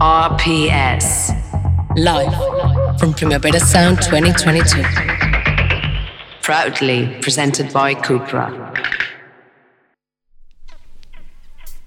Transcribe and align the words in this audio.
RPS. 0.00 1.34
Live 1.96 2.32
from 3.00 3.12
Primavera 3.12 3.58
Sound 3.58 4.00
2022. 4.02 4.84
Proudly 6.40 7.18
presented 7.22 7.72
by 7.72 7.94
Cupra. 7.94 8.72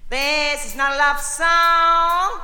This 0.10 0.66
is 0.66 0.76
not 0.76 0.92
a 0.94 0.98
love 0.98 1.21
song. 1.21 2.42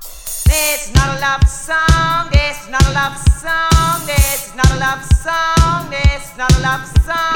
This 0.00 0.88
is 0.88 0.94
not 0.94 1.16
a 1.16 1.20
love 1.20 1.46
song. 1.46 2.30
This 2.32 2.62
is 2.62 2.68
not 2.70 2.86
a 2.86 2.92
love 2.92 3.18
song. 3.18 4.06
This 4.06 4.46
is 4.46 4.54
not 4.56 4.70
a 4.70 4.76
love 4.78 5.04
song. 5.04 5.90
This 5.90 6.30
is 6.30 6.36
not 6.38 6.50
a 6.50 6.60
love 6.62 6.86
song. 7.04 7.34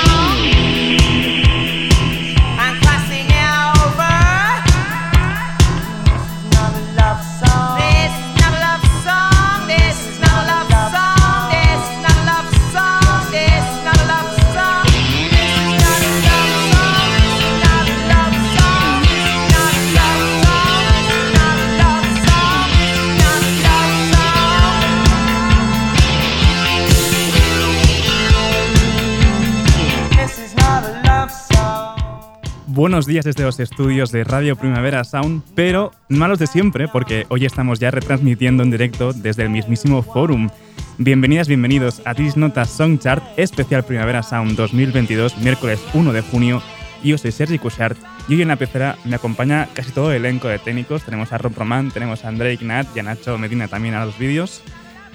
Buenos 32.78 33.06
días 33.06 33.24
desde 33.24 33.42
los 33.42 33.58
estudios 33.58 34.12
de 34.12 34.22
Radio 34.22 34.54
Primavera 34.54 35.02
Sound, 35.02 35.42
pero 35.56 35.90
malos 36.08 36.38
de 36.38 36.46
siempre 36.46 36.86
porque 36.86 37.26
hoy 37.28 37.44
estamos 37.44 37.80
ya 37.80 37.90
retransmitiendo 37.90 38.62
en 38.62 38.70
directo 38.70 39.12
desde 39.12 39.42
el 39.42 39.50
mismísimo 39.50 40.00
Forum. 40.00 40.48
Bienvenidas, 40.96 41.48
bienvenidos 41.48 42.00
a 42.04 42.14
This 42.14 42.36
Nota 42.36 42.64
Song 42.66 43.00
Chart 43.00 43.20
especial 43.36 43.84
Primavera 43.84 44.22
Sound 44.22 44.54
2022, 44.54 45.38
miércoles 45.38 45.80
1 45.92 46.12
de 46.12 46.22
junio. 46.22 46.62
Yo 47.02 47.18
soy 47.18 47.32
Sergi 47.32 47.58
Cushart 47.58 47.98
y 48.28 48.34
hoy 48.34 48.42
en 48.42 48.48
la 48.48 48.54
pecera 48.54 48.96
me 49.04 49.16
acompaña 49.16 49.68
casi 49.74 49.90
todo 49.90 50.12
el 50.12 50.18
elenco 50.18 50.46
de 50.46 50.60
técnicos. 50.60 51.02
Tenemos 51.02 51.32
a 51.32 51.38
Rob 51.38 51.54
Román, 51.56 51.90
tenemos 51.90 52.24
a 52.24 52.28
André 52.28 52.52
Ignat 52.52 52.86
y 52.94 53.00
a 53.00 53.02
Nacho 53.02 53.36
Medina 53.38 53.66
también 53.66 53.94
a 53.94 54.04
los 54.04 54.16
vídeos. 54.16 54.62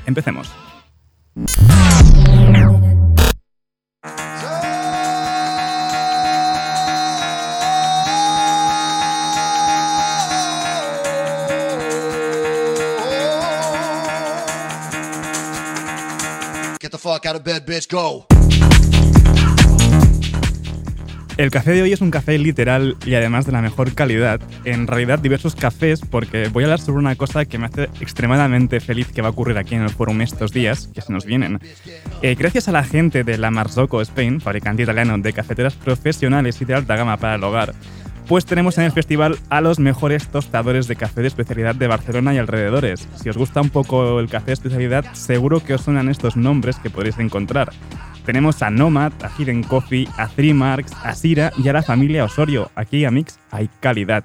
Empecemos. 0.06 0.52
El 21.36 21.52
café 21.52 21.72
de 21.72 21.82
hoy 21.82 21.92
es 21.92 22.00
un 22.00 22.12
café 22.12 22.38
literal 22.38 22.96
y 23.06 23.16
además 23.16 23.46
de 23.46 23.52
la 23.52 23.62
mejor 23.62 23.94
calidad. 23.94 24.40
En 24.64 24.88
realidad 24.88 25.20
diversos 25.20 25.54
cafés 25.54 26.00
porque 26.00 26.48
voy 26.48 26.64
a 26.64 26.68
hablar 26.68 26.80
sobre 26.80 27.00
una 27.00 27.16
cosa 27.16 27.44
que 27.44 27.58
me 27.58 27.66
hace 27.66 27.90
extremadamente 28.00 28.80
feliz 28.80 29.08
que 29.08 29.22
va 29.22 29.28
a 29.28 29.32
ocurrir 29.32 29.58
aquí 29.58 29.76
en 29.76 29.82
el 29.82 29.90
forum 29.90 30.22
estos 30.22 30.54
días, 30.54 30.88
que 30.94 31.02
se 31.02 31.12
nos 31.12 31.26
vienen. 31.26 31.60
Eh, 32.22 32.36
gracias 32.36 32.70
a 32.70 32.72
la 32.72 32.86
gente 32.86 33.26
de 33.26 33.38
la 33.38 33.52
Marzocco 33.52 34.00
Spain, 34.02 34.40
fabricante 34.40 34.84
italiano 34.84 35.18
de 35.18 35.34
cafeteras 35.34 35.74
profesionales 35.74 36.62
y 36.62 36.66
de 36.66 36.76
alta 36.76 36.96
gama 36.96 37.18
para 37.18 37.36
el 37.36 37.44
hogar, 37.44 37.74
pues 38.28 38.46
tenemos 38.46 38.78
en 38.78 38.86
el 38.86 38.92
festival 38.92 39.38
a 39.50 39.62
los 39.62 39.80
mejores 39.80 40.28
tostadores 40.28 40.88
de 40.88 40.96
café 40.96 41.22
de 41.22 41.28
especialidad 41.28 41.76
de 41.76 41.88
Barcelona 41.88 42.34
y 42.34 42.38
alrededores. 42.38 43.08
Si 43.16 43.30
os 43.30 43.38
gusta 43.38 43.62
un 43.62 43.70
poco 43.70 44.20
el 44.20 44.30
café 44.30 44.48
de 44.48 44.54
especialidad, 44.54 45.06
seguro 45.14 45.64
que 45.64 45.74
os 45.74 45.82
suenan 45.82 46.10
estos 46.10 46.38
nombres 46.38 46.78
que 46.78 46.90
podréis 46.90 47.20
encontrar. 47.20 47.72
Tenemos 48.26 48.62
a 48.62 48.70
Nomad, 48.70 49.12
a 49.22 49.30
Hidden 49.38 49.64
Coffee, 49.64 50.08
a 50.18 50.28
Three 50.30 50.54
Marks, 50.54 50.94
a 51.04 51.14
Sira 51.14 51.52
y 51.58 51.68
a 51.68 51.74
la 51.74 51.84
familia 51.84 52.24
Osorio. 52.24 52.72
Aquí 52.76 53.04
a 53.04 53.12
Mix 53.12 53.38
hay 53.52 53.70
calidad. 53.82 54.24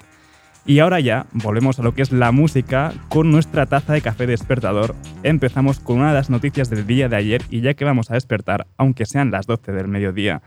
Y 0.65 0.81
ahora 0.81 1.01
ya 1.01 1.27
volvemos 1.33 1.79
a 1.79 1.83
lo 1.83 1.95
que 1.95 2.03
es 2.03 2.13
la 2.13 2.31
música 2.31 2.93
con 3.09 3.31
nuestra 3.31 3.67
taza 3.67 3.95
de 3.95 4.03
café 4.03 4.27
despertador. 4.27 4.95
Empezamos 5.23 5.81
con 5.81 5.99
una 5.99 6.09
de 6.09 6.15
las 6.15 6.31
noticias 6.31 6.69
del 6.69 6.87
día 6.87 7.09
de 7.09 7.17
ayer 7.17 7.43
y 7.51 7.63
ya 7.63 7.75
que 7.75 7.87
vamos 7.87 8.11
a 8.11 8.15
despertar, 8.15 8.67
aunque 8.77 9.07
sean 9.07 9.31
las 9.31 9.47
12 9.47 9.73
del 9.73 9.89
mediodía. 9.89 10.43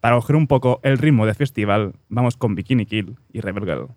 Para 0.00 0.16
coger 0.16 0.36
un 0.36 0.46
poco 0.46 0.80
el 0.84 0.98
ritmo 0.98 1.26
de 1.26 1.34
festival, 1.34 1.94
vamos 2.08 2.36
con 2.36 2.54
Bikini 2.54 2.86
Kill 2.86 3.16
y 3.32 3.40
Rebel 3.40 3.64
Girl. 3.64 3.88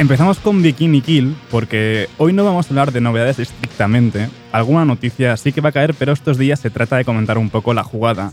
Empezamos 0.00 0.38
con 0.38 0.62
Bikini 0.62 1.02
Kill 1.02 1.36
porque 1.50 2.08
hoy 2.16 2.32
no 2.32 2.42
vamos 2.42 2.64
a 2.64 2.68
hablar 2.70 2.90
de 2.90 3.02
novedades 3.02 3.38
estrictamente. 3.38 4.30
Alguna 4.50 4.86
noticia 4.86 5.36
sí 5.36 5.52
que 5.52 5.60
va 5.60 5.68
a 5.68 5.72
caer, 5.72 5.92
pero 5.92 6.12
estos 6.12 6.38
días 6.38 6.58
se 6.58 6.70
trata 6.70 6.96
de 6.96 7.04
comentar 7.04 7.36
un 7.36 7.50
poco 7.50 7.74
la 7.74 7.84
jugada 7.84 8.32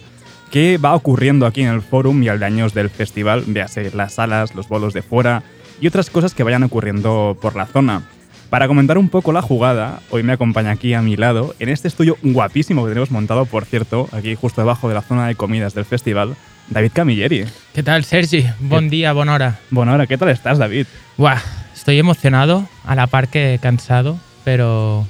que 0.50 0.78
va 0.78 0.96
ocurriendo 0.96 1.46
aquí 1.46 1.64
en 1.64 1.68
el 1.68 1.82
forum 1.82 2.24
y 2.24 2.30
al 2.30 2.40
de 2.40 2.46
años 2.46 2.74
del 2.74 2.90
festival, 2.90 3.44
véase 3.48 3.92
las 3.94 4.14
salas, 4.14 4.56
los 4.56 4.70
bolos 4.70 4.94
de 4.94 5.02
fuera 5.02 5.44
y 5.82 5.88
otras 5.88 6.10
cosas 6.10 6.34
que 6.34 6.44
vayan 6.44 6.64
ocurriendo 6.64 7.38
por 7.42 7.58
la 7.58 7.66
zona. 7.66 8.04
Para 8.50 8.70
comentar 8.70 8.98
un 8.98 9.10
poco 9.10 9.34
la 9.34 9.42
jugada, 9.42 10.00
hoy 10.10 10.24
me 10.24 10.32
acompaña 10.32 10.72
aquí 10.72 10.94
a 10.94 11.02
mi 11.02 11.18
lado, 11.18 11.54
en 11.60 11.68
este 11.68 11.90
estudio 11.90 12.16
guapísimo 12.24 12.86
que 12.86 12.92
tenemos 12.92 13.12
montado, 13.12 13.46
por 13.46 13.66
cierto, 13.66 14.08
aquí 14.14 14.36
justo 14.36 14.62
debajo 14.62 14.88
de 14.88 14.96
la 14.96 15.02
zona 15.02 15.28
de 15.28 15.36
comidas 15.36 15.74
del 15.74 15.84
festival, 15.84 16.38
David 16.70 16.92
Camilleri. 16.94 17.44
¿Qué 17.74 17.84
tal, 17.84 18.06
Sergi? 18.06 18.46
Buen 18.62 18.90
día, 18.90 19.12
buena 19.12 19.34
hora. 19.34 19.60
Buena 19.70 19.96
hora, 19.96 20.08
¿qué 20.08 20.18
tal 20.18 20.30
estás, 20.30 20.58
David? 20.58 20.88
Buah, 21.18 21.42
estoy 21.88 22.00
emocionado, 22.00 22.68
a 22.86 22.96
la 22.96 23.08
par 23.08 23.30
que 23.30 23.60
cansado, 23.62 24.18
pero 24.44 25.08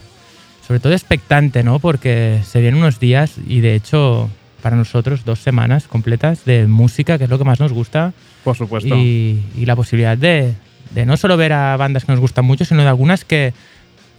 sobre 0.67 0.79
todo 0.79 0.93
expectante, 0.93 1.63
¿no? 1.63 1.79
Porque 1.79 2.41
se 2.45 2.61
vienen 2.61 2.79
unos 2.79 2.99
días 2.99 3.33
y 3.47 3.61
de 3.61 3.73
hecho 3.73 4.29
para 4.61 4.75
nosotros 4.75 5.25
dos 5.25 5.39
semanas 5.39 5.87
completas 5.87 6.45
de 6.45 6.67
música, 6.67 7.17
que 7.17 7.23
es 7.23 7.31
lo 7.31 7.39
que 7.39 7.45
más 7.45 7.59
nos 7.59 7.73
gusta. 7.73 8.13
Por 8.43 8.55
supuesto. 8.55 8.95
Y, 8.95 9.43
y 9.57 9.65
la 9.65 9.75
posibilidad 9.75 10.15
de, 10.15 10.53
de 10.93 11.05
no 11.07 11.17
solo 11.17 11.35
ver 11.35 11.53
a 11.53 11.75
bandas 11.77 12.05
que 12.05 12.11
nos 12.11 12.21
gustan 12.21 12.45
mucho, 12.45 12.63
sino 12.63 12.83
de 12.83 12.89
algunas 12.89 13.25
que 13.25 13.53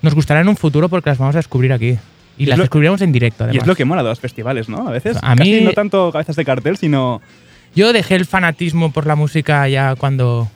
nos 0.03 0.17
gustarán 0.17 0.43
en 0.43 0.49
un 0.49 0.57
futuro 0.57 0.89
porque 0.89 1.11
las 1.11 1.19
vamos 1.19 1.37
a 1.37 1.39
descubrir 1.39 1.73
aquí. 1.73 1.97
Y, 2.39 2.43
Y 2.43 2.47
las 2.47 2.59
lo- 2.59 2.65
descubriremos 2.65 3.00
en 3.03 3.12
directo, 3.12 3.44
además. 3.44 3.55
Y 3.55 3.59
es 3.61 3.67
lo 3.69 3.77
que 3.77 3.85
mola 3.85 4.03
de 4.03 4.09
los 4.09 4.19
festivales, 4.19 4.69
¿no? 4.69 4.88
A 4.88 4.91
veces 4.91 5.17
A 5.23 5.37
casi 5.37 5.49
mí- 5.53 5.61
no 5.61 5.71
tanto 5.75 6.11
cabezas 6.11 6.35
de 6.35 6.44
cartel, 6.44 6.77
sino 6.77 7.23
Yo 7.77 7.93
dejé 7.93 8.17
el 8.17 8.27
fanatismo 8.27 8.91
por 8.91 9.06
la 9.06 9.15
música 9.15 9.69
ya 9.69 9.94
cuando, 9.94 10.50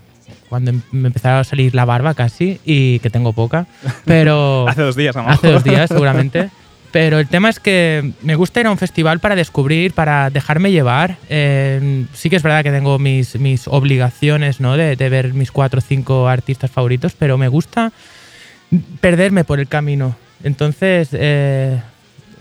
cuando 0.52 0.70
em- 0.70 0.82
me 0.90 1.06
empezaba 1.06 1.40
a 1.40 1.44
salir 1.44 1.74
la 1.74 1.86
barba 1.86 2.12
casi, 2.12 2.60
y 2.62 2.98
que 2.98 3.08
tengo 3.08 3.32
poca, 3.32 3.64
pero... 4.04 4.68
hace 4.68 4.82
dos 4.82 4.96
días, 4.96 5.16
a 5.16 5.22
lo 5.22 5.30
hace 5.30 5.50
dos 5.50 5.64
días 5.64 5.88
seguramente. 5.88 6.50
Pero 6.90 7.18
el 7.18 7.26
tema 7.26 7.48
es 7.48 7.58
que 7.58 8.12
me 8.20 8.34
gusta 8.34 8.60
ir 8.60 8.66
a 8.66 8.70
un 8.70 8.76
festival 8.76 9.18
para 9.18 9.34
descubrir, 9.34 9.94
para 9.94 10.28
dejarme 10.28 10.70
llevar. 10.70 11.16
Eh, 11.30 12.04
sí 12.12 12.28
que 12.28 12.36
es 12.36 12.42
verdad 12.42 12.62
que 12.62 12.70
tengo 12.70 12.98
mis, 12.98 13.40
mis 13.40 13.66
obligaciones 13.66 14.60
¿no? 14.60 14.76
de, 14.76 14.94
de 14.94 15.08
ver 15.08 15.32
mis 15.32 15.50
cuatro 15.50 15.78
o 15.78 15.80
cinco 15.80 16.28
artistas 16.28 16.70
favoritos, 16.70 17.14
pero 17.18 17.38
me 17.38 17.48
gusta 17.48 17.92
perderme 19.00 19.44
por 19.44 19.58
el 19.58 19.68
camino. 19.68 20.16
Entonces, 20.44 21.08
eh, 21.12 21.80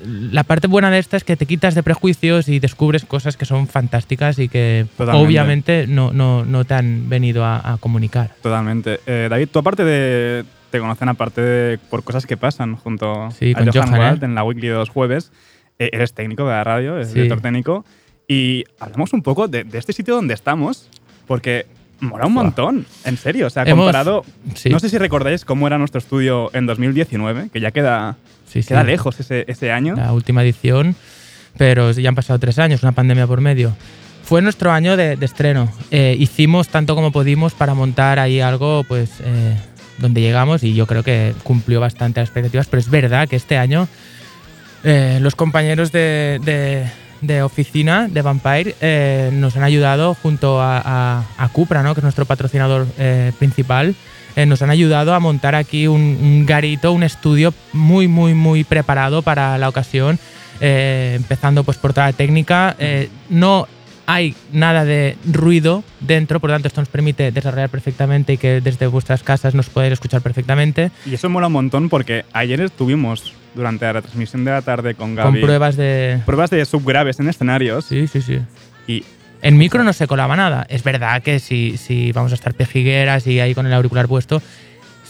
la 0.06 0.44
parte 0.44 0.68
buena 0.68 0.90
de 0.92 1.00
esta 1.00 1.18
es 1.18 1.24
que 1.24 1.36
te 1.38 1.46
quitas 1.46 1.76
de 1.76 1.84
prejuicios 1.84 2.48
y 2.48 2.60
descubres 2.60 3.06
cosas 3.06 3.38
que 3.38 3.46
son 3.46 3.68
fantásticas 3.68 4.40
y 4.40 4.48
que 4.50 4.86
Totalmente. 4.98 5.26
obviamente 5.28 5.88
no, 5.88 6.12
no, 6.12 6.44
no 6.46 6.66
te 6.66 6.74
han 6.74 7.10
venido 7.10 7.46
a, 7.46 7.74
a 7.74 7.78
comunicar. 7.78 8.32
Totalmente. 8.42 9.00
Eh, 9.06 9.28
David, 9.30 9.50
tú 9.52 9.60
aparte 9.60 9.84
de 9.84 10.44
te 10.70 10.80
conocen 10.80 11.10
aparte 11.10 11.42
de- 11.42 11.78
por 11.78 12.04
cosas 12.04 12.26
que 12.26 12.38
pasan 12.38 12.76
junto 12.78 13.30
Sí, 13.32 13.52
a 13.52 13.58
con 13.60 13.68
Johan 13.74 13.90
Johan, 13.90 14.16
¿eh? 14.16 14.20
en 14.26 14.36
la 14.36 14.44
Weekly 14.44 14.70
de 14.70 14.76
los 14.76 14.90
jueves. 14.90 15.32
Eh, 15.80 15.90
eres 15.92 16.14
técnico 16.14 16.44
de 16.46 16.52
la 16.52 16.64
radio, 16.64 16.96
eres 16.96 17.10
Sí. 17.10 17.16
director 17.16 17.42
técnico. 17.42 17.86
Y 18.28 18.64
hablamos 18.80 19.12
un 19.14 19.22
poco 19.24 19.48
de, 19.50 19.66
de 19.66 19.78
este 19.78 19.92
sitio 19.94 20.16
donde 20.16 20.34
estamos, 20.34 20.88
porque 21.28 21.66
mola 22.02 22.26
un 22.26 22.34
montón, 22.34 22.86
en 23.06 23.16
serio. 23.18 23.48
O 23.48 23.50
sea, 23.50 23.64
Hemos- 23.64 23.86
comparado. 23.86 24.26
sí. 24.56 24.70
No 24.70 24.80
sé 24.80 24.90
si 24.90 24.98
recordáis 24.98 25.46
cómo 25.46 25.68
era 25.68 25.78
nuestro 25.78 26.00
estudio 26.00 26.50
en 26.54 26.66
2019, 26.66 27.50
que 27.54 27.60
ya 27.62 27.72
queda, 27.72 28.18
Sí, 28.48 28.62
sí. 28.62 28.68
queda 28.70 28.84
lejos 28.84 29.20
ese, 29.20 29.46
ese 29.48 29.72
año. 29.72 29.96
la 29.96 30.12
última 30.12 30.44
edición, 30.44 30.96
pero 31.58 31.92
ya 31.92 32.10
han 32.10 32.16
pasado 32.16 32.38
tres 32.40 32.60
años, 32.60 32.84
una 32.84 32.92
pandemia 32.92 33.26
por 33.28 33.40
medio. 33.42 33.76
Fue 34.24 34.42
nuestro 34.42 34.72
año 34.72 34.98
de, 34.98 35.16
de 35.18 35.26
estreno. 35.26 35.72
Eh, 35.92 36.16
hicimos 36.18 36.70
tanto 36.70 36.96
como 36.96 37.12
pudimos 37.12 37.54
para 37.54 37.74
montar 37.74 38.20
ahí 38.20 38.40
algo, 38.42 38.84
pues, 38.88 39.10
eh, 39.22 39.56
donde 39.98 40.22
llegamos 40.22 40.64
y 40.64 40.74
yo 40.74 40.88
creo 40.88 41.04
que 41.04 41.34
cumplió 41.44 41.80
bastante 41.80 42.20
las 42.22 42.30
expectativas, 42.30 42.68
pero 42.68 42.80
es 42.80 42.90
verdad 42.90 43.28
que 43.28 43.36
este 43.36 43.58
año 43.58 43.88
eh, 44.84 45.20
los 45.22 45.36
compañeros 45.36 45.92
de, 45.92 46.40
de- 46.44 46.86
de 47.22 47.44
oficina 47.44 48.08
de 48.08 48.22
Vampire 48.22 48.76
eh, 48.82 49.30
nos 49.34 49.56
han 49.56 49.64
ayudado 49.64 50.16
junto 50.16 50.62
a, 50.62 50.82
a- 50.84 51.24
a 51.38 51.50
Cupra, 51.50 51.84
¿no? 51.84 51.94
que 51.94 52.00
es 52.00 52.04
nuestro 52.04 52.26
patrocinador 52.26 52.88
eh, 52.98 53.32
principal, 53.40 53.96
eh, 54.36 54.46
nos 54.46 54.62
han 54.62 54.70
ayudado 54.70 55.14
a 55.14 55.20
montar 55.20 55.56
aquí 55.56 55.88
un, 55.88 56.02
un 56.02 56.46
garito, 56.46 56.92
un 56.94 57.04
estudio 57.04 57.54
muy, 57.74 58.08
muy, 58.08 58.34
muy 58.34 58.64
preparado 58.64 59.22
para 59.22 59.58
la 59.58 59.70
ocasión, 59.70 60.20
eh, 60.60 61.14
empezando 61.16 61.64
pues 61.64 61.78
por 61.78 61.94
toda 61.94 62.08
la 62.08 62.14
técnica. 62.14 62.76
Eh, 62.80 63.10
no 63.30 63.68
hay 64.08 64.36
nada 64.52 64.84
de 64.84 65.16
ruido 65.32 65.84
dentro, 66.00 66.40
por 66.40 66.50
lo 66.50 66.56
tanto 66.56 66.68
esto 66.68 66.82
nos 66.82 66.90
permite 66.90 67.32
desarrollar 67.32 67.70
perfectamente 67.70 68.34
y 68.34 68.38
que 68.38 68.60
desde 68.62 68.88
vuestras 68.88 69.22
casas 69.24 69.54
nos 69.54 69.70
podáis 69.70 69.94
escuchar 69.94 70.22
perfectamente, 70.22 70.92
Y 71.06 71.14
eso 71.14 71.30
mola 71.30 71.48
un 71.48 71.54
montón 71.54 71.88
porque 71.90 72.26
ayer 72.34 72.60
estuvimos 72.62 73.34
durante 73.54 73.86
la 73.86 73.94
retransmisión 73.94 74.46
de 74.46 74.52
la 74.52 74.62
tarde 74.62 74.96
con 74.96 75.16
Gaby. 75.16 75.40
con 75.40 75.42
pruebas 75.42 75.76
de... 75.76 76.22
pruebas 76.26 76.50
de 76.50 76.66
subgraves 76.66 77.20
en 77.20 77.30
escenarios. 77.30 77.86
Sí, 77.86 78.08
sí, 78.08 78.22
sí. 78.22 78.40
Y 78.88 79.04
En 79.42 79.58
micro 79.58 79.84
no 79.84 79.94
se 79.94 80.08
colaba 80.08 80.36
nada. 80.36 80.66
Es 80.70 80.84
verdad 80.84 81.22
que 81.22 81.40
si, 81.40 81.78
si 81.78 82.12
vamos 82.12 82.32
a 82.32 82.36
estar 82.36 82.54
pejigueras 82.54 83.28
y 83.28 83.40
ahí 83.40 83.54
con 83.54 83.66
el 83.66 83.74
auricular 83.74 84.08
puesto, 84.08 84.42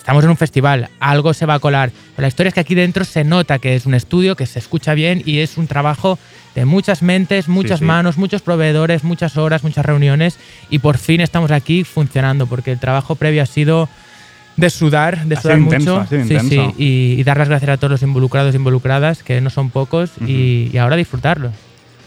estamos 0.01 0.23
en 0.23 0.31
un 0.31 0.37
festival, 0.37 0.89
algo 0.99 1.33
se 1.33 1.45
va 1.45 1.55
a 1.55 1.59
colar. 1.59 1.91
Pero 2.15 2.23
la 2.23 2.27
historia 2.27 2.49
es 2.49 2.53
que 2.53 2.59
aquí 2.59 2.75
dentro 2.75 3.05
se 3.05 3.23
nota 3.23 3.59
que 3.59 3.75
es 3.75 3.85
un 3.85 3.93
estudio, 3.93 4.35
que 4.35 4.47
se 4.47 4.59
escucha 4.59 4.93
bien 4.95 5.21
y 5.25 5.39
es 5.39 5.57
un 5.57 5.67
trabajo 5.67 6.17
de 6.55 6.65
muchas 6.65 7.01
mentes, 7.01 7.47
muchas 7.47 7.79
sí. 7.79 7.85
manos, 7.85 8.17
muchos 8.17 8.41
proveedores, 8.41 9.03
muchas 9.03 9.37
horas, 9.37 9.63
muchas 9.63 9.85
reuniones 9.85 10.37
y 10.69 10.79
por 10.79 10.97
fin 10.97 11.21
estamos 11.21 11.51
aquí 11.51 11.83
funcionando 11.83 12.47
porque 12.47 12.71
el 12.71 12.79
trabajo 12.79 13.15
previo 13.15 13.43
ha 13.43 13.45
sido 13.45 13.87
de 14.61 14.69
sudar, 14.69 15.25
de 15.25 15.35
sudar 15.35 15.59
intenso, 15.59 15.99
mucho 15.99 16.09
Sí, 16.25 16.39
sí, 16.39 16.73
y, 16.77 17.15
y 17.19 17.23
dar 17.23 17.37
las 17.37 17.49
gracias 17.49 17.69
a 17.71 17.77
todos 17.77 17.91
los 17.91 18.01
involucrados 18.03 18.53
e 18.53 18.57
involucradas, 18.57 19.23
que 19.23 19.41
no 19.41 19.49
son 19.49 19.69
pocos, 19.69 20.11
y, 20.25 20.69
y 20.71 20.77
ahora 20.77 20.95
disfrutarlo. 20.95 21.51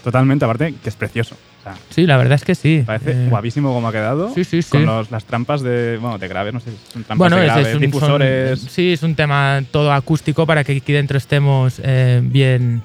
totalmente, 0.03 0.45
aparte, 0.45 0.73
que 0.81 0.89
es 0.89 0.95
precioso. 0.95 1.35
O 1.35 1.63
sea, 1.63 1.75
Sí, 1.89 2.05
la 2.05 2.15
verdad 2.17 2.33
es 2.35 2.43
que 2.43 2.53
sí. 2.53 2.83
parece 2.85 3.11
Eh, 3.11 3.27
guapísimo 3.29 3.73
como 3.73 3.87
ha 3.87 3.91
quedado. 3.91 4.31
sí, 4.33 4.43
sí, 4.43 4.61
sí. 4.61 4.69
Con 4.69 4.85
los- 4.85 5.09
las 5.09 5.25
trampas 5.25 5.61
de, 5.63 5.97
bueno, 5.99 6.17
de 6.19 6.27
graves, 6.27 6.53
no 6.53 6.59
sé 6.59 6.69
si 6.71 6.77
son 6.93 7.03
trampas 7.03 7.17
Bueno, 7.17 7.37
de 7.37 7.41
es, 7.41 7.47
graves, 7.47 7.67
es 7.67 7.73
un, 7.73 7.79
son- 7.81 7.91
difusores. 7.91 8.59
sí, 8.69 8.93
es 8.93 9.01
un 9.03 9.15
tema 9.15 9.63
todo 9.71 9.91
acústico 9.91 10.45
para 10.45 10.63
que 10.63 10.77
aquí 10.77 10.93
dentro 10.93 11.17
estemos 11.17 11.81
eh, 11.83 12.21
bien, 12.23 12.83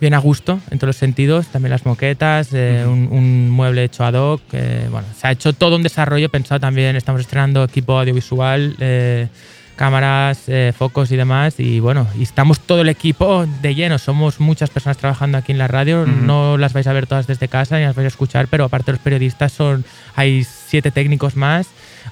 bien 0.00 0.14
a 0.14 0.18
gusto 0.18 0.60
en 0.70 0.78
todos 0.78 0.88
los 0.88 0.96
sentidos. 0.96 1.46
También 1.48 1.70
las 1.70 1.86
moquetas, 1.86 2.48
eh, 2.52 2.82
Ujú. 2.84 2.92
un, 2.92 3.08
un 3.12 3.50
mueble 3.50 3.84
hecho 3.84 4.04
ad 4.04 4.14
hoc. 4.14 4.40
eh, 4.52 4.88
bueno, 4.90 5.06
se 5.18 5.26
ha 5.26 5.32
hecho 5.32 5.52
todo 5.52 5.76
un 5.76 5.82
desarrollo 5.82 6.28
pensado 6.28 6.60
también. 6.60 6.96
Estamos 6.96 7.20
estrenando 7.20 7.64
equipo 7.64 7.98
audiovisual, 7.98 8.76
eh, 8.80 9.28
cámaras, 9.76 10.44
eh, 10.48 10.72
focos 10.76 11.10
y 11.12 11.16
demás. 11.16 11.58
Y 11.60 11.80
bueno, 11.80 12.06
y 12.18 12.22
estamos 12.22 12.60
todo 12.60 12.80
el 12.82 12.88
equipo 12.88 13.46
de 13.62 13.74
lleno. 13.74 13.98
Somos 13.98 14.40
muchas 14.40 14.70
personas 14.70 14.96
trabajando 14.98 15.38
aquí 15.38 15.52
en 15.52 15.58
la 15.58 15.68
radio. 15.68 16.02
Ujú. 16.02 16.10
No 16.10 16.56
las 16.58 16.72
vais 16.72 16.86
a 16.86 16.92
ver 16.92 17.06
todas 17.06 17.26
desde 17.26 17.48
casa 17.48 17.76
ni 17.78 17.84
las 17.84 17.94
vais 17.94 18.04
a 18.06 18.08
escuchar, 18.08 18.48
pero 18.48 18.64
aparte 18.64 18.86
de 18.92 18.96
los 18.96 19.02
periodistas 19.02 19.52
son 19.52 19.84
hay 20.14 20.44
siete 20.44 20.90
técnicos 20.90 21.36
más 21.36 21.66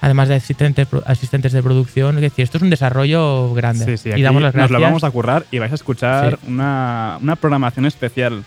además 0.05 0.29
de 0.29 0.35
asistentes, 0.35 0.87
asistentes 1.07 1.51
de 1.51 1.63
producción. 1.63 2.15
Es 2.17 2.21
decir, 2.21 2.43
esto 2.43 2.59
es 2.59 2.61
un 2.61 2.69
desarrollo 2.69 3.51
grande. 3.55 3.85
Sí, 3.85 3.97
sí, 3.97 4.09
y 4.09 4.11
aquí 4.11 4.21
damos 4.21 4.43
las 4.43 4.53
nos 4.53 4.69
lo 4.69 4.79
vamos 4.79 5.03
a 5.03 5.09
currar 5.09 5.47
y 5.49 5.57
vais 5.57 5.71
a 5.71 5.75
escuchar 5.75 6.37
Sí. 6.39 6.47
una, 6.51 7.17
una 7.23 7.35
programación 7.35 7.87
especial 7.87 8.43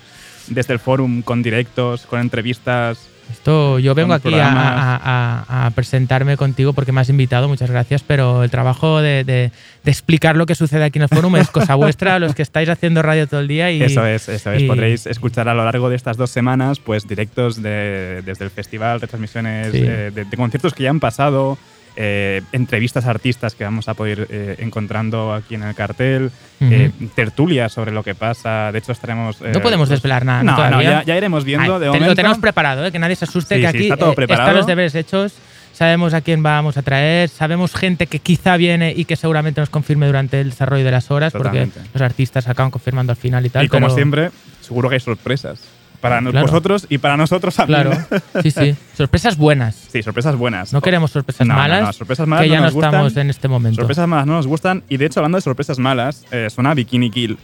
desde 0.47 0.73
el 0.75 0.79
forum, 0.79 1.21
con 1.23 1.43
directos, 1.43 2.07
con 2.07 2.21
entrevistas. 2.21 3.01
Esto, 3.31 3.79
yo 3.79 3.95
vengo 3.95 4.15
aquí 4.15 4.33
a, 4.35 5.71
presentarme 5.75 6.37
contigo 6.37 6.73
porque 6.73 6.93
me 6.93 7.01
has 7.01 7.09
invitado, 7.09 7.49
muchas 7.49 7.71
gracias, 7.71 8.03
pero 8.03 8.43
el 8.43 8.51
trabajo 8.51 9.01
de, 9.01 9.25
de- 9.25 9.53
de 9.85 9.91
explicar 9.91 10.37
lo 10.37 10.45
que 10.47 10.55
sucede 10.55 10.85
aquí 10.85 10.99
en 10.99 11.05
el 11.05 11.09
forum 11.09 11.37
es 11.37 11.49
cosa 11.51 11.75
vuestra, 11.75 12.19
los 12.19 12.35
que 12.35 12.43
estáis 12.43 12.69
haciendo 12.69 13.01
radio 13.03 13.27
todo 13.27 13.41
el 13.41 13.49
día. 13.49 13.71
Y, 13.71 13.83
eso 13.83 14.05
es, 14.07 14.29
eso 14.29 14.53
es. 14.53 14.63
y- 14.63 14.67
Podréis 14.67 15.07
escuchar 15.07 15.49
a 15.49 15.55
lo 15.55 15.65
largo 15.65 15.89
de 15.89 15.97
estas 15.97 16.17
dos 16.17 16.31
semanas 16.31 16.79
pues 16.81 17.07
directos 17.07 17.63
de- 17.63 18.23
desde 18.25 18.45
el 18.45 18.51
festival, 18.51 19.01
retransmisiones 19.01 19.73
Sí. 19.73 19.79
eh, 19.83 20.11
de, 20.15 20.25
de 20.25 20.37
conciertos 20.37 20.75
que 20.75 20.83
ya 20.85 20.91
han 20.91 21.01
pasado, 21.01 21.59
eh, 22.01 22.43
entrevistas 22.53 23.07
a 23.07 23.11
artistas 23.11 23.57
que 23.57 23.65
vamos 23.65 23.89
a 23.89 23.95
poder 23.95 24.21
ir 24.21 24.27
eh, 24.31 24.57
encontrando 24.61 25.33
aquí 25.35 25.57
en 25.57 25.65
el 25.65 25.75
cartel, 25.75 26.31
eh, 26.61 26.93
tertulias 27.17 27.73
sobre 27.73 27.91
lo 27.91 28.05
que 28.05 28.15
pasa. 28.15 28.71
De 28.71 28.79
hecho, 28.79 28.93
estaremos... 28.93 29.41
No 29.41 29.61
podemos 29.61 29.89
desvelar 29.89 30.25
nada, 30.25 30.45
¿no? 30.45 30.53
No, 30.53 30.59
no, 30.59 30.65
Todavía. 30.71 30.91
ya, 31.01 31.03
ya 31.03 31.17
iremos 31.17 31.45
viendo. 31.45 31.75
Ay, 31.75 31.81
de 31.81 31.87
momento, 31.89 32.07
lo 32.11 32.15
tenemos 32.15 32.39
preparado, 32.39 32.91
que 32.93 33.01
nadie 33.01 33.17
se 33.17 33.25
asuste, 33.25 33.57
Sí, 33.57 33.63
que 33.63 33.71
sí, 33.71 33.77
aquí 33.77 33.85
está 33.87 33.97
todo 33.97 34.13
eh, 34.13 34.15
preparado. 34.15 34.49
están 34.49 34.57
los 34.59 34.67
deberes 34.69 34.95
hechos. 34.95 35.35
Sabemos 35.73 36.15
a 36.15 36.21
quién 36.21 36.43
vamos 36.43 36.77
a 36.77 36.83
traer, 36.83 37.29
sabemos 37.29 37.75
gente 37.75 38.07
que 38.07 38.21
quizá 38.21 38.57
viene 38.57 38.93
y 38.97 39.05
que 39.05 39.17
seguramente 39.17 39.61
nos 39.61 39.71
confirme 39.71 40.07
durante 40.07 40.41
el 40.41 40.51
desarrollo 40.51 40.85
de 40.85 40.91
las 40.93 41.11
horas, 41.11 41.33
Totalmente. 41.33 41.79
porque 41.81 41.91
los 41.95 42.03
artistas 42.03 42.49
acaban 42.49 42.71
confirmando 42.71 43.13
al 43.13 43.17
final 43.17 43.45
y 43.45 43.51
tal. 43.51 43.65
y 43.65 43.69
como 43.69 43.87
pero- 43.87 43.95
siempre, 43.97 44.31
seguro 44.61 44.89
que 44.89 44.95
hay 44.97 45.01
sorpresas. 45.01 45.61
Para 46.01 46.21
Claro. 46.21 46.43
vosotros 46.43 46.87
y 46.89 46.99
para 46.99 47.17
nosotros 47.17 47.57
también. 47.57 47.83
Claro, 47.89 48.23
sí, 48.43 48.51
sí. 48.53 48.77
Sorpresas 48.97 49.37
buenas. 49.37 49.75
Sí, 49.91 50.03
sorpresas 50.03 50.37
buenas. 50.37 50.73
No 50.73 50.81
queremos 50.81 51.11
sorpresas 51.11 51.47
No, 51.47 51.55
malas, 51.55 51.83
no, 51.83 51.93
sorpresas 51.93 52.27
malas 52.29 52.45
que 52.45 52.51
ya 52.51 52.59
no, 52.59 52.65
nos 52.67 52.75
gustan. 52.75 52.91
estamos 52.95 53.17
en 53.17 53.31
este 53.31 53.49
momento. 53.49 53.81
Sorpresas 53.81 54.07
malas 54.07 54.27
no 54.27 54.35
nos 54.35 54.47
gustan. 54.47 54.85
Y 54.89 54.97
de 54.97 55.07
hecho, 55.07 55.19
hablando 55.21 55.39
de 55.39 55.43
sorpresas 55.43 55.79
malas, 55.81 56.25
eh, 56.31 56.49
suena 56.55 56.71
a 56.71 56.75
Bikini 56.75 57.11
Kill. 57.11 57.37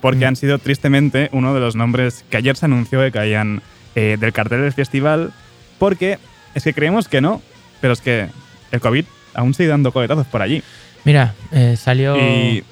Porque 0.00 0.24
Mm. 0.24 0.28
han 0.28 0.36
sido 0.36 0.58
tristemente 0.58 1.28
uno 1.32 1.52
de 1.54 1.60
los 1.60 1.76
nombres 1.76 2.24
que 2.30 2.36
ayer 2.38 2.56
se 2.56 2.64
anunció 2.66 3.00
que 3.00 3.10
caían 3.12 3.60
eh, 3.94 4.16
del 4.18 4.32
cartel 4.32 4.62
del 4.62 4.72
festival. 4.72 5.32
Porque 5.78 6.18
es 6.54 6.64
que 6.64 6.72
creemos 6.72 7.08
que 7.08 7.20
no, 7.20 7.42
pero 7.80 7.92
es 7.92 8.00
que 8.00 8.28
el 8.72 8.80
COVID 8.80 9.04
aún 9.34 9.52
sigue 9.54 9.68
dando 9.68 9.92
coletazos 9.92 10.26
por 10.28 10.40
allí. 10.40 10.62
Mira, 11.04 11.34
eh, 11.52 11.76
salió... 11.76 12.16
Y, 12.16 12.64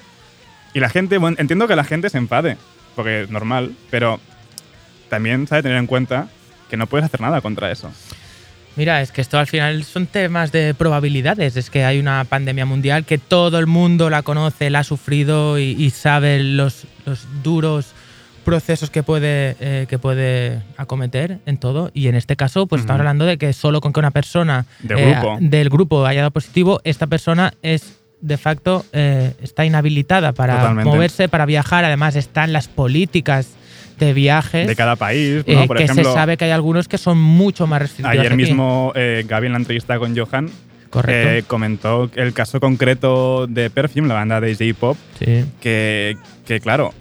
y 0.73 0.79
la 0.79 0.89
gente, 0.89 1.17
bueno, 1.17 1.37
entiendo 1.39 1.67
que 1.67 1.75
la 1.75 1.83
gente 1.83 2.09
se 2.09 2.17
enfade, 2.17 2.57
porque 2.95 3.23
es 3.23 3.29
normal, 3.29 3.73
pero 3.89 4.19
también 5.09 5.47
sabe 5.47 5.63
tener 5.63 5.77
en 5.77 5.87
cuenta 5.87 6.27
que 6.69 6.77
no 6.77 6.87
puedes 6.87 7.05
hacer 7.05 7.21
nada 7.21 7.41
contra 7.41 7.71
eso. 7.71 7.91
Mira, 8.75 9.01
es 9.01 9.11
que 9.11 9.21
esto 9.21 9.39
al 9.39 9.47
final 9.47 9.83
son 9.83 10.05
temas 10.05 10.51
de 10.51 10.75
probabilidades. 10.75 11.57
Es 11.57 11.71
que 11.71 11.83
hay 11.83 11.99
una 11.99 12.23
pandemia 12.25 12.65
mundial 12.65 13.05
que 13.05 13.17
todo 13.17 13.57
el 13.57 13.65
mundo 13.65 14.09
la 14.11 14.21
conoce, 14.21 14.69
la 14.69 14.79
ha 14.79 14.83
sufrido 14.83 15.57
y, 15.57 15.71
y 15.71 15.89
sabe 15.89 16.43
los, 16.43 16.85
los 17.05 17.25
duros 17.43 17.93
procesos 18.45 18.89
que 18.91 19.03
puede, 19.03 19.57
eh, 19.59 19.87
que 19.89 19.97
puede 19.97 20.61
acometer 20.77 21.39
en 21.45 21.57
todo. 21.57 21.89
Y 21.93 22.07
en 22.07 22.15
este 22.15 22.35
caso, 22.35 22.67
pues 22.67 22.81
estamos 22.81 22.99
hablando 22.99 23.25
de 23.25 23.37
que 23.37 23.51
solo 23.51 23.81
con 23.81 23.91
que 23.93 23.99
una 23.99 24.11
persona 24.11 24.65
Del 24.79 24.99
eh, 24.99 25.11
grupo. 25.19 25.37
del 25.41 25.69
grupo 25.69 26.05
haya 26.05 26.21
dado 26.21 26.31
positivo, 26.31 26.79
esta 26.83 27.07
persona 27.07 27.53
es 27.61 27.99
de 28.21 28.37
facto 28.37 28.85
eh, 28.93 29.33
está 29.41 29.65
inhabilitada 29.65 30.31
para 30.33 30.59
Totalmente. 30.59 30.89
moverse, 30.89 31.27
para 31.27 31.45
viajar. 31.45 31.83
Además, 31.83 32.15
están 32.15 32.53
las 32.53 32.67
políticas 32.67 33.49
de 33.99 34.13
viajes. 34.13 34.67
De 34.67 34.75
cada 34.75 34.95
país, 34.95 35.43
eh, 35.45 35.67
que 35.67 35.83
ejemplo, 35.83 36.03
se 36.03 36.13
sabe 36.13 36.37
que 36.37 36.45
hay 36.45 36.51
algunos 36.51 36.87
que 36.87 36.97
son 36.97 37.19
mucho 37.19 37.67
más 37.67 37.81
restrictivos. 37.81 38.11
ayer 38.11 38.33
aquí. 38.33 38.35
mismo 38.35 38.91
eh, 38.95 39.25
Gaby 39.27 39.47
en 39.47 39.53
la 39.53 39.59
entrevista 39.59 39.97
con 39.99 40.15
Johan 40.15 40.49
eh, 41.07 41.43
comentó 41.47 42.09
el 42.15 42.33
caso 42.33 42.59
concreto 42.59 43.47
de 43.47 43.69
Perfume, 43.69 44.07
la 44.07 44.15
banda 44.15 44.39
de 44.39 44.55
J-Pop, 44.55 44.97
sí. 45.19 45.45
que, 45.59 46.17
que, 46.45 46.59
claro, 46.59 46.93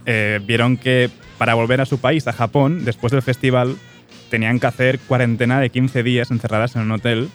vieron 0.46 0.76
que 0.76 1.10
para 1.38 1.54
volver 1.54 1.80
a 1.80 1.86
su 1.86 1.98
país, 1.98 2.26
a 2.26 2.32
Japón, 2.32 2.84
después 2.84 3.12
del 3.12 3.22
festival, 3.22 3.76
tenían 4.30 4.58
que 4.58 4.66
hacer 4.66 4.98
cuarentena 4.98 5.60
de 5.60 5.70
15 5.70 6.02
días 6.02 6.30
encerradas 6.30 6.76
en 6.76 6.82
un 6.82 6.92
hotel. 6.92 7.28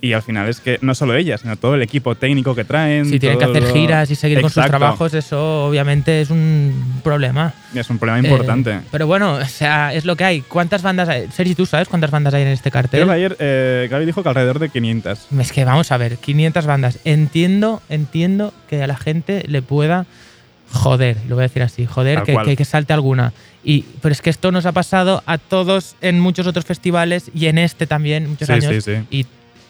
Y 0.00 0.12
al 0.12 0.22
final 0.22 0.48
es 0.48 0.60
que 0.60 0.78
no 0.80 0.94
solo 0.94 1.16
ellas, 1.16 1.40
sino 1.40 1.56
todo 1.56 1.74
el 1.74 1.82
equipo 1.82 2.14
técnico 2.14 2.54
que 2.54 2.64
traen. 2.64 3.04
Si 3.06 3.18
tienen 3.18 3.36
que 3.38 3.46
hacer 3.46 3.64
lo- 3.64 3.72
giras 3.72 4.08
y 4.10 4.14
seguir 4.14 4.40
con 4.40 4.48
sus 4.48 4.58
Exacto. 4.58 4.78
trabajos, 4.78 5.12
eso 5.14 5.64
obviamente 5.66 6.20
es 6.20 6.30
un 6.30 7.00
problema. 7.02 7.52
Es 7.74 7.90
un 7.90 7.98
problema 7.98 8.26
importante. 8.26 8.70
Eh, 8.74 8.80
pero 8.92 9.08
bueno, 9.08 9.32
o 9.34 9.44
sea, 9.46 9.92
es 9.92 10.04
lo 10.04 10.14
que 10.14 10.22
hay. 10.24 10.40
¿Cuántas 10.42 10.82
bandas 10.82 11.08
hay? 11.08 11.26
Sergi, 11.32 11.56
¿tú 11.56 11.66
sabes 11.66 11.88
cuántas 11.88 12.12
bandas 12.12 12.32
hay 12.34 12.42
en 12.42 12.48
este 12.48 12.70
Creo 12.70 12.82
cartel? 12.82 13.06
que 13.06 13.10
ayer 13.12 13.36
eh, 13.40 13.88
Gaby 13.90 14.06
dijo 14.06 14.22
que 14.22 14.28
alrededor 14.28 14.60
de 14.60 14.68
500. 14.68 15.26
Es 15.40 15.52
que 15.52 15.64
vamos 15.64 15.90
a 15.90 15.96
ver, 15.96 16.16
500 16.18 16.64
bandas. 16.66 17.00
Entiendo, 17.04 17.82
entiendo 17.88 18.54
que 18.68 18.82
a 18.82 18.86
la 18.86 18.96
gente 18.96 19.42
le 19.48 19.62
pueda 19.62 20.06
joder, 20.70 21.16
lo 21.28 21.34
voy 21.34 21.42
a 21.44 21.48
decir 21.48 21.62
así, 21.62 21.86
joder, 21.86 22.22
que, 22.22 22.36
que, 22.44 22.56
que 22.56 22.64
salte 22.64 22.92
alguna. 22.92 23.32
Y, 23.64 23.84
pero 24.02 24.12
es 24.12 24.22
que 24.22 24.30
esto 24.30 24.52
nos 24.52 24.66
ha 24.66 24.72
pasado 24.72 25.22
a 25.26 25.38
todos 25.38 25.96
en 26.02 26.20
muchos 26.20 26.46
otros 26.46 26.64
festivales 26.64 27.30
y 27.34 27.46
en 27.46 27.58
este 27.58 27.86
también, 27.86 28.28
muchos 28.28 28.46
Sí, 28.46 28.52
años. 28.52 28.84
sí, 28.84 28.94
sí. 28.94 29.02
Y 29.10 29.26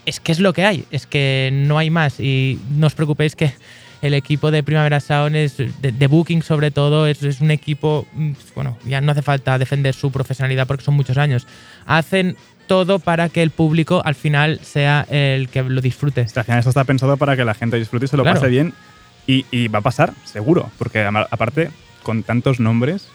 es 0.09 0.21
que 0.21 0.33
es 0.33 0.41
lo 0.41 0.53
que 0.53 0.65
hay, 0.65 0.85
es 0.91 1.07
que 1.07 1.50
no 1.53 1.79
hay 1.79 1.91
más. 1.91 2.21
Y 2.21 2.59
no 2.77 2.87
os 2.87 2.95
preocupéis 2.95 3.37
que 3.37 3.53
el 4.00 4.15
equipo 4.15 4.50
de 4.50 4.62
Primavera 4.62 5.00
Sound 5.00 5.35
es, 5.37 5.57
de, 5.57 5.73
de 5.93 6.07
Booking 6.07 6.43
sobre 6.43 6.71
todo, 6.71 7.07
es, 7.07 7.23
es 7.23 7.41
un 7.41 7.50
equipo, 7.50 8.07
mm, 8.12 8.33
bueno, 8.55 8.79
ya 8.87 9.00
no 9.00 9.12
hace 9.12 9.23
falta 9.23 9.59
defender 9.59 9.95
su 9.95 10.11
profesionalidad 10.12 10.67
porque 10.67 10.85
son 10.85 10.95
muchos 10.95 11.19
años. 11.19 11.47
Hacen 11.87 12.37
todo 12.69 12.99
para 12.99 13.29
que 13.29 13.43
el 13.43 13.50
público 13.50 14.03
al 14.05 14.15
final 14.15 14.61
sea 14.62 15.07
el 15.11 15.49
que 15.49 15.62
lo 15.62 15.81
disfrute. 15.81 16.21
Esto 16.23 16.41
está 16.43 16.85
pensado 16.85 17.17
para 17.17 17.37
que 17.37 17.45
la 17.45 17.55
gente 17.55 17.77
disfrute 17.79 18.05
y 18.05 18.09
se 18.09 18.17
lo 18.17 18.23
Claro. 18.23 18.38
pase 18.41 18.50
bien. 18.50 18.75
Y, 19.27 19.45
y 19.50 19.69
va 19.69 19.81
a 19.81 19.83
pasar, 19.83 20.12
seguro. 20.25 20.71
Porque 20.79 21.00
aparte, 21.05 21.71
con 22.03 22.23
tantos 22.23 22.61
nombres, 22.61 23.09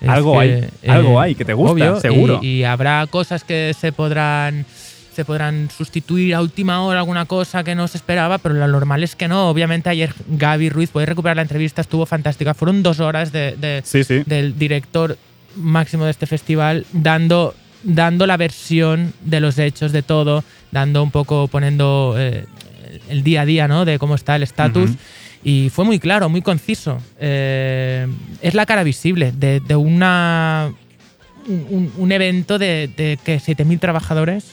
Es 0.00 0.08
algo 0.08 0.34
que, 0.40 0.68
hay. 0.82 0.90
algo 0.90 1.20
hay 1.20 1.34
que 1.34 1.44
te 1.44 1.54
gusta, 1.54 1.72
obvio, 1.72 2.00
seguro. 2.00 2.40
Y, 2.42 2.48
y 2.60 2.64
habrá 2.64 3.06
cosas 3.06 3.44
que 3.44 3.74
se 3.78 3.92
podrán 3.92 4.66
se 5.14 5.24
podrán 5.24 5.70
sustituir 5.70 6.34
a 6.34 6.40
última 6.42 6.82
hora 6.82 6.98
alguna 7.00 7.24
cosa 7.26 7.64
que 7.64 7.74
no 7.74 7.88
se 7.88 7.96
esperaba, 7.98 8.38
pero 8.38 8.54
lo 8.54 8.66
normal 8.68 9.02
es 9.02 9.14
que 9.16 9.28
no. 9.28 9.48
Obviamente 9.48 9.88
ayer 9.88 10.12
Gaby 10.28 10.68
Ruiz, 10.70 10.90
podéis 10.90 11.08
recuperar 11.08 11.36
la 11.36 11.42
entrevista, 11.42 11.80
estuvo 11.80 12.04
fantástica. 12.06 12.52
Fueron 12.54 12.82
dos 12.82 13.00
horas 13.00 13.32
de, 13.32 13.56
de- 13.56 13.82
Sí, 13.84 14.04
sí. 14.04 14.22
del 14.26 14.58
director 14.58 15.16
máximo 15.56 16.04
de 16.04 16.10
este 16.10 16.26
festival 16.26 16.84
dando, 16.92 17.54
dando 17.84 18.26
la 18.26 18.36
versión 18.36 19.12
de 19.22 19.40
los 19.40 19.58
hechos, 19.58 19.92
de 19.92 20.02
todo, 20.02 20.42
dando 20.72 21.02
un 21.02 21.10
poco, 21.10 21.46
poniendo 21.48 22.14
eh, 22.18 22.46
el 23.08 23.22
día 23.22 23.42
a 23.42 23.46
día, 23.46 23.68
¿no? 23.68 23.84
De 23.84 23.98
cómo 23.98 24.14
está 24.16 24.36
el 24.36 24.42
estatus. 24.42 24.90
Y 25.46 25.68
fue 25.70 25.84
muy 25.84 25.98
claro, 25.98 26.28
muy 26.30 26.40
conciso. 26.42 26.98
Eh, 27.20 28.06
es 28.40 28.54
la 28.54 28.64
cara 28.66 28.82
visible 28.82 29.30
de, 29.32 29.60
de 29.60 29.76
una 29.76 30.72
un, 31.46 31.66
un- 31.68 31.92
un 31.98 32.12
evento 32.12 32.58
de, 32.58 32.88
de 32.96 33.18
que 33.22 33.36
7.000 33.38 33.78
trabajadores. 33.78 34.44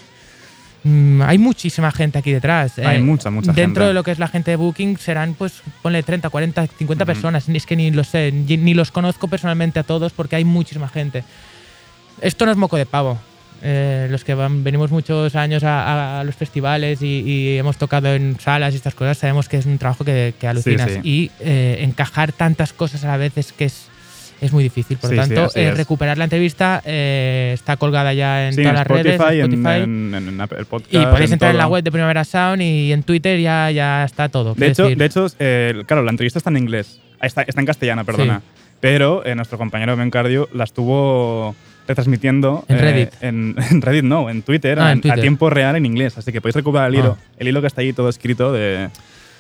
Mm, 0.83 1.21
hay 1.21 1.38
muchísima 1.38 1.91
gente 1.91 2.17
aquí 2.17 2.31
detrás. 2.31 2.79
Hay 2.79 3.01
mucha, 3.01 3.29
mucha 3.29 3.53
Dentro 3.53 3.83
gente. 3.83 3.88
de 3.89 3.93
lo 3.93 4.03
que 4.03 4.11
es 4.11 4.19
la 4.19 4.27
gente 4.27 4.50
de 4.51 4.57
Booking 4.57 4.97
serán, 4.97 5.35
pues, 5.35 5.61
ponle 5.83 6.01
30, 6.01 6.29
40, 6.29 6.65
50 6.67 7.05
personas. 7.05 7.47
Es 7.47 7.65
que 7.67 7.75
ni 7.75 7.91
lo 7.91 8.03
sé, 8.03 8.31
ni, 8.31 8.73
los 8.73 8.89
conozco 8.91 9.27
personalmente 9.27 9.79
a 9.79 9.83
todos 9.83 10.11
porque 10.13 10.35
hay 10.38 10.43
muchísima 10.45 10.88
gente. 10.89 11.23
Esto 12.21 12.45
no 12.45 12.51
es 12.51 12.57
moco 12.57 12.77
de 12.77 12.85
pavo. 12.88 13.19
Eh, 13.63 14.07
los 14.09 14.23
que 14.23 14.33
van- 14.33 14.63
venimos 14.63 14.89
muchos 14.89 15.35
años 15.35 15.63
a, 15.63 16.19
a- 16.21 16.23
los 16.23 16.33
festivales 16.35 17.03
y, 17.03 17.21
y 17.21 17.57
hemos 17.59 17.77
tocado 17.77 18.11
en 18.15 18.39
salas 18.39 18.73
y 18.73 18.77
estas 18.77 18.95
cosas, 18.95 19.19
sabemos 19.19 19.47
que 19.47 19.57
es 19.57 19.67
un 19.67 19.77
trabajo 19.77 20.03
que, 20.03 20.33
que 20.39 20.47
alucinas. 20.47 20.89
sí. 20.91 21.00
Y 21.03 21.31
eh, 21.41 21.77
encajar 21.81 22.31
tantas 22.31 22.73
cosas 22.73 23.03
a 23.03 23.09
la 23.09 23.17
vez 23.17 23.38
es 23.38 23.53
que 23.53 23.65
es, 23.65 23.85
es 24.41 24.51
muy 24.51 24.63
difícil. 24.63 24.98
Por 24.98 25.13
lo 25.13 25.24
sí, 25.24 25.29
tanto, 25.33 25.51
eh, 25.55 25.71
recuperar 25.71 26.17
la 26.17 26.25
entrevista 26.25 26.81
eh, 26.86 27.51
está 27.53 27.77
colgada 27.77 28.13
ya 28.13 28.48
en 28.48 28.53
Sí, 28.53 28.63
todas 28.63 28.71
en 28.71 28.75
las 28.75 28.86
Spotify, 28.88 29.17
redes. 29.17 29.45
en- 29.45 29.53
Spotify. 29.65 30.27
En, 30.27 30.41
Apple 30.41 30.65
Podcast. 30.65 30.93
y 30.93 31.05
podéis 31.05 31.29
en 31.29 31.33
entrar 31.33 31.51
en 31.51 31.57
la 31.57 31.67
web 31.67 31.83
de 31.83 31.91
Primavera 31.91 32.24
Sound 32.25 32.62
y 32.62 32.91
en 32.91 33.03
Twitter 33.03 33.39
ya, 33.39 33.71
ya 33.71 34.03
está 34.03 34.29
todo. 34.29 34.53
De 34.55 34.67
hecho, 34.67 34.83
decir, 34.83 34.98
de 34.98 35.05
hecho 35.05 35.27
eh, 35.39 35.83
claro, 35.86 36.03
la 36.03 36.12
entrevista 36.12 36.39
está 36.39 36.50
en 36.50 36.57
inglés. 36.57 37.00
Ah, 37.19 37.27
Está, 37.27 37.43
está 37.43 37.62
en 37.62 37.67
castellano, 37.67 38.03
perdona. 38.03 38.41
Pero 38.79 39.21
nuestro 39.36 39.60
compañero 39.60 39.95
Ben 39.95 40.10
Cardio 40.10 40.50
la 40.53 40.63
estuvo 40.63 41.55
retransmitiendo 41.88 42.65
En 42.67 42.79
Reddit. 42.79 43.10
en, 43.21 43.55
en 43.69 43.81
Reddit 43.81 44.03
no, 44.03 44.29
en 44.29 44.41
Twitter, 44.41 44.79
Ah, 44.79 44.88
a- 44.88 44.91
en 44.93 45.01
Twitter. 45.01 45.19
a 45.19 45.21
tiempo 45.21 45.50
real 45.50 45.75
en 45.75 45.86
inglés. 45.86 46.17
Así 46.17 46.31
que 46.31 46.41
podéis 46.41 46.55
recuperar 46.55 46.89
el 46.89 46.95
hilo, 46.95 47.17
Ah. 47.19 47.24
el 47.38 47.48
hilo 47.48 47.62
que 47.62 47.67
está 47.67 47.81
ahí 47.81 47.93
todo 47.93 48.10
escrito 48.10 48.51
de, 48.51 48.89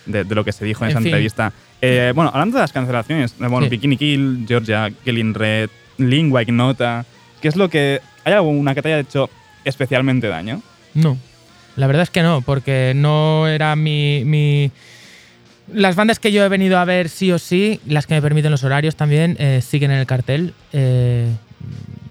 de- 0.05 0.23
de 0.23 0.35
lo 0.35 0.43
que 0.43 0.51
se 0.51 0.65
dijo 0.65 0.83
en, 0.83 0.91
En 0.91 0.91
esa 0.91 0.99
fin. 0.99 1.07
entrevista. 1.07 1.53
Eh, 1.81 2.11
bueno, 2.15 2.31
hablando 2.33 2.57
de 2.57 2.61
las 2.61 2.71
cancelaciones, 2.71 3.31
eh, 3.33 3.35
bueno, 3.47 3.61
Sí. 3.63 3.69
Bikini 3.69 3.97
Kill, 3.97 4.45
Georgia, 4.47 4.91
Killing 5.03 5.33
Red, 5.33 5.69
Lingua 5.97 6.41
Ignota, 6.43 7.05
¿qué 7.41 7.47
es 7.47 7.55
lo 7.55 7.69
que. 7.69 8.01
¿Hay 8.23 8.33
alguna 8.33 8.75
que 8.75 8.81
te 8.81 8.89
haya 8.89 8.99
hecho 8.99 9.29
especialmente 9.65 10.27
daño? 10.27 10.61
No. 10.93 11.17
La 11.75 11.87
verdad 11.87 12.03
es 12.03 12.09
que 12.09 12.21
no, 12.21 12.41
porque 12.41 12.93
no 12.95 13.47
era 13.47 13.75
mi, 13.75 14.23
mi- 14.25 14.71
Las 15.73 15.95
bandas 15.95 16.19
que 16.19 16.31
yo 16.33 16.43
he 16.43 16.49
venido 16.49 16.77
a 16.79 16.85
ver 16.85 17.07
sí 17.07 17.31
o 17.31 17.39
sí, 17.39 17.79
las 17.87 18.05
que 18.05 18.13
me 18.13 18.21
permiten 18.21 18.51
los 18.51 18.63
horarios 18.65 18.95
también, 18.97 19.37
eh, 19.39 19.61
siguen 19.65 19.91
en 19.91 19.99
el 19.99 20.05
cartel. 20.05 20.53
Eh, 20.73 21.27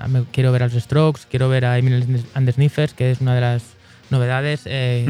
me- 0.08 0.24
quiero 0.32 0.50
ver 0.50 0.62
a 0.62 0.68
los 0.68 0.82
Strokes, 0.82 1.22
quiero 1.30 1.48
ver 1.50 1.66
a 1.66 1.76
Emil 1.76 2.24
and 2.32 2.46
the 2.46 2.52
Sniffers, 2.52 2.94
que 2.94 3.10
es 3.10 3.20
una 3.20 3.34
de 3.34 3.40
las 3.42 3.62
novedades. 4.08 4.62
eh. 4.64 5.04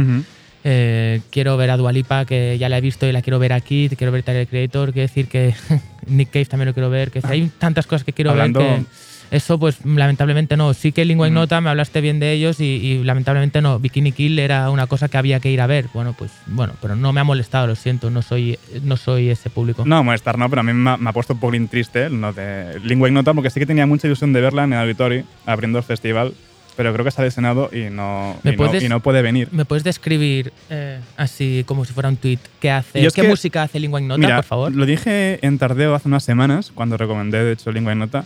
Eh, 0.64 1.20
quiero 1.30 1.56
ver 1.56 1.70
a 1.70 1.76
Dualipa, 1.76 2.24
que 2.24 2.56
ya 2.58 2.68
la 2.68 2.78
he 2.78 2.80
visto 2.80 3.06
y 3.06 3.12
la 3.12 3.22
quiero 3.22 3.38
ver 3.38 3.52
aquí. 3.52 3.88
Quiero 3.96 4.12
ver 4.12 4.22
Tyler 4.22 4.46
Creator, 4.46 4.92
quiero 4.92 5.08
decir 5.08 5.26
que 5.28 5.54
Nick 6.06 6.30
Cave 6.30 6.46
también 6.46 6.66
lo 6.68 6.74
quiero 6.74 6.90
ver. 6.90 7.10
Que 7.10 7.20
hay 7.24 7.50
tantas 7.58 7.86
cosas 7.86 8.04
que 8.04 8.12
quiero 8.12 8.30
Hablando- 8.30 8.60
ver 8.60 8.78
que 8.80 8.84
eso, 9.30 9.60
pues 9.60 9.76
lamentablemente 9.84 10.56
no. 10.56 10.74
Sí 10.74 10.90
que 10.90 11.04
Lingua 11.04 11.28
Mm. 11.28 11.30
Ignota, 11.30 11.60
me 11.60 11.70
hablaste 11.70 12.00
bien 12.00 12.18
de 12.18 12.32
ellos 12.32 12.58
y, 12.58 12.64
y 12.64 13.04
lamentablemente 13.04 13.62
no. 13.62 13.78
Bikini 13.78 14.10
Kill 14.10 14.36
era 14.40 14.68
una 14.70 14.88
cosa 14.88 15.08
que 15.08 15.18
había 15.18 15.38
que 15.38 15.52
ir 15.52 15.60
a 15.60 15.68
ver. 15.68 15.86
Bueno, 15.94 16.16
pues 16.18 16.32
bueno, 16.46 16.72
pero 16.82 16.96
no 16.96 17.12
me 17.12 17.20
ha 17.20 17.24
molestado, 17.24 17.68
lo 17.68 17.76
siento. 17.76 18.10
No 18.10 18.22
soy, 18.22 18.58
no 18.82 18.96
soy 18.96 19.28
ese 19.30 19.48
público. 19.48 19.84
No, 19.86 20.02
molestar 20.02 20.36
no, 20.36 20.50
pero 20.50 20.60
a 20.60 20.62
mí 20.64 20.72
me 20.72 20.90
ha, 20.90 20.96
me 20.96 21.10
ha 21.10 21.12
puesto 21.12 21.34
un 21.34 21.38
poco 21.38 21.54
triste 21.70 22.10
no 22.10 22.32
de 22.32 22.80
Lingua 22.82 23.06
Ignota 23.06 23.32
porque 23.32 23.50
sí 23.50 23.60
que 23.60 23.66
tenía 23.66 23.86
mucha 23.86 24.08
ilusión 24.08 24.32
de 24.32 24.40
verla 24.40 24.64
en 24.64 24.72
el 24.72 24.80
auditorio 24.80 25.22
abriendo 25.46 25.78
el 25.78 25.84
festival, 25.84 26.34
pero 26.80 26.94
creo 26.94 27.04
que 27.04 27.12
ha 27.14 27.22
lesionado 27.22 27.68
y 27.74 27.90
no, 27.90 28.38
¿Me 28.42 28.52
y 28.52 28.56
no, 28.56 28.56
puedes- 28.56 28.82
y 28.82 28.88
no 28.88 29.00
puede 29.00 29.20
venir. 29.20 29.48
¿Me 29.52 29.66
puedes 29.66 29.84
describir 29.84 30.50
eh, 30.70 30.98
así 31.18 31.62
como 31.66 31.84
si 31.84 31.92
fuera 31.92 32.08
un 32.08 32.16
tweet 32.16 32.38
qué 32.58 32.70
hace? 32.70 33.04
Es 33.04 33.12
¿Qué 33.12 33.20
que- 33.20 33.28
música 33.28 33.62
hace 33.64 33.78
Lingua 33.78 34.00
Ignota, 34.00 34.18
Mira, 34.18 34.36
por 34.36 34.44
favor? 34.46 34.74
lo 34.74 34.86
dije 34.86 35.38
en 35.46 35.58
Tardeo 35.58 35.94
hace 35.94 36.08
unas 36.08 36.24
semanas 36.24 36.72
cuando 36.74 36.96
recomendé 36.96 37.44
de 37.44 37.52
hecho 37.52 37.70
Lingua 37.70 37.92
Ignota 37.92 38.24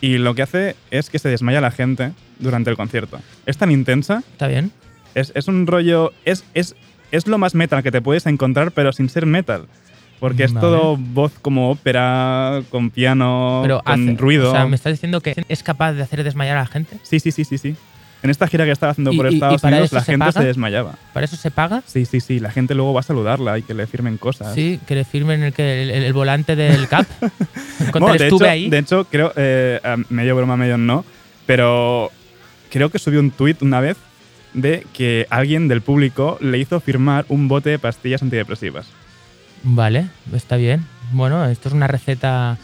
y 0.00 0.16
lo 0.16 0.34
que 0.34 0.40
hace 0.40 0.74
es 0.90 1.10
que 1.10 1.18
se 1.18 1.28
desmaya 1.28 1.60
la 1.60 1.70
gente 1.70 2.12
durante 2.38 2.70
el 2.70 2.76
concierto. 2.78 3.20
Es 3.44 3.58
tan 3.58 3.70
intensa, 3.70 4.22
¿Está 4.32 4.48
bien? 4.48 4.72
es, 5.14 5.30
es 5.34 5.46
un 5.48 5.66
rollo, 5.66 6.12
es, 6.24 6.44
es, 6.54 6.74
es 7.10 7.26
lo 7.26 7.36
más 7.36 7.54
metal 7.54 7.82
que 7.82 7.90
te 7.92 8.00
puedes 8.00 8.24
encontrar 8.24 8.72
pero 8.72 8.94
sin 8.94 9.10
ser 9.10 9.26
metal. 9.26 9.66
Porque 10.22 10.44
es 10.44 10.52
Vale. 10.52 10.64
todo 10.64 10.96
voz 10.96 11.32
como 11.42 11.72
ópera, 11.72 12.62
con 12.70 12.90
piano, 12.90 13.58
Pero 13.64 13.82
con 13.82 14.08
hace- 14.10 14.16
ruido. 14.20 14.50
O 14.50 14.54
sea, 14.54 14.66
me 14.66 14.76
estás 14.76 14.92
diciendo 14.92 15.20
que 15.20 15.34
es 15.48 15.62
capaz 15.64 15.94
de 15.94 16.02
hacer 16.04 16.22
desmayar 16.22 16.58
a 16.58 16.60
la 16.60 16.66
gente. 16.66 16.96
Sí, 17.02 17.18
sí, 17.18 17.32
sí, 17.32 17.44
sí, 17.44 17.58
sí. 17.58 17.74
En 18.22 18.30
esta 18.30 18.46
gira 18.46 18.64
que 18.64 18.70
estaba 18.70 18.92
haciendo 18.92 19.12
¿Y- 19.12 19.16
por 19.16 19.26
y- 19.26 19.30
y 19.30 19.34
Estados 19.34 19.60
para 19.62 19.74
Unidos, 19.78 19.88
eso 19.88 19.96
la 19.96 20.00
se 20.04 20.12
gente 20.12 20.26
paga? 20.26 20.40
se 20.40 20.46
desmayaba. 20.46 20.94
¿Para 21.12 21.24
eso 21.26 21.34
se 21.34 21.50
paga? 21.50 21.82
Sí, 21.86 22.04
sí, 22.04 22.20
sí. 22.20 22.38
La 22.38 22.52
gente 22.52 22.76
luego 22.76 22.94
va 22.94 23.00
a 23.00 23.02
saludarla 23.02 23.58
y 23.58 23.62
que 23.62 23.74
le 23.74 23.84
firmen 23.88 24.16
cosas. 24.16 24.54
Sí, 24.54 24.78
que 24.86 24.94
le 24.94 25.04
firmen 25.04 25.42
el, 25.42 25.52
que- 25.52 25.82
el, 25.82 25.90
el 25.90 26.12
volante 26.12 26.54
del 26.54 26.86
CAP. 26.86 27.04
Cuando 27.90 27.98
Bueno, 27.98 28.16
de, 28.16 28.24
estuve 28.26 28.44
hecho, 28.44 28.52
ahí. 28.52 28.70
de 28.70 28.78
hecho, 28.78 29.04
creo, 29.10 29.32
eh, 29.34 29.80
a 29.82 29.96
medio 30.08 30.36
broma, 30.36 30.56
medio 30.56 30.78
no, 30.78 31.04
pero 31.46 32.12
creo 32.70 32.90
que 32.90 33.00
subió 33.00 33.18
un 33.18 33.32
tuit 33.32 33.60
una 33.60 33.80
vez 33.80 33.96
de 34.54 34.86
que 34.92 35.26
alguien 35.30 35.66
del 35.66 35.80
público 35.80 36.38
le 36.40 36.58
hizo 36.58 36.78
firmar 36.78 37.24
un 37.28 37.48
bote 37.48 37.70
de 37.70 37.80
pastillas 37.80 38.22
antidepresivas. 38.22 38.86
Vale, 39.62 40.06
está 40.32 40.56
bien. 40.56 40.84
Bueno, 41.12 41.44
esto 41.46 41.68
es 41.68 41.74
una 41.74 41.86
receta, 41.86 42.58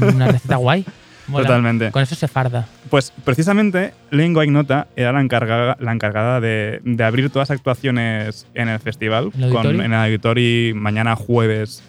una 0.00 0.28
receta 0.28 0.56
guay. 0.56 0.84
Mola. 1.26 1.46
Totalmente. 1.46 1.90
Con 1.90 2.02
eso 2.02 2.14
se 2.14 2.28
farda. 2.28 2.66
Pues 2.90 3.10
precisamente 3.24 3.94
Lingua 4.10 4.44
Ignota 4.44 4.88
era 4.94 5.10
la 5.10 5.22
encargada, 5.22 5.74
la 5.80 5.92
encargada 5.92 6.38
de, 6.38 6.82
de 6.84 7.02
abrir 7.04 7.30
todas 7.30 7.48
las 7.48 7.56
actuaciones 7.56 8.46
en 8.52 8.68
el 8.68 8.78
festival, 8.78 9.30
¿En 9.34 9.44
el 9.44 9.56
Auditori? 9.56 9.78
en 9.80 9.92
el 9.94 9.94
Auditori 9.94 10.72
mañana 10.74 11.16
jueves 11.16 11.82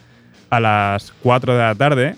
a 0.50 0.62
las 0.62 1.12
4 1.22 1.54
de 1.54 1.60
la 1.60 1.76
tarde, 1.76 2.16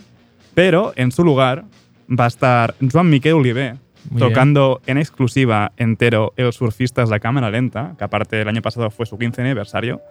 pero 0.54 0.94
en 0.96 1.12
su 1.12 1.24
lugar 1.24 1.64
va 2.08 2.26
a 2.26 2.28
estar 2.28 2.76
Joan 2.92 3.10
Miquel 3.10 3.34
Oliver 3.34 3.78
Muy 4.12 4.20
tocando 4.20 4.82
en 4.86 5.00
exclusiva 5.00 5.72
entero 5.78 6.34
Els 6.38 6.56
surfistas 6.56 7.10
de 7.10 7.20
cámara 7.20 7.50
lenta, 7.50 7.96
que 7.98 8.04
aparte 8.04 8.40
el 8.40 8.48
año 8.48 8.62
pasado 8.62 8.92
fue 8.92 9.08
su 9.08 9.18
15 9.18 9.42
aniversario. 9.42 10.02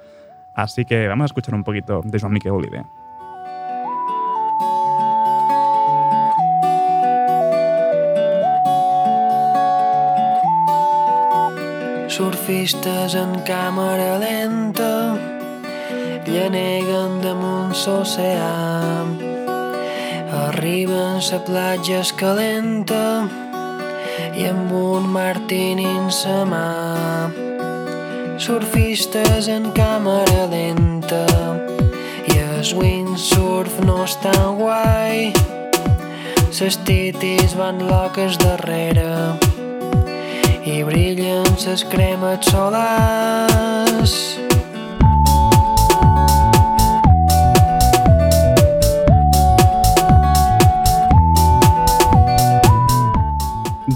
Así 0.56 0.86
que 0.86 1.06
vamos 1.06 1.24
a 1.24 1.26
escuchar 1.26 1.54
un 1.54 1.62
poquito 1.62 2.00
de 2.02 2.18
Joan 2.18 2.32
Miquel 2.32 2.52
Oliver. 2.52 2.86
Surfistes 12.08 13.14
en 13.14 13.34
càmera 13.44 14.16
lenta 14.16 15.18
llaneguen 16.24 17.20
damunt 17.20 17.76
l'oceà. 17.76 19.04
Arriben 20.46 21.20
a 21.20 21.40
platja 21.44 22.00
escalenta 22.00 23.28
i 24.32 24.48
amb 24.48 24.72
un 24.72 25.12
martini 25.12 25.84
en 25.84 26.08
sa 26.08 26.46
mà. 26.48 27.55
Surfistes 28.36 29.46
en 29.48 29.70
càmera 29.72 30.42
lenta 30.52 31.22
i 32.28 32.36
el 32.36 32.68
windsurf 32.76 33.78
no 33.88 34.02
és 34.04 34.16
tan 34.20 34.58
guai. 34.58 35.32
Les 36.60 36.76
titis 36.84 37.54
van 37.56 37.80
loques 37.88 38.36
darrere 38.42 39.08
i 40.68 40.82
brillen 40.84 41.48
ses 41.56 41.84
cremes 41.88 42.44
solars. 42.52 44.14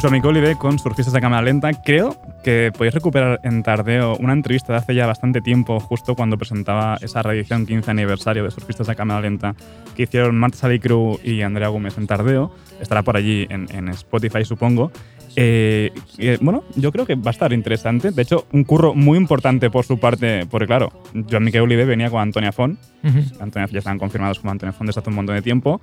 Johnny 0.01 0.21
Olive 0.25 0.57
con 0.57 0.79
Surfistas 0.79 1.13
de 1.13 1.21
Cámara 1.21 1.43
Lenta. 1.43 1.75
Creo 1.75 2.17
que 2.43 2.73
podéis 2.77 2.95
recuperar 2.95 3.41
en 3.43 3.63
Tardeo 3.63 4.17
una 4.17 4.33
entrevista 4.33 4.73
de 4.73 4.79
hace 4.79 4.95
ya 4.95 5.07
bastante 5.07 5.41
tiempo, 5.41 5.81
justo 5.81 6.15
cuando 6.15 6.39
presentaba 6.39 6.99
esa 7.01 7.23
reedición 7.23 7.67
15 7.67 7.91
aniversario 7.91 8.45
de 8.45 8.51
Surfistas 8.51 8.87
de 8.87 8.97
Cámara 8.97 9.21
Lenta 9.21 9.55
que 9.95 10.05
hicieron 10.05 10.37
Marta 10.37 10.59
Salicru 10.59 11.21
y 11.23 11.43
Andrea 11.43 11.69
Gómez 11.69 11.99
en 11.99 12.07
Tardeo. 12.07 12.55
Estará 12.81 13.03
por 13.03 13.17
allí 13.17 13.47
en, 13.51 13.69
en 13.75 13.89
Spotify, 13.89 14.45
supongo. 14.45 14.91
Eh, 15.37 15.93
eh, 16.19 16.39
bueno, 16.41 16.65
yo 16.77 16.91
creo 16.91 17.07
que 17.07 17.15
va 17.15 17.29
a 17.29 17.31
estar 17.31 17.53
interesante. 17.53 18.11
De 18.11 18.23
hecho, 18.23 18.47
un 18.53 18.65
curro 18.65 18.95
muy 18.95 19.19
importante 19.19 19.71
por 19.71 19.85
su 19.85 19.99
parte, 19.99 20.47
porque 20.51 20.67
claro, 20.67 20.93
Joan 21.31 21.45
Miquel 21.45 21.63
Olive 21.63 21.85
venía 21.85 22.11
con 22.11 22.21
Antonia 22.21 22.53
Font. 22.53 22.79
Ujú. 23.05 23.43
Antonia 23.43 23.69
ya 23.71 23.79
están 23.79 23.99
confirmados 23.99 24.39
como 24.39 24.51
Antonia 24.51 24.73
Font 24.73 24.89
desde 24.89 25.01
hace 25.01 25.11
un 25.11 25.17
montón 25.17 25.37
de 25.37 25.43
tiempo. 25.43 25.81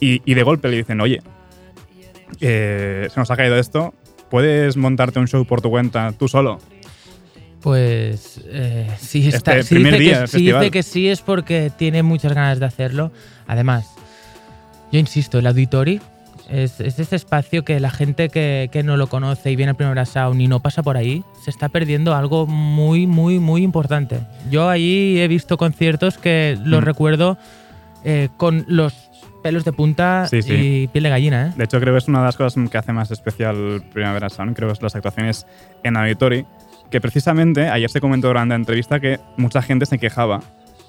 Y, 0.00 0.22
y 0.24 0.34
de 0.34 0.42
golpe 0.42 0.68
le 0.68 0.78
dicen, 0.78 1.00
oye, 1.00 1.20
eh, 2.40 3.08
se 3.10 3.20
nos 3.20 3.30
ha 3.30 3.36
caído 3.36 3.56
esto, 3.56 3.94
¿puedes 4.30 4.76
montarte 4.76 5.18
un 5.18 5.28
show 5.28 5.44
por 5.44 5.60
tu 5.60 5.70
cuenta 5.70 6.12
tú 6.12 6.28
solo? 6.28 6.58
Pues 7.60 8.40
eh, 8.46 8.88
sí, 8.98 9.28
está, 9.28 9.58
Este 9.58 9.68
si 9.68 9.74
primer 9.74 9.92
dice 9.98 10.04
día 10.04 10.20
que, 10.22 10.26
si 10.28 10.38
dice 10.46 10.70
que 10.70 10.82
sí 10.82 11.08
es 11.08 11.20
porque 11.20 11.70
tiene 11.76 12.02
muchas 12.02 12.32
ganas 12.32 12.58
de 12.58 12.64
hacerlo. 12.66 13.12
Además, 13.46 13.86
yo 14.90 14.98
insisto, 14.98 15.38
el 15.38 15.46
Auditori 15.46 16.00
es, 16.48 16.80
es 16.80 16.98
ese 16.98 17.16
espacio 17.16 17.62
que 17.64 17.78
la 17.78 17.90
gente 17.90 18.30
que, 18.30 18.70
que 18.72 18.82
no 18.82 18.96
lo 18.96 19.08
conoce 19.08 19.50
y 19.50 19.56
viene 19.56 19.70
al 19.70 19.76
primer 19.76 20.06
sound 20.06 20.40
y 20.40 20.48
no 20.48 20.60
pasa 20.60 20.82
por 20.82 20.96
ahí, 20.96 21.22
se 21.44 21.50
está 21.50 21.68
perdiendo 21.68 22.14
algo 22.14 22.46
muy, 22.46 23.06
muy, 23.06 23.38
muy 23.38 23.62
importante. 23.62 24.20
Yo 24.50 24.68
ahí 24.70 25.18
he 25.18 25.28
visto 25.28 25.58
conciertos 25.58 26.16
que 26.16 26.58
los 26.64 26.80
Mm. 26.80 26.84
recuerdo 26.84 27.38
eh, 28.04 28.30
con 28.38 28.64
los 28.68 29.09
pelos 29.42 29.64
de 29.64 29.72
punta 29.72 30.26
Sí, 30.28 30.42
sí. 30.42 30.52
y 30.54 30.88
piel 30.88 31.04
de 31.04 31.10
gallina. 31.10 31.46
¿eh? 31.48 31.52
De 31.56 31.64
hecho, 31.64 31.80
creo 31.80 31.94
que 31.94 31.98
es 31.98 32.08
una 32.08 32.20
de 32.20 32.24
las 32.26 32.36
cosas 32.36 32.68
que 32.70 32.78
hace 32.78 32.92
más 32.92 33.10
especial 33.10 33.82
Primavera 33.92 34.28
Sound, 34.28 34.54
creo 34.56 34.68
que 34.68 34.74
es 34.74 34.82
las 34.82 34.94
actuaciones 34.94 35.46
en 35.82 35.96
Auditori, 35.96 36.46
que 36.90 37.00
precisamente 37.00 37.68
ayer 37.68 37.88
se 37.90 38.00
comentó 38.00 38.28
durante 38.28 38.50
la 38.50 38.56
entrevista 38.56 39.00
que 39.00 39.18
mucha 39.36 39.62
gente 39.62 39.86
se 39.86 39.98
quejaba 39.98 40.40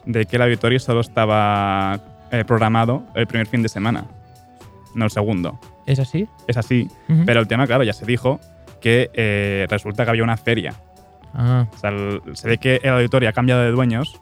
de 0.06 0.26
que 0.26 0.36
el 0.38 0.42
Auditori 0.42 0.80
solo 0.80 1.02
estaba 1.02 2.00
eh, 2.32 2.44
programado 2.46 3.04
el 3.16 3.28
primer 3.28 3.48
fin 3.48 3.62
de 3.62 3.70
semana, 3.70 4.06
no 4.96 5.06
el 5.06 5.12
segundo. 5.12 5.60
¿Es 5.86 6.00
así? 6.00 6.28
Es 6.48 6.58
así, 6.58 6.88
Ujú. 7.10 7.24
pero 7.26 7.40
el 7.40 7.48
tema, 7.48 7.68
claro, 7.68 7.84
ya 7.84 7.94
se 7.94 8.06
dijo 8.06 8.40
que 8.82 9.10
eh, 9.14 9.68
resulta 9.70 10.04
que 10.04 10.10
había 10.12 10.24
una 10.24 10.38
feria. 10.38 10.74
Ah, 11.34 11.68
O 11.74 11.78
sea, 11.78 11.92
el- 11.92 12.22
se 12.34 12.48
ve 12.48 12.58
que 12.58 12.80
el 12.84 12.90
auditorio 12.90 13.30
ha 13.30 13.34
cambiado 13.34 13.62
de 13.62 13.72
dueños, 13.72 14.20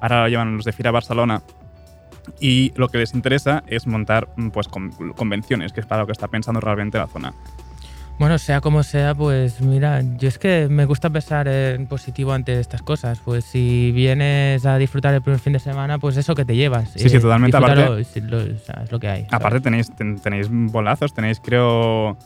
ahora 0.00 0.22
lo 0.22 0.28
llevan 0.28 0.56
los 0.56 0.64
de 0.64 0.72
Fira 0.72 0.90
Barcelona, 0.90 1.42
y 2.40 2.72
lo 2.76 2.88
que 2.88 2.98
les 2.98 3.14
interesa 3.14 3.62
es 3.66 3.86
montar 3.86 4.28
mm, 4.36 4.48
pues, 4.50 4.68
con- 4.68 4.90
convenciones, 5.16 5.72
que 5.72 5.80
es 5.80 5.86
para 5.86 6.02
lo 6.02 6.06
que 6.06 6.12
está 6.12 6.28
pensando 6.28 6.60
realmente 6.60 6.98
la 6.98 7.06
zona. 7.06 7.32
Bueno, 8.18 8.38
sea 8.38 8.60
como 8.60 8.82
sea, 8.84 9.14
pues 9.14 9.60
mira, 9.60 10.00
yo 10.18 10.28
es 10.28 10.38
que 10.38 10.68
me 10.70 10.84
gusta 10.84 11.10
pensar 11.10 11.48
en 11.48 11.86
positivo 11.86 12.32
ante 12.32 12.60
estas 12.60 12.82
cosas. 12.82 13.18
Pues 13.24 13.44
si 13.44 13.90
vienes 13.90 14.64
a 14.66 14.76
disfrutar 14.78 15.12
el 15.14 15.22
primer 15.22 15.40
fin 15.40 15.54
de 15.54 15.58
semana, 15.58 15.98
pues 15.98 16.16
eso 16.16 16.34
que 16.34 16.44
te 16.44 16.54
llevas. 16.54 16.90
Sí, 16.90 17.08
sí, 17.08 17.18
totalmente, 17.18 17.56
disfrútalo, 17.56 17.82
aparte- 17.94 18.04
sí, 18.04 18.20
lo- 18.20 18.38
o 18.38 18.58
sea, 18.64 18.82
es 18.84 18.92
lo 18.92 19.00
que 19.00 19.08
hay. 19.08 19.26
Aparte 19.30 19.60
tenéis, 19.60 19.90
ten- 19.96 20.20
tenéis 20.20 20.48
bolazos, 20.50 21.12
tenéis 21.14 21.40
creo 21.40 22.16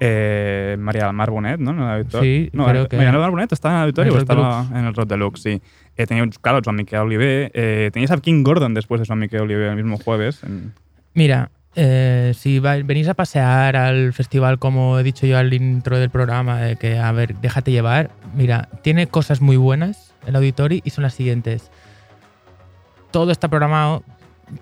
eh, 0.00 0.76
María 0.78 1.06
del 1.06 1.12
Mar 1.14 1.30
Bonet, 1.30 1.58
¿no? 1.60 1.70
En 1.72 1.78
el 1.80 1.84
auditorio. 1.84 2.20
Sí, 2.22 2.50
no, 2.52 2.66
creo 2.66 2.84
eh, 2.84 2.88
que- 2.88 2.96
María 2.96 3.12
del 3.12 3.20
Mar 3.20 3.30
Bonet 3.30 3.52
está 3.52 3.68
en 3.70 3.74
el 3.76 3.80
auditorio 3.82 4.10
En 4.12 4.14
o 4.14 4.18
el 4.18 4.22
estaba 4.22 4.66
en 4.78 4.84
el 4.86 4.94
Rock 4.94 5.08
Deluxe, 5.08 5.42
sí. 5.42 5.62
Eh, 5.96 6.06
tenéis, 6.06 6.38
claro, 6.38 6.60
Joan 6.64 6.76
Miquel 6.76 6.98
Oliver, 7.00 7.50
eh, 7.54 7.90
tenéis 7.92 8.10
a 8.10 8.16
King 8.18 8.42
Gordon 8.42 8.74
después 8.74 9.00
de 9.00 9.06
Joan 9.06 9.20
Miquel 9.20 9.42
Oliver 9.42 9.68
el 9.68 9.76
mismo 9.76 9.96
jueves. 9.98 10.42
en- 10.42 10.72
Mira, 11.14 11.50
eh, 11.76 12.32
si 12.36 12.58
venís 12.58 13.08
a 13.08 13.14
pasear 13.14 13.76
al 13.76 14.12
festival, 14.12 14.58
como 14.58 14.98
he 14.98 15.02
dicho 15.04 15.26
yo 15.26 15.38
al 15.38 15.52
intro 15.54 15.98
del 15.98 16.10
programa, 16.10 16.60
de 16.60 16.76
que, 16.76 16.98
a 16.98 17.12
ver, 17.12 17.36
déjate 17.36 17.70
llevar, 17.70 18.10
mira, 18.34 18.68
tiene 18.82 19.06
cosas 19.06 19.40
muy 19.40 19.56
buenas 19.56 20.12
el 20.26 20.34
auditorio 20.36 20.80
y 20.84 20.90
son 20.90 21.02
las 21.02 21.14
siguientes. 21.14 21.70
Todo 23.10 23.30
está 23.30 23.46
programado, 23.48 24.02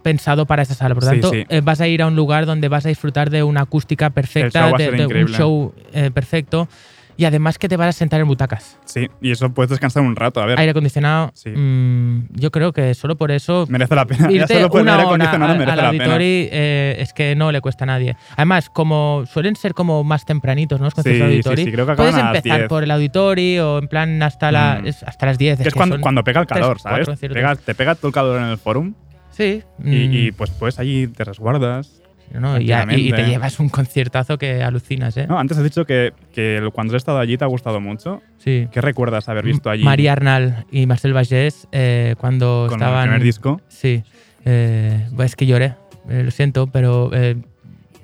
pensado 0.03 0.47
para 0.47 0.63
esa 0.63 0.75
sala. 0.75 0.95
Por 0.95 1.05
Sí, 1.05 1.11
tanto, 1.11 1.31
sí. 1.31 1.45
eh, 1.49 1.61
vas 1.63 1.81
a 1.81 1.87
ir 1.89 2.03
a 2.03 2.07
un 2.07 2.17
lugar 2.17 2.47
donde 2.47 2.69
vas 2.69 2.85
a 2.87 2.89
disfrutar 2.89 3.31
de 3.31 3.43
una 3.43 3.63
acústica 3.63 4.11
perfecta, 4.11 4.71
de, 4.73 4.91
de 4.93 5.07
un 5.25 5.29
show 5.29 5.75
eh, 5.93 6.11
perfecto 6.13 6.69
y 7.15 7.27
además 7.27 7.59
que 7.59 7.69
te 7.69 7.77
vas 7.77 7.89
a 7.89 7.93
sentar 7.93 8.21
en 8.23 8.27
butacas. 8.27 8.79
Sí, 8.87 9.07
y 9.21 9.31
eso 9.33 9.53
puedes 9.53 9.69
descansar 9.69 10.03
un 10.03 10.17
rato, 10.17 10.41
a 10.41 10.47
ver. 10.47 10.59
Aire 10.59 10.71
acondicionado, 10.71 11.31
Sí. 11.35 11.51
mm, 11.51 12.29
yo 12.33 12.51
creo 12.51 12.73
que 12.73 12.95
solo 12.95 13.17
por 13.17 13.31
eso 13.31 13.67
Merece 13.69 13.95
la 13.95 14.07
pena. 14.07 14.29
Ya 14.31 14.35
irte 14.37 14.55
solo 14.55 14.71
por 14.71 14.81
una 14.81 14.93
aire 14.95 15.05
acondicionado 15.05 15.53
al, 15.53 15.59
merece 15.59 15.73
al 15.73 15.77
la 15.85 15.91
pena. 15.91 16.05
auditori 16.05 16.49
eh, 16.51 16.97
es 17.01 17.13
que 17.13 17.37
no 17.37 17.53
le 17.53 17.61
cuesta 17.61 17.85
a 17.85 17.87
nadie. 17.87 18.17
Además, 18.35 18.71
como 18.71 19.25
suelen 19.31 19.57
ser 19.57 19.75
como 19.75 20.03
más 20.05 20.25
tempranitos, 20.25 20.81
¿no? 20.81 20.87
Los 20.87 20.95
conciertos 20.95 21.29
Sí, 21.29 21.37
de 21.37 21.43
sí, 21.43 21.49
auditori, 21.49 21.65
sí, 21.67 21.73
creo 21.73 21.87
que 21.87 21.95
puedes 21.95 22.15
a 22.15 22.19
las 22.19 22.37
empezar 22.37 22.59
10. 22.61 22.69
por 22.71 22.83
el 22.83 22.91
auditori 22.91 23.59
o 23.59 23.79
en 23.79 23.89
plan 23.89 24.23
hasta, 24.23 24.51
la, 24.51 24.81
Mm. 24.83 24.87
es- 24.87 25.03
hasta 25.03 25.27
las 25.27 25.37
10. 25.39 25.59
Que 25.59 25.69
es 25.69 25.75
que 25.75 25.79
cuando, 25.79 26.01
cuando 26.01 26.25
pega 26.25 26.41
el 26.41 26.47
calor, 26.47 26.79
cuatro 26.81 26.91
¿sabes? 26.91 27.07
conciertos. 27.09 27.37
Pega- 27.37 27.57
te 27.57 27.75
pega 27.75 27.95
todo 27.95 28.07
el 28.09 28.15
calor 28.15 28.39
en 28.41 28.49
el 28.49 28.57
forum 28.59 28.95
Sí. 29.33 29.63
y, 29.83 29.83
mm, 29.89 30.13
y, 30.15 30.33
pues 30.33 30.51
pues 30.51 30.79
allí 30.79 31.07
te 31.09 31.25
resguardas. 31.25 32.01
no, 32.33 32.59
y, 32.61 32.71
y- 32.73 33.09
y 33.09 33.13
te 33.13 33.25
llevas 33.27 33.59
un 33.61 33.69
conciertazo 33.69 34.39
que 34.39 34.63
alucinas, 34.63 35.17
¿eh? 35.17 35.27
No, 35.27 35.39
antes 35.39 35.59
has 35.59 35.65
dicho 35.65 35.85
que, 35.85 36.13
que 36.33 36.67
cuando 36.73 36.95
has 36.95 37.03
estado 37.03 37.19
allí 37.19 37.37
te 37.37 37.45
ha 37.45 37.49
gustado 37.49 37.81
mucho. 37.81 38.23
sí. 38.39 38.69
¿Qué 38.73 38.81
recuerdas 38.81 39.29
haber 39.29 39.45
visto 39.45 39.69
allí 39.71 39.83
María 39.85 40.13
Arnal 40.13 40.65
y 40.71 40.87
Marcel 40.87 41.13
Bagés 41.13 41.67
eh, 41.73 42.15
cuando 42.19 42.67
con 42.69 42.79
estaban... 42.81 43.05
el 43.05 43.09
primer 43.11 43.23
disco? 43.25 43.61
Sí, 43.69 44.03
eh, 44.45 45.07
es 45.19 45.37
que 45.37 45.47
lloré, 45.47 45.75
eh, 46.09 46.23
lo 46.25 46.31
siento, 46.31 46.67
pero 46.69 47.11
eh, 47.13 47.37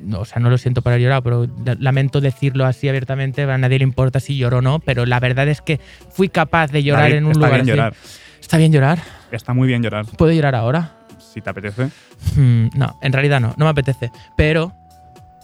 no, 0.01 0.21
o 0.21 0.25
sea, 0.25 0.41
no 0.41 0.49
lo 0.51 0.59
siento 0.59 0.83
para 0.83 0.99
llorar, 0.99 1.23
pero 1.23 1.47
la- 1.65 1.75
lamento 1.79 2.21
decirlo 2.21 2.67
así 2.67 2.89
abiertamente, 2.89 3.43
a 3.43 3.59
nadie 3.59 3.79
le 3.79 3.85
importa 3.85 4.21
si 4.21 4.37
lloro 4.37 4.59
o 4.59 4.63
no, 4.63 4.79
pero 4.79 5.07
la 5.07 5.21
verdad 5.21 5.49
es 5.49 5.61
que 5.63 5.81
fui 6.11 6.29
capaz 6.29 6.71
de 6.71 6.83
llorar 6.83 7.05
David, 7.05 7.17
en 7.17 7.25
un 7.25 7.31
está 7.33 7.39
lugar 7.47 7.53
bien 7.55 7.63
así. 7.63 7.71
llorar. 7.71 7.95
¿Está 8.41 8.57
bien 8.59 8.73
llorar? 8.73 8.99
Está 9.33 9.53
muy 9.55 9.67
bien 9.69 9.83
llorar, 9.83 10.07
¿Puedo 10.17 10.33
llorar 10.33 10.55
ahora? 10.55 10.93
Si 11.33 11.41
te 11.41 11.51
apetece. 11.51 11.91
Hmm, 12.37 12.69
no, 12.75 12.99
en 13.03 13.13
realidad 13.13 13.41
no, 13.41 13.55
no 13.57 13.65
me 13.65 13.71
apetece, 13.71 14.11
pero 14.37 14.73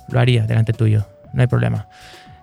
lo 0.09 0.21
haría 0.21 0.47
delante 0.47 0.73
tuyo, 0.73 1.07
no 1.33 1.43
hay 1.43 1.47
problema. 1.47 1.89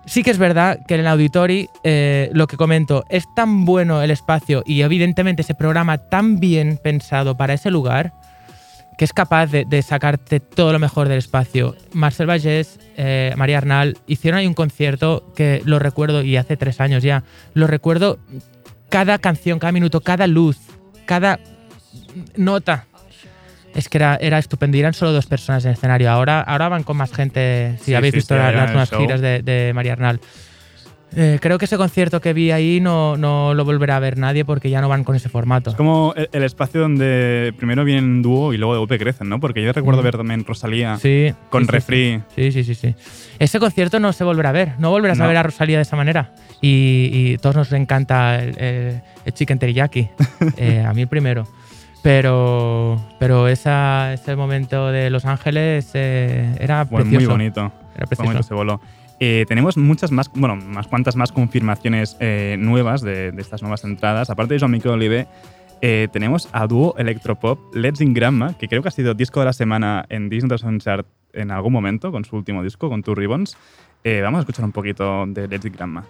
Sí 0.04 0.24
que 0.24 0.32
es 0.32 0.38
verdad 0.38 0.80
que 0.86 0.94
en 0.94 1.00
el 1.00 1.06
Auditori, 1.06 1.68
eh, 1.84 2.28
lo 2.32 2.48
que 2.48 2.56
comento, 2.56 3.04
es 3.08 3.24
tan 3.36 3.64
bueno 3.64 4.02
el 4.02 4.10
espacio 4.10 4.64
y 4.66 4.82
evidentemente 4.82 5.42
ese 5.42 5.54
programa 5.54 5.98
tan 5.98 6.40
bien 6.40 6.78
pensado 6.82 7.36
para 7.36 7.54
ese 7.54 7.70
lugar 7.70 8.12
que 8.98 9.04
es 9.04 9.12
capaz 9.12 9.46
de, 9.46 9.82
sacarte 9.82 10.38
todo 10.38 10.72
lo 10.72 10.78
mejor 10.78 11.08
del 11.08 11.18
espacio. 11.18 11.76
Marcel 11.92 12.28
Vallés, 12.28 12.78
eh, 12.96 13.32
María 13.36 13.58
Arnal 13.58 13.96
hicieron 14.06 14.38
ahí 14.38 14.46
un 14.46 14.54
concierto 14.54 15.32
que 15.34 15.62
lo 15.64 15.78
recuerdo 15.78 16.22
y 16.22 16.36
hace 16.36 16.56
tres 16.56 16.80
años 16.80 17.02
ya. 17.02 17.24
Lo 17.54 17.66
recuerdo 17.66 18.18
cada 18.90 19.18
canción, 19.18 19.58
cada 19.58 19.72
minuto, 19.72 20.02
cada 20.02 20.26
luz, 20.26 20.58
cada 21.06 21.40
nota. 22.36 22.86
Es 23.74 23.88
que 23.88 23.98
era, 23.98 24.16
era 24.20 24.38
estupendo. 24.38 24.76
Y 24.76 24.80
eran 24.80 24.94
solo 24.94 25.12
dos 25.12 25.26
personas 25.26 25.64
en 25.64 25.70
el 25.70 25.74
escenario. 25.76 26.10
Ahora, 26.10 26.40
ahora 26.42 26.68
van 26.68 26.82
con 26.82 26.96
más 26.96 27.12
gente. 27.12 27.76
Si 27.78 27.86
Sí, 27.86 27.94
habéis 27.94 28.12
sí, 28.12 28.18
visto 28.18 28.36
las 28.36 28.54
nuevas 28.70 28.90
show. 28.90 29.00
giras 29.00 29.20
de, 29.20 29.42
de 29.42 29.72
María 29.74 29.92
Arnal. 29.94 30.20
Eh, 31.14 31.38
creo 31.42 31.58
que 31.58 31.66
ese 31.66 31.76
concierto 31.76 32.22
que 32.22 32.32
vi 32.32 32.52
ahí 32.52 32.80
no, 32.80 33.18
no 33.18 33.52
lo 33.52 33.66
volverá 33.66 33.96
a 33.96 34.00
ver 34.00 34.16
nadie 34.16 34.46
porque 34.46 34.70
ya 34.70 34.80
no 34.80 34.88
van 34.88 35.04
con 35.04 35.14
ese 35.14 35.28
formato. 35.28 35.68
Es 35.68 35.76
como 35.76 36.14
el, 36.16 36.30
el 36.32 36.42
espacio 36.42 36.80
donde 36.80 37.52
primero 37.58 37.84
vienen 37.84 38.22
dúo 38.22 38.54
y 38.54 38.56
luego 38.56 38.72
de 38.72 38.78
golpe 38.78 38.98
crecen, 38.98 39.28
¿no? 39.28 39.38
Porque 39.38 39.62
yo 39.62 39.74
recuerdo 39.74 40.00
Mm. 40.00 40.04
ver 40.04 40.16
también 40.16 40.44
Rosalía 40.46 40.96
Sí, 40.96 41.34
con 41.50 41.66
sí, 41.66 41.70
refri. 41.70 42.22
Sí, 42.34 42.50
sí, 42.52 42.64
sí, 42.64 42.74
sí. 42.74 42.94
Ese 43.38 43.60
concierto 43.60 44.00
no 44.00 44.14
se 44.14 44.24
volverá 44.24 44.48
a 44.48 44.52
ver. 44.52 44.72
No 44.78 44.88
volverás 44.88 45.20
a 45.20 45.24
No. 45.24 45.28
ver 45.28 45.36
a 45.36 45.42
Rosalía 45.42 45.76
de 45.76 45.82
esa 45.82 45.96
manera. 45.96 46.32
Y, 46.62 47.10
y 47.12 47.36
todos 47.36 47.56
nos 47.56 47.72
encanta 47.72 48.42
el, 48.42 48.58
el- 48.58 49.02
el 49.26 49.32
chicken 49.34 49.58
teriyaki. 49.58 50.08
Eh, 50.56 50.82
a 50.86 50.94
mí 50.94 51.02
el 51.02 51.08
primero. 51.08 51.46
Pero, 52.02 53.00
pero 53.20 53.46
esa, 53.46 54.12
ese 54.12 54.34
momento 54.34 54.88
de 54.88 55.08
Los 55.08 55.24
Ángeles 55.24 55.90
eh, 55.94 56.54
era 56.58 56.84
Bueno, 56.84 57.10
muy 57.10 57.26
bonito. 57.26 57.72
Era 57.94 58.06
precioso. 58.06 58.38
ese 58.38 58.54
bolo. 58.54 58.80
Eh, 59.20 59.44
tenemos 59.46 59.76
muchas 59.76 60.10
más, 60.10 60.28
bueno, 60.34 60.54
unas 60.54 60.88
cuantas 60.88 61.14
más 61.14 61.30
confirmaciones 61.30 62.16
eh, 62.18 62.56
nuevas 62.58 63.02
de, 63.02 63.30
de 63.30 63.40
estas 63.40 63.62
nuevas 63.62 63.84
entradas. 63.84 64.30
Aparte 64.30 64.54
de 64.54 64.60
Jean 64.60 64.72
Miquel 64.72 64.92
Olive, 64.92 65.28
tenemos 66.12 66.48
a 66.52 66.66
dúo 66.66 66.94
electropop 66.96 67.74
Let's 67.74 68.00
in 68.00 68.14
Grandma, 68.14 68.56
que 68.56 68.68
creo 68.68 68.82
que 68.82 68.88
ha 68.88 68.92
sido 68.92 69.14
disco 69.14 69.40
de 69.40 69.46
la 69.46 69.52
semana 69.52 70.04
en 70.08 70.28
Disney 70.28 70.78
Chart 70.78 71.06
en 71.32 71.50
algún 71.50 71.72
momento, 71.72 72.12
con 72.12 72.24
su 72.24 72.36
último 72.36 72.62
disco, 72.62 72.88
con 72.88 73.02
Two 73.02 73.14
Ribbons. 73.14 73.56
Vamos 74.04 74.38
a 74.38 74.40
escuchar 74.40 74.64
un 74.64 74.72
poquito 74.72 75.24
de 75.26 75.48
Let's 75.48 75.64
in 75.64 75.72
Grandma. 75.72 76.04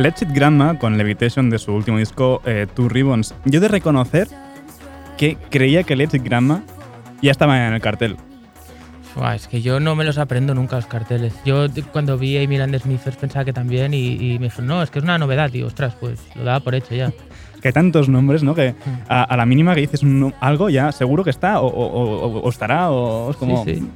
Let's 0.00 0.22
It 0.22 0.30
Grandma 0.32 0.78
con 0.78 0.96
Levitation 0.96 1.50
de 1.50 1.58
su 1.58 1.72
último 1.74 1.98
disco 1.98 2.40
eh, 2.44 2.66
Two 2.74 2.88
Ribbons. 2.88 3.34
Yo 3.44 3.58
he 3.58 3.60
de 3.60 3.68
reconocer 3.68 4.28
que 5.18 5.36
creía 5.50 5.82
que 5.82 5.96
Let's 5.96 6.14
It 6.14 6.22
Grandma 6.22 6.62
ya 7.22 7.30
estaba 7.30 7.66
en 7.66 7.74
el 7.74 7.80
cartel. 7.80 8.16
Es 9.34 9.48
que 9.48 9.60
yo 9.60 9.80
no 9.80 9.96
me 9.96 10.04
los 10.04 10.18
aprendo 10.18 10.54
nunca 10.54 10.76
los 10.76 10.86
carteles. 10.86 11.34
Yo 11.44 11.66
cuando 11.92 12.16
vi 12.16 12.38
a 12.38 12.42
Amy 12.44 12.56
Smithers 12.78 13.16
pensaba 13.16 13.44
que 13.44 13.52
también 13.52 13.92
y, 13.92 14.12
y 14.34 14.38
me 14.38 14.46
dijo, 14.46 14.62
no, 14.62 14.82
es 14.82 14.90
que 14.90 15.00
es 15.00 15.04
una 15.04 15.18
novedad, 15.18 15.50
tío. 15.50 15.66
Ostras, 15.66 15.94
pues 16.00 16.20
lo 16.36 16.44
daba 16.44 16.60
por 16.60 16.74
hecho 16.74 16.94
ya. 16.94 17.12
Que 17.60 17.68
hay 17.68 17.72
tantos 17.74 18.08
nombres, 18.08 18.42
¿no? 18.42 18.54
Que 18.54 18.74
a, 19.06 19.22
a 19.24 19.36
la 19.36 19.44
mínima 19.44 19.74
que 19.74 19.82
dices 19.82 20.02
un 20.02 20.32
algo 20.40 20.70
ya 20.70 20.92
seguro 20.92 21.22
que 21.24 21.28
está 21.28 21.60
o, 21.60 21.66
o- 21.66 22.26
o- 22.26 22.40
o 22.40 22.48
estará 22.48 22.90
o 22.90 23.30
es 23.32 23.36
como... 23.36 23.62
Sí, 23.66 23.74
sí. 23.74 23.88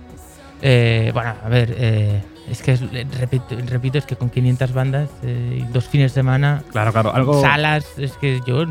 Eh, 0.61 1.11
bueno, 1.15 1.33
a 1.43 1.49
ver, 1.49 1.75
eh, 1.79 2.21
es 2.51 2.63
que, 2.63 2.73
es- 2.73 2.83
eh, 2.93 3.07
repito, 3.19 3.57
repito, 3.69 3.99
es 3.99 4.07
que 4.07 4.17
con 4.17 4.31
500 4.31 4.73
bandas 4.73 5.11
eh, 5.23 5.61
y 5.63 5.73
dos 5.73 5.87
fines 5.89 6.13
de 6.13 6.21
semana, 6.21 6.63
Claro, 6.73 6.93
claro, 6.93 7.15
algo... 7.15 7.41
salas, 7.41 7.87
es 7.99 8.13
que 8.13 8.41
yo, 8.47 8.65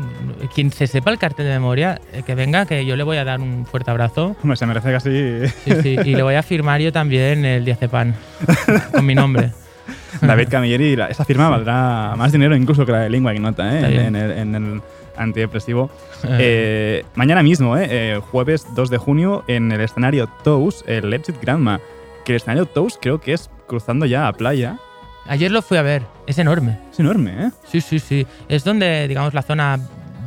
quien 0.54 0.70
se 0.72 0.86
sepa 0.86 1.10
el 1.10 1.18
cartel 1.18 1.46
de 1.46 1.52
memoria, 1.52 2.00
eh, 2.12 2.22
que 2.24 2.34
venga, 2.34 2.66
que 2.66 2.84
yo 2.86 2.96
le 2.96 3.02
voy 3.02 3.16
a 3.16 3.24
dar 3.24 3.40
un 3.40 3.66
fuerte 3.66 3.90
abrazo. 3.90 4.36
Hombre, 4.42 4.56
se 4.56 4.66
merece 4.66 4.92
casi... 4.92 5.48
Sí, 5.64 5.72
sí, 5.82 5.88
y 6.04 6.14
le 6.14 6.22
voy 6.22 6.34
a 6.36 6.42
firmar 6.42 6.80
yo 6.80 6.92
también 6.92 7.44
el 7.44 7.64
diazepam 7.64 8.14
con 8.92 9.04
mi 9.06 9.14
nombre. 9.14 9.50
David 10.22 10.48
Camilleri, 10.48 10.96
esa 11.10 11.24
firma 11.24 11.48
valdrá 11.50 12.14
más 12.16 12.30
dinero 12.32 12.54
incluso 12.56 12.86
que 12.86 12.92
la 12.92 13.00
de 13.00 13.10
Lingua 13.10 13.34
Ignota, 13.34 13.68
¿eh? 13.78 14.06
En, 14.06 14.16
el, 14.16 14.30
en 14.30 14.54
el 14.54 14.82
antidepresivo. 15.16 15.90
Eh, 16.26 17.04
mañana 17.16 17.42
mismo, 17.42 17.76
¿eh? 17.76 18.20
Jueves 18.30 18.66
2 18.74 18.90
de 18.90 18.98
junio, 18.98 19.44
en 19.48 19.72
el 19.72 19.80
escenario 19.80 20.28
Toast, 20.42 20.88
el 20.88 21.12
It 21.12 21.28
Grandma. 21.42 21.80
Que 22.24 22.32
el 22.32 22.36
escenario 22.36 22.66
Toast 22.66 22.96
creo 23.00 23.20
que 23.20 23.32
es 23.32 23.50
cruzando 23.66 24.06
ya 24.06 24.28
a 24.28 24.32
playa. 24.32 24.78
Ayer 25.26 25.50
lo 25.50 25.62
fui 25.62 25.76
a 25.78 25.82
ver, 25.82 26.02
es 26.26 26.38
enorme. 26.38 26.78
Es 26.92 27.00
enorme, 27.00 27.46
¿eh? 27.46 27.50
Sí, 27.70 27.80
sí, 27.80 27.98
sí. 27.98 28.26
Es 28.48 28.64
donde, 28.64 29.08
digamos, 29.08 29.32
la 29.34 29.42
zona 29.42 29.78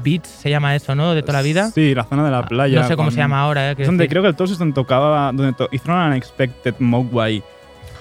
Beats 0.03 0.27
se 0.29 0.49
llama 0.49 0.75
eso, 0.75 0.95
¿no? 0.95 1.13
De 1.13 1.21
toda 1.21 1.33
la 1.33 1.41
vida. 1.41 1.69
Sí, 1.71 1.93
la 1.93 2.03
zona 2.03 2.23
de 2.25 2.31
la 2.31 2.43
playa. 2.45 2.81
no 2.81 2.87
sé 2.87 2.95
cómo 2.95 3.07
con- 3.07 3.13
se 3.13 3.19
llama 3.19 3.41
ahora, 3.41 3.71
¿eh? 3.71 3.75
Es 3.77 3.85
donde 3.87 4.03
decir. 4.03 4.09
creo 4.11 4.21
que 4.23 4.29
el 4.29 4.35
Toast 4.35 4.53
es 4.53 4.59
donde 4.59 4.73
tocaba, 4.73 5.31
donde 5.33 5.53
to- 5.53 5.69
hicieron 5.71 5.99
Unexpected 6.07 6.75
Mogwai 6.79 7.43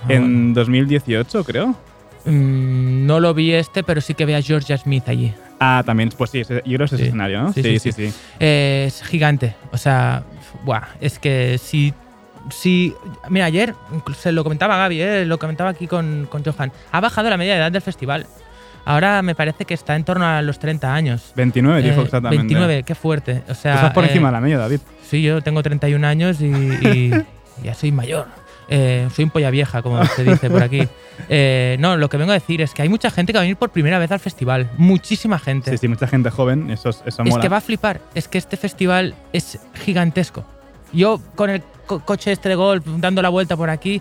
Ah, 0.02 0.12
en 0.12 0.54
2018, 0.54 1.42
creo. 1.44 1.74
Mm, 2.24 3.06
no 3.06 3.20
lo 3.20 3.34
vi 3.34 3.52
este, 3.52 3.82
pero 3.82 4.00
sí 4.00 4.14
que 4.14 4.24
ve 4.26 4.36
a 4.36 4.42
Georgia 4.42 4.76
Smith 4.76 5.08
allí. 5.08 5.32
Ah, 5.58 5.82
también, 5.86 6.10
pues 6.16 6.30
sí, 6.30 6.42
yo 6.42 6.46
creo 6.62 6.78
que 6.78 6.84
es 6.84 6.92
ese 6.92 6.96
Sí. 6.98 7.02
escenario, 7.08 7.42
¿no? 7.42 7.52
Sí, 7.52 7.78
sí, 7.78 7.92
sí. 7.92 8.12
Eh, 8.40 8.84
es 8.88 9.02
gigante. 9.02 9.54
O 9.72 9.78
sea, 9.78 10.22
buah, 10.64 10.82
es 11.00 11.18
que 11.18 11.58
si. 11.58 11.94
Si 12.50 12.94
mira, 13.28 13.46
ayer 13.46 13.74
se 14.16 14.32
lo 14.32 14.42
comentaba 14.44 14.76
Gaby, 14.76 15.00
eh, 15.00 15.24
lo 15.26 15.38
comentaba 15.38 15.70
aquí 15.70 15.86
con, 15.86 16.26
con 16.30 16.44
Johan. 16.44 16.72
Ha 16.92 17.00
bajado 17.00 17.30
la 17.30 17.36
media 17.36 17.54
de 17.54 17.60
edad 17.60 17.72
del 17.72 17.82
festival. 17.82 18.26
Ahora 18.84 19.20
me 19.22 19.34
parece 19.34 19.64
que 19.64 19.74
está 19.74 19.96
en 19.96 20.04
torno 20.04 20.24
a 20.26 20.40
los 20.42 20.58
30 20.60 20.94
años. 20.94 21.32
29, 21.34 21.82
dijo 21.82 22.00
Eh, 22.02 22.04
exactamente. 22.04 22.36
29, 22.36 22.82
qué 22.84 22.94
fuerte. 22.94 23.42
O 23.48 23.54
sea, 23.54 23.74
estás 23.74 23.92
por 23.92 24.04
eh, 24.04 24.08
encima 24.08 24.28
de 24.28 24.32
la 24.32 24.40
media, 24.40 24.58
David. 24.58 24.80
Sí, 25.02 25.22
yo 25.22 25.42
tengo 25.42 25.62
31 25.62 26.06
años 26.06 26.40
y, 26.40 26.46
y 26.86 27.10
ya 27.64 27.74
soy 27.74 27.90
mayor. 27.90 28.28
Eh, 28.68 29.08
soy 29.14 29.24
un 29.24 29.30
polla 29.30 29.50
vieja, 29.50 29.82
como 29.82 30.04
se 30.04 30.24
dice 30.24 30.50
por 30.50 30.62
aquí. 30.62 30.86
Eh, 31.28 31.76
no, 31.80 31.96
lo 31.96 32.08
que 32.08 32.16
vengo 32.16 32.32
a 32.32 32.34
decir 32.34 32.60
es 32.60 32.74
que 32.74 32.82
hay 32.82 32.88
mucha 32.88 33.10
gente 33.10 33.32
que 33.32 33.38
va 33.38 33.40
a 33.40 33.44
venir 33.44 33.56
por 33.56 33.70
primera 33.70 33.98
vez 33.98 34.10
al 34.12 34.20
festival. 34.20 34.70
Muchísima 34.76 35.38
gente. 35.38 35.70
Sí, 35.72 35.78
sí, 35.78 35.88
mucha 35.88 36.06
gente 36.06 36.30
joven, 36.30 36.70
eso, 36.70 36.90
eso 36.90 37.02
es 37.06 37.18
mola. 37.18 37.40
que 37.40 37.48
va 37.48 37.58
a 37.58 37.60
flipar. 37.60 38.00
Es 38.14 38.28
que 38.28 38.38
este 38.38 38.56
festival 38.56 39.14
es 39.32 39.58
gigantesco. 39.84 40.44
Yo 40.92 41.20
con 41.34 41.50
el 41.50 41.62
co- 41.86 42.00
coche 42.00 42.32
este 42.32 42.48
de 42.48 42.54
golf 42.54 42.84
dando 42.98 43.22
la 43.22 43.28
vuelta 43.28 43.56
por 43.56 43.70
aquí, 43.70 44.00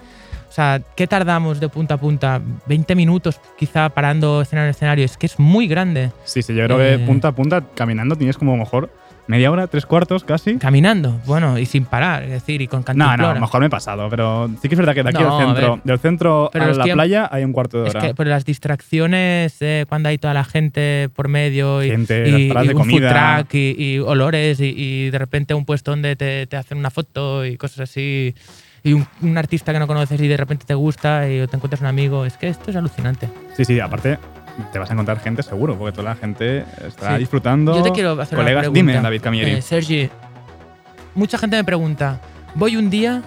o 0.50 0.52
sea, 0.52 0.82
¿qué 0.96 1.08
tardamos 1.08 1.60
de 1.60 1.68
punta 1.70 1.96
a 1.96 1.98
punta? 1.98 2.42
20 2.68 2.96
minutos 2.96 3.40
quizá 3.58 3.90
parando 3.90 4.42
escenario 4.42 4.68
en 4.68 4.72
escenario. 4.72 5.04
Es 5.06 5.18
que 5.18 5.26
es 5.26 5.38
muy 5.40 5.68
grande. 5.68 6.12
Sí, 6.24 6.42
sí, 6.42 6.54
yo 6.56 6.66
creo 6.66 6.82
Eh. 6.82 6.98
que 6.98 7.06
punta 7.06 7.30
a 7.30 7.32
punta, 7.34 7.62
caminando, 7.76 8.16
tienes 8.16 8.38
como 8.38 8.56
mejor 8.56 8.90
media 9.28 9.50
hora, 9.52 9.68
tres 9.68 9.86
cuartos 9.86 10.24
casi. 10.24 10.58
Caminando, 10.58 11.20
bueno, 11.26 11.58
y 11.58 11.66
sin 11.66 11.86
parar, 11.86 12.24
es 12.24 12.30
decir, 12.32 12.62
y 12.62 12.68
con 12.68 12.82
No, 12.82 12.86
cantimplora. 12.86 13.18
no, 13.18 13.30
a 13.30 13.34
lo 13.36 13.42
mejor 13.42 13.60
me 13.62 13.68
he 13.68 13.70
pasado, 13.70 14.08
pero 14.10 14.50
sí 14.62 14.68
que 14.70 14.76
es 14.76 14.80
verdad 14.80 14.94
que 14.94 15.04
de 15.04 15.10
aquí 15.10 15.24
No, 15.24 15.38
al 15.40 15.46
centro, 15.56 15.80
del 15.84 16.00
centro 16.00 16.50
Pero 16.54 16.66
a 16.66 16.74
la 16.74 16.84
playa 16.84 17.28
hay 17.32 17.44
un 17.44 17.52
cuarto 17.54 17.82
de 17.82 17.90
Es 17.90 17.96
hora. 17.96 18.08
que 18.08 18.14
por 18.14 18.28
las 18.28 18.46
distracciones, 18.46 19.58
eh, 19.62 19.86
cuando 19.90 20.10
hay 20.10 20.18
toda 20.18 20.34
la 20.34 20.44
gente 20.44 21.10
por 21.16 21.28
medio 21.28 21.84
y, 21.84 21.90
Gente, 21.90 22.30
y- 22.30 22.32
y 22.46 22.48
de 22.50 22.60
un 22.60 22.68
food 22.68 22.78
comida. 22.78 23.38
truck 23.40 23.54
y, 23.56 23.76
y 23.78 24.00
olores 24.00 24.60
y, 24.60 24.74
y 24.78 25.10
de 25.10 25.18
repente 25.18 25.54
un 25.54 25.66
puesto 25.66 25.92
donde 25.92 26.16
te, 26.16 26.46
te 26.48 26.58
hacen 26.58 26.78
una 26.78 26.90
foto 26.92 27.46
y 27.46 27.58
cosas 27.58 27.80
así 27.90 28.36
y 28.84 28.94
un, 28.94 29.08
un 29.24 29.38
artista 29.38 29.74
que 29.74 29.80
no 29.80 29.88
conoces 29.88 30.22
y 30.22 30.28
de 30.28 30.38
repente 30.38 30.66
te 30.68 30.76
gusta 30.76 31.28
y 31.28 31.48
te 31.48 31.56
encuentras 31.56 31.82
un 31.82 31.88
amigo. 31.88 32.26
Es 32.26 32.38
que 32.38 32.48
esto 32.48 32.70
es 32.70 32.76
alucinante. 32.78 33.28
Sí, 33.58 33.66
sí, 33.66 33.80
aparte 33.80 34.20
te 34.72 34.80
vas 34.80 34.90
a 34.90 34.94
encontrar 34.94 35.20
gente 35.20 35.44
seguro, 35.44 35.78
porque 35.78 35.92
toda 35.96 36.10
la 36.12 36.16
gente 36.16 36.66
estará 36.88 37.14
Sí. 37.16 37.20
disfrutando. 37.20 37.76
Yo 37.76 37.84
te 37.84 37.92
quiero 37.92 38.12
hacer 38.20 38.38
Colegas, 38.38 38.68
una 38.68 38.72
pregunta. 38.74 38.92
dime, 38.94 39.02
David 39.04 39.22
Camilleri. 39.22 39.52
Eh, 39.52 39.62
Sergi, 39.62 40.10
mucha 41.14 41.38
gente 41.38 41.58
me 41.58 41.64
pregunta, 41.64 42.22
¿voy 42.56 42.76
un 42.78 42.90
día, 42.90 43.22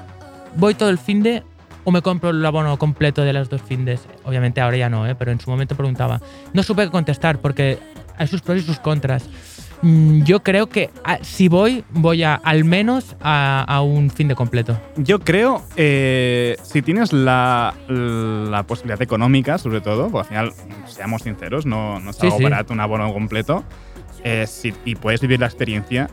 voy 0.57 0.75
todo 0.75 0.89
el 0.91 0.99
fin 0.99 1.23
de 1.23 1.43
o 1.85 1.91
me 1.91 2.03
compro 2.03 2.31
el 2.31 2.45
abono 2.45 2.79
completo 2.79 3.23
de 3.23 3.33
las 3.33 3.49
dos 3.49 3.63
findes? 3.63 4.07
Obviamente 4.25 4.61
ahora 4.61 4.77
ya 4.77 4.89
no, 4.91 5.07
¿eh? 5.07 5.15
pero 5.15 5.31
en 5.33 5.41
su 5.41 5.51
momento 5.51 5.75
preguntaba. 5.75 6.21
No 6.53 6.63
supe 6.63 6.85
qué 6.85 6.91
contestar 6.91 7.39
porque 7.39 7.79
hay 8.17 8.27
sus 8.27 8.41
pros 8.43 8.59
y 8.59 8.63
sus 8.63 8.79
contras. 8.79 9.25
Mm, 9.83 10.25
Yo 10.25 10.41
creo 10.43 10.69
que 10.69 10.91
ah, 11.05 11.19
si 11.23 11.49
voy, 11.49 11.85
voy 11.91 12.23
a 12.25 12.35
al 12.35 12.65
menos 12.65 13.15
a, 13.21 13.63
a 13.67 13.81
un 13.83 14.11
fin 14.11 14.29
de 14.29 14.35
completo. 14.35 14.79
Yo 14.97 15.21
creo, 15.21 15.63
eh, 15.77 16.57
si 16.63 16.83
tienes 16.83 17.13
la, 17.13 17.75
la 17.89 18.63
posibilidad 18.65 19.01
económica, 19.01 19.57
sobre 19.59 19.81
todo, 19.81 20.09
porque 20.11 20.37
al 20.37 20.53
final, 20.53 20.69
seamos 20.87 21.23
sinceros, 21.23 21.65
no, 21.67 22.01
no 22.01 22.11
es 22.11 22.21
algo 22.23 22.39
sí. 22.39 22.43
barato 22.45 22.73
un 22.73 22.81
abono 22.81 23.13
completo, 23.13 23.65
eh, 24.25 24.47
si- 24.49 24.75
y 24.85 24.97
puedes 24.97 25.21
vivir 25.21 25.39
la 25.41 25.47
experiencia, 25.47 26.11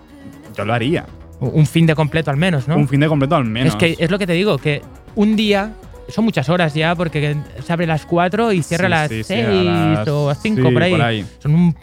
yo 0.55 0.63
lo 0.65 0.73
haría. 0.73 1.05
Un 1.39 1.65
fin 1.65 1.85
de 1.85 1.95
completo 1.95 2.31
al 2.31 2.37
menos, 2.37 2.67
¿no? 2.67 2.77
Un 2.77 2.87
fin 2.87 2.99
de 2.99 3.07
completo 3.07 3.35
al 3.35 3.45
menos. 3.45 3.73
Es 3.73 3.75
que 3.75 3.95
es 4.03 4.09
lo 4.11 4.17
que 4.19 4.27
te 4.27 4.33
digo, 4.33 4.57
que 4.57 4.81
un 5.15 5.35
día 5.35 5.73
son 6.07 6.23
muchas 6.23 6.47
horas 6.49 6.73
ya, 6.75 6.95
porque 6.95 7.35
se 7.65 7.73
abre 7.73 7.85
a 7.85 7.87
las 7.89 8.05
4 8.05 8.51
y 8.53 8.61
cierra 8.63 8.85
Sí, 8.85 8.89
las 8.91 9.09
sí, 9.09 9.23
6 9.23 9.45
sí, 9.49 9.67
a 9.67 9.73
las- 9.97 10.07
o 10.07 10.29
a 10.29 10.35
5 10.35 10.67
sí, 10.67 10.73
por, 10.73 10.83
ahí. 10.83 10.91
por 10.91 11.01
ahí. 11.01 11.25
Son 11.39 11.55
un 11.55 11.75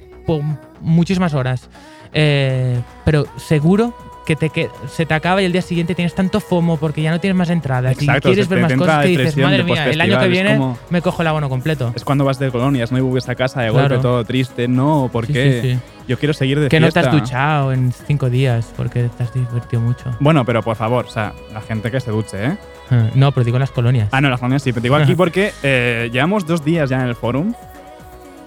muchísimas 0.81 1.35
horas. 1.35 1.69
Eh, 2.15 2.79
pero 3.05 3.25
seguro 3.39 3.95
que 4.27 4.37
te 4.37 4.51
que 4.51 4.69
se 4.89 5.05
te 5.05 5.15
acaba 5.15 5.43
y 5.43 5.47
el 5.47 5.51
día 5.53 5.63
siguiente 5.63 5.97
tienes 5.97 6.15
tanto 6.15 6.39
FOMO 6.39 6.77
porque 6.77 7.03
ya 7.03 7.11
no 7.11 7.19
tienes 7.19 7.37
más 7.37 7.51
entradas 7.51 7.93
Exacto, 7.93 8.29
y 8.29 8.33
quieres 8.35 8.49
ver 8.49 8.61
más 8.61 8.73
cosas 8.75 9.03
que 9.03 9.09
dices, 9.09 9.37
madre 9.37 9.65
mía, 9.65 9.87
el 9.89 10.01
año 10.01 10.21
que 10.21 10.29
viene 10.29 10.57
como- 10.57 10.79
me 10.91 11.03
cojo 11.03 11.23
el 11.23 11.29
abono 11.29 11.49
completo. 11.49 11.93
Es 11.97 12.05
cuando 12.05 12.25
vas 12.25 12.39
de 12.39 12.51
colonias, 12.53 12.93
no 12.93 12.99
y 12.99 13.01
vuelves 13.01 13.29
a 13.29 13.35
casa 13.35 13.63
de 13.63 13.71
golpe 13.71 13.89
Claro. 13.89 14.01
todo 14.03 14.25
triste. 14.25 14.69
No, 14.69 15.09
¿por 15.11 15.27
Sí, 15.27 15.33
qué? 15.33 15.61
sí, 15.63 15.73
sí. 15.73 15.79
Yo 16.07 16.19
quiero 16.19 16.35
seguir 16.35 16.61
de 16.61 16.69
Que 16.69 16.79
no 16.79 16.91
te 16.93 17.01
has 17.01 17.11
duchado 17.11 17.73
en 17.73 17.93
5 17.93 18.31
días 18.31 18.73
porque 18.77 19.09
te 19.17 19.23
has 19.25 19.33
divertido 19.35 19.83
mucho. 19.83 20.05
Bueno, 20.21 20.45
pero 20.45 20.63
por 20.63 20.77
favor, 20.77 21.07
o 21.07 21.11
sea, 21.11 21.33
la 21.53 21.61
gente 21.63 21.91
que 21.91 21.99
se 21.99 22.11
duche, 22.13 22.45
¿eh? 22.47 22.57
Ah, 22.93 23.09
No, 23.15 23.33
pero 23.33 23.45
digo 23.45 23.59
las 23.59 23.71
colonias. 23.73 24.09
Ah, 24.13 24.21
no, 24.21 24.29
las 24.31 24.39
colonias 24.39 24.63
sí, 24.63 24.73
pero 24.73 24.83
digo 24.83 24.95
aquí 24.97 25.15
porque 25.17 25.53
eh, 25.65 26.11
llevamos 26.13 26.47
dos 26.47 26.65
días 26.65 26.91
ya 26.91 27.01
en 27.01 27.09
el 27.09 27.17
forum 27.17 27.55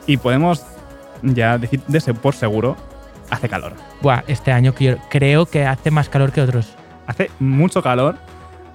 y 0.07 0.15
podemos 0.17 0.63
ya 1.25 1.57
decir 1.57 1.81
de 1.87 2.13
por 2.13 2.35
seguro, 2.35 2.75
hace 3.29 3.49
calor. 3.49 3.73
Buah, 4.01 4.21
este 4.27 4.51
año 4.51 4.73
creo 5.09 5.45
que 5.45 5.65
hace 5.65 5.91
más 5.91 6.09
calor 6.09 6.31
que 6.31 6.41
otros. 6.41 6.73
Hace 7.07 7.29
mucho 7.39 7.81
calor, 7.81 8.15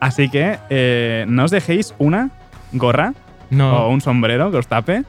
así 0.01 0.29
que 0.29 0.59
eh, 0.69 1.25
no 1.29 1.45
os 1.45 1.51
dejéis 1.51 1.95
una 1.99 2.31
gorra 2.73 3.13
No, 3.51 3.87
o 3.87 3.91
un 3.91 4.01
sombrero 4.01 4.51
que 4.51 4.57
os 4.59 4.67
tape, 4.69 5.03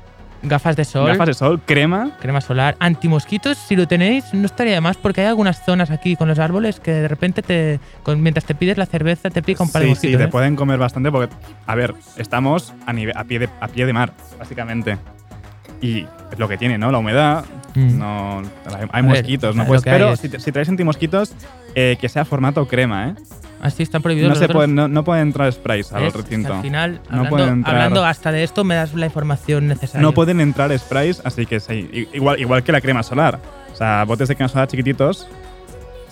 gafas 0.44 0.76
de 0.76 0.86
sol. 0.86 1.08
gafas 1.08 1.28
de 1.28 1.34
sol, 1.36 1.62
crema. 1.64 2.18
crema 2.20 2.42
solar, 2.42 2.76
antimosquitos, 2.80 3.60
si 3.60 3.76
lo 3.76 3.88
tenéis, 3.88 4.34
no 4.34 4.48
estaría 4.48 4.74
de 4.74 4.82
más 4.82 4.98
porque 4.98 5.22
hay 5.22 5.28
algunas 5.28 5.64
zonas 5.64 5.92
aquí 5.92 6.16
con 6.16 6.28
los 6.28 6.40
árboles 6.40 6.80
que 6.80 6.92
de 6.92 7.08
repente 7.08 7.44
te, 7.44 7.80
con- 8.02 8.22
mientras 8.24 8.46
te 8.46 8.56
pides 8.56 8.78
la 8.80 8.88
cerveza 8.88 9.30
te 9.30 9.44
pica 9.44 9.62
un 9.64 9.72
par 9.72 9.84
de 9.84 9.90
Sí, 9.90 9.94
sí, 9.94 9.98
mosquitos. 10.08 10.18
te 10.18 10.24
¿eh? 10.26 10.28
pueden 10.30 10.56
comer 10.56 10.80
bastante 10.80 11.12
porque, 11.12 11.32
a 11.68 11.76
ver, 11.76 11.94
estamos 12.18 12.74
a, 12.88 12.94
pie, 13.24 13.38
de, 13.40 13.50
a 13.60 13.68
pie 13.68 13.86
de 13.86 13.94
mar, 13.94 14.14
básicamente. 14.40 14.98
Y 15.80 16.08
es 16.32 16.40
lo 16.40 16.48
que 16.48 16.58
tiene, 16.58 16.78
¿no? 16.78 16.92
La 16.92 16.98
humedad, 16.98 17.46
Mm. 17.76 17.98
no, 18.00 18.42
hay, 18.92 19.02
ver, 19.02 19.04
mosquitos, 19.04 19.56
no 19.56 19.66
puedes. 19.66 19.84
Pero 19.84 20.16
si, 20.18 20.28
si 20.30 20.52
traes 20.52 20.68
antimosquitos, 20.68 21.34
eh, 21.76 21.98
que 22.02 22.10
sea 22.10 22.26
formato 22.26 22.68
crema, 22.68 23.10
¿eh? 23.10 23.16
Así 23.62 23.84
están 23.84 24.02
prohibidos 24.02 24.30
No, 24.30 24.36
los 24.36 24.40
se 24.40 24.52
pueden, 24.52 24.74
no, 24.76 24.88
no 24.88 25.04
pueden 25.04 25.28
entrar 25.28 25.52
sprays 25.54 25.94
al 25.94 26.12
recinto. 26.12 26.54
Al 26.56 26.62
final, 26.64 26.94
No 27.10 27.18
hablando, 27.20 27.30
pueden 27.30 27.50
entrar- 27.50 27.76
hablando 27.76 28.04
hasta 28.06 28.32
de 28.32 28.44
esto, 28.44 28.64
me 28.64 28.76
das 28.76 28.94
la 28.96 29.06
información 29.06 29.68
necesaria. 29.68 30.02
No 30.02 30.14
pueden 30.14 30.42
entrar 30.42 30.78
sprays, 30.80 31.22
así 31.24 31.46
que 31.46 31.60
sí, 31.60 32.08
igual, 32.14 32.40
igual 32.40 32.64
que 32.64 32.72
la 32.72 32.82
crema 32.82 33.04
solar. 33.04 33.40
O 33.72 33.76
sea, 33.76 34.04
botes 34.06 34.28
de 34.28 34.36
crema 34.36 34.50
solar 34.50 34.68
chiquititos. 34.68 35.28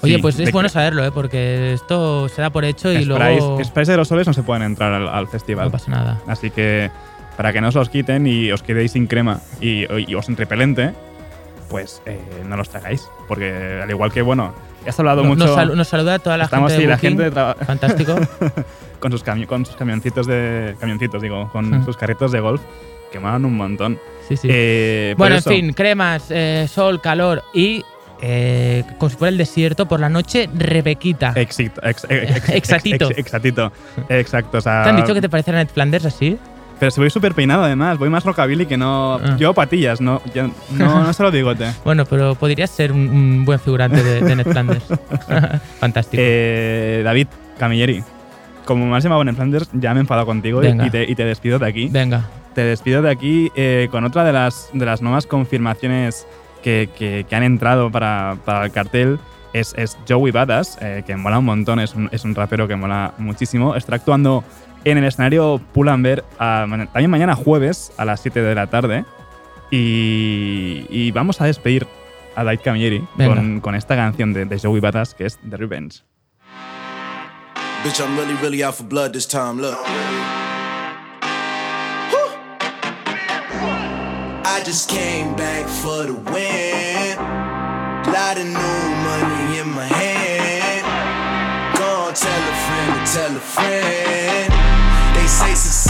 Oye, 0.01 0.15
sí, 0.15 0.21
pues 0.21 0.39
es 0.39 0.51
bueno 0.53 0.69
saberlo, 0.69 1.03
¿eh? 1.03 1.11
porque 1.11 1.73
esto 1.73 2.29
se 2.29 2.41
da 2.41 2.51
por 2.51 2.63
hecho 2.63 2.89
y 2.93 3.03
sprays, 3.03 3.39
luego 3.39 3.61
sprays 3.65 3.87
de 3.89 3.97
los 3.97 4.07
soles 4.07 4.27
no 4.27 4.33
se 4.33 4.43
pueden 4.43 4.63
entrar 4.63 4.93
al, 4.93 5.09
al 5.09 5.25
no 5.25 5.29
festival. 5.29 5.69
pasa 5.71 5.91
nada. 5.91 6.21
Así 6.27 6.51
que 6.51 6.89
para 7.39 7.53
que 7.53 7.61
no 7.61 7.69
os 7.69 7.75
los 7.75 7.87
quiten 7.87 8.27
y 8.27 8.51
os 8.51 8.61
quedéis 8.61 8.91
sin 8.91 9.07
crema 9.07 9.39
y, 9.61 9.85
y 10.11 10.13
os 10.13 10.27
repelente, 10.35 10.91
pues 11.69 12.01
eh, 12.05 12.19
no 12.45 12.57
los 12.57 12.67
tragáis. 12.67 13.07
Porque 13.29 13.79
al 13.81 13.89
igual 13.89 14.11
que, 14.11 14.21
bueno, 14.21 14.53
ya 14.83 14.89
has 14.89 14.99
hablado 14.99 15.23
No- 15.23 15.29
mucho. 15.29 15.45
Nos, 15.45 15.55
salu- 15.57 15.73
nos 15.75 15.87
saluda 15.87 16.19
toda 16.19 16.35
la 16.35 16.43
estamos, 16.43 16.69
gente 16.73 16.81
sí, 16.81 16.85
de 16.85 16.91
la 16.91 16.97
gente 16.97 17.23
de 17.29 17.65
Fantástico. 17.65 18.15
con 18.99 19.11
sus, 19.13 19.23
con 19.23 19.65
sus 19.65 19.77
camioncitos 19.77 20.27
de. 20.27 20.75
Camioncitos, 20.81 21.21
digo, 21.21 21.49
con 21.53 21.69
Mm. 21.69 21.85
sus 21.85 21.95
carritos 21.95 22.33
de 22.33 22.41
golf. 22.41 22.59
que 23.09 23.19
molan 23.21 23.45
un 23.45 23.55
montón. 23.55 23.97
Sí, 24.27 24.35
sí. 24.35 24.49
Eh, 24.51 25.15
bueno, 25.17 25.35
en 25.35 25.39
eso- 25.39 25.49
fin, 25.49 25.71
cremas, 25.71 26.25
eh, 26.31 26.67
sol, 26.69 26.99
calor 27.01 27.41
y 27.53 27.85
eh, 28.21 28.83
como 28.97 29.09
si 29.09 29.15
fuera 29.15 29.29
el 29.29 29.37
desierto, 29.37 29.87
por 29.87 30.01
la 30.01 30.09
noche, 30.09 30.49
Rebequita. 30.53 31.31
Exito, 31.37 31.79
ex- 31.85 32.05
ex- 32.09 32.49
ex- 32.49 32.49
Exactito. 33.17 33.71
Exacto. 34.09 34.57
O 34.57 34.61
sea, 34.61 34.83
¿Te 34.83 34.89
han 34.89 34.97
dicho 34.97 35.13
que 35.13 35.21
te 35.21 35.29
parece 35.29 35.53
Ned 35.53 35.69
Flanders 35.73 36.05
así? 36.05 36.37
Pero 36.79 36.91
si 36.91 37.01
voy 37.01 37.09
súper 37.09 37.33
peinado 37.33 37.63
además, 37.63 37.97
voy 37.97 38.09
más 38.09 38.23
rockabilly 38.23 38.65
que 38.65 38.77
no. 38.77 39.15
Ah. 39.15 39.35
Llevo 39.37 39.53
patillas, 39.53 39.99
no, 39.99 40.21
ya- 40.33 40.49
no, 40.71 41.03
no 41.03 41.13
solo 41.13 41.29
bigote. 41.31 41.65
Bueno, 41.83 42.05
pero 42.05 42.35
podrías 42.35 42.69
ser 42.69 42.91
un, 42.91 43.09
un 43.09 43.45
buen 43.45 43.59
figurante 43.59 44.01
de, 44.03 44.21
de 44.21 44.35
Ned 44.35 44.47
Flanders. 44.47 44.85
Fantástico. 45.79 46.21
Eh, 46.25 47.01
David 47.03 47.27
Camilleri, 47.57 48.03
como 48.65 48.85
me 48.85 48.95
has 48.97 49.03
llamado 49.03 49.21
en 49.23 49.35
Flanders, 49.35 49.69
ya 49.73 49.93
me 49.93 49.99
he 49.99 50.01
enfadado 50.01 50.25
contigo 50.25 50.61
y- 50.63 50.89
te, 50.89 51.03
y 51.09 51.15
te 51.15 51.25
despido 51.25 51.59
de 51.59 51.67
aquí. 51.67 51.89
Venga. 51.91 52.25
Te 52.53 52.61
despido 52.63 53.01
de 53.01 53.09
aquí 53.11 53.51
eh, 53.55 53.87
con 53.91 54.03
otra 54.05 54.23
de 54.23 54.33
las, 54.33 54.69
de 54.73 54.85
las 54.85 55.01
nuevas 55.01 55.25
confirmaciones 55.27 56.25
que, 56.63 56.89
que- 56.97 57.25
que 57.29 57.35
han 57.35 57.43
entrado 57.43 57.91
para, 57.91 58.37
para 58.45 58.65
el 58.65 58.71
cartel. 58.71 59.19
Es, 59.51 59.73
es 59.77 59.97
Joey 60.07 60.31
Badass, 60.31 60.77
eh, 60.79 61.03
que 61.07 61.15
mola 61.17 61.39
un 61.39 61.45
montón, 61.45 61.79
es 61.79 61.95
un, 61.95 62.07
es 62.11 62.23
un 62.23 62.35
rapero 62.35 62.67
que 62.67 62.75
mola 62.75 63.13
muchísimo. 63.17 63.75
Estará 63.75 63.95
actuando 63.97 64.43
en 64.85 64.97
el 64.97 65.03
escenario 65.03 65.61
Pull&Bear 65.73 66.23
también 66.37 67.09
mañana 67.09 67.35
jueves 67.35 67.91
a 67.97 68.05
las 68.05 68.21
7 68.21 68.41
de 68.41 68.55
la 68.55 68.67
tarde. 68.67 69.05
Y, 69.71 70.85
y 70.89 71.11
vamos 71.11 71.41
a 71.41 71.45
despedir 71.45 71.85
a 72.35 72.43
David 72.43 72.61
Camilleri 72.63 73.03
con, 73.17 73.59
con 73.59 73.75
esta 73.75 73.95
canción 73.95 74.33
de, 74.33 74.45
de 74.45 74.59
Joey 74.59 74.79
Badass 74.79 75.13
que 75.13 75.25
es 75.25 75.37
The 75.47 75.57
Revenge. 75.57 76.03
Bitch, 77.83 78.01
I'm 78.01 78.17
really, 78.17 78.33
really 78.41 78.61
out 78.61 78.75
for 78.75 78.83
blood 78.83 79.13
this 79.13 79.25
time. 79.25 79.61
Look. 79.61 79.77
I 84.43 84.61
just 84.65 84.89
came 84.89 85.33
back 85.35 85.65
for 85.67 86.03
the 86.03 86.13
win. 86.13 87.17
Lot 88.11 88.37
of 88.37 88.45
new 88.45 88.95
money 89.05 89.59
in 89.59 89.69
my 89.69 89.87
hand. 89.87 90.83
Go 91.77 91.85
on, 91.85 92.13
tell 92.13 92.29
a 92.29 92.55
friend 92.65 93.05
to 93.05 93.13
tell 93.13 93.35
a 93.37 93.39
friend. 93.39 94.48
say 95.39 95.55
success 95.55 95.88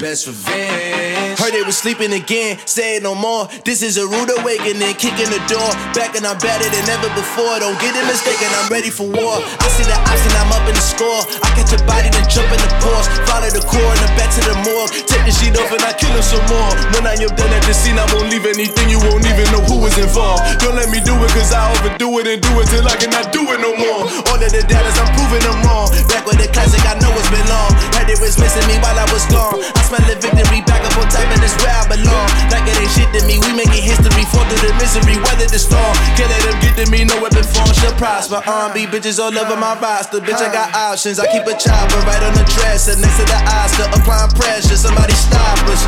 best 0.00 0.26
revenge. 0.26 1.36
Heard 1.36 1.52
they 1.52 1.62
was 1.62 1.76
sleeping 1.76 2.16
again, 2.16 2.56
say 2.64 2.96
it 2.96 3.04
no 3.04 3.14
more. 3.14 3.46
This 3.68 3.84
is 3.84 4.00
a 4.00 4.08
rude 4.08 4.32
awakening, 4.32 4.96
kicking 4.96 5.28
the 5.28 5.40
door. 5.44 5.70
Back 5.92 6.16
and 6.16 6.24
I'm 6.24 6.40
better 6.40 6.68
than 6.72 6.84
ever 6.88 7.12
before. 7.12 7.60
Don't 7.60 7.76
get 7.78 7.92
it 7.92 8.04
mistaken, 8.08 8.48
I'm 8.64 8.72
ready 8.72 8.88
for 8.88 9.04
war. 9.04 9.36
I 9.44 9.68
see 9.68 9.84
the 9.84 9.94
option, 9.94 10.32
I'm 10.40 10.50
up 10.56 10.64
in 10.64 10.74
the 10.74 10.82
score. 10.82 11.20
I 11.44 11.48
catch 11.52 11.76
a 11.76 11.78
body, 11.84 12.08
then 12.08 12.24
jump 12.32 12.48
in 12.48 12.58
the 12.58 12.70
Porsche. 12.80 13.12
Follow 13.28 13.52
the 13.52 13.60
core 13.60 13.92
and 13.92 14.00
the 14.00 14.08
back 14.16 14.32
to 14.36 14.42
the 14.42 14.56
morgue. 14.64 14.90
Take 15.04 15.24
the 15.28 15.32
sheet 15.36 15.54
off 15.60 15.68
and 15.68 15.84
I 15.84 15.92
kill 15.92 16.16
him 16.16 16.24
some 16.24 16.44
more. 16.48 16.72
When 16.96 17.04
I 17.04 17.20
am 17.20 17.32
done 17.36 17.52
at 17.52 17.62
the 17.68 17.76
scene, 17.76 18.00
I 18.00 18.08
won't 18.16 18.32
leave 18.32 18.48
anything. 18.48 18.88
You 18.88 18.98
won't 19.04 19.28
even 19.28 19.46
know 19.52 19.60
who 19.68 19.84
was 19.84 19.94
involved. 20.00 20.64
Don't 20.64 20.80
let 20.80 20.88
me 20.88 21.04
do 21.04 21.12
it, 21.12 21.30
cause 21.36 21.52
I 21.52 21.68
overdo 21.76 22.08
it 22.24 22.26
and 22.26 22.40
do 22.40 22.52
it 22.56 22.66
till 22.72 22.88
I 22.88 22.96
cannot 22.96 23.36
do 23.36 23.44
it 23.52 23.60
no 23.60 23.76
more. 23.76 24.08
All 24.32 24.40
of 24.40 24.48
the 24.48 24.64
doubters, 24.64 24.96
I'm 24.96 25.12
proving 25.12 25.44
them 25.44 25.60
wrong. 25.68 25.92
Back 26.08 26.24
with 26.24 26.40
the 26.40 26.48
classic, 26.48 26.80
I 26.88 26.96
know 27.04 27.12
it's 27.12 27.28
been 27.28 27.44
long. 27.52 27.72
Heard 28.00 28.08
it 28.08 28.16
was 28.16 28.40
missing 28.40 28.64
me 28.64 28.80
while 28.80 28.96
I 28.96 29.04
was 29.12 29.28
gone. 29.28 29.60
I 29.60 29.82
smell 29.90 30.06
the 30.06 30.14
victory 30.22 30.62
back 30.70 30.86
up 30.86 30.94
on 31.02 31.10
top, 31.10 31.26
and 31.26 31.42
it's 31.42 31.58
where 31.58 31.74
I 31.74 31.82
belong. 31.90 32.30
Like 32.54 32.62
it 32.70 32.78
ain't 32.78 32.94
shit 32.94 33.10
to 33.10 33.20
me, 33.26 33.42
we 33.42 33.50
making 33.58 33.82
history. 33.82 34.22
Fall 34.30 34.46
through 34.46 34.70
the 34.70 34.72
misery, 34.78 35.18
weather 35.26 35.50
the 35.50 35.58
storm. 35.58 35.94
Can't 36.14 36.30
let 36.30 36.46
them 36.46 36.56
get 36.62 36.78
to 36.78 36.86
me, 36.94 37.02
no 37.02 37.18
weapon 37.18 37.42
form 37.42 37.74
shall 37.74 37.94
prosper. 37.98 38.38
R&B 38.38 38.86
bitches 38.86 39.18
all 39.18 39.34
over 39.34 39.58
my 39.58 39.74
roster. 39.82 40.22
Bitch, 40.22 40.38
I 40.38 40.54
got 40.54 40.70
options. 40.78 41.18
I 41.18 41.26
keep 41.34 41.42
a 41.42 41.58
chopper 41.58 41.98
right 42.06 42.22
on 42.22 42.38
the 42.38 42.46
dresser 42.54 42.94
next 43.02 43.18
to 43.18 43.26
the 43.26 43.40
Oscar. 43.58 43.90
Applying 43.90 44.30
pressure, 44.38 44.78
somebody 44.78 45.14
stop 45.18 45.58
us. 45.66 45.82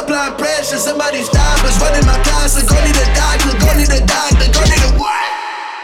Applying 0.00 0.34
pressure, 0.40 0.80
somebody 0.80 1.20
stop 1.28 1.60
us. 1.60 1.76
Running 1.76 2.08
my 2.08 2.16
closet, 2.24 2.64
go 2.64 2.76
need 2.88 2.96
a 2.96 3.08
doctor, 3.12 3.52
go 3.60 3.68
need 3.76 3.92
a 3.92 4.00
doctor, 4.00 4.48
go 4.48 4.64
need 4.64 4.80
a 4.80 4.92
what? 4.96 5.28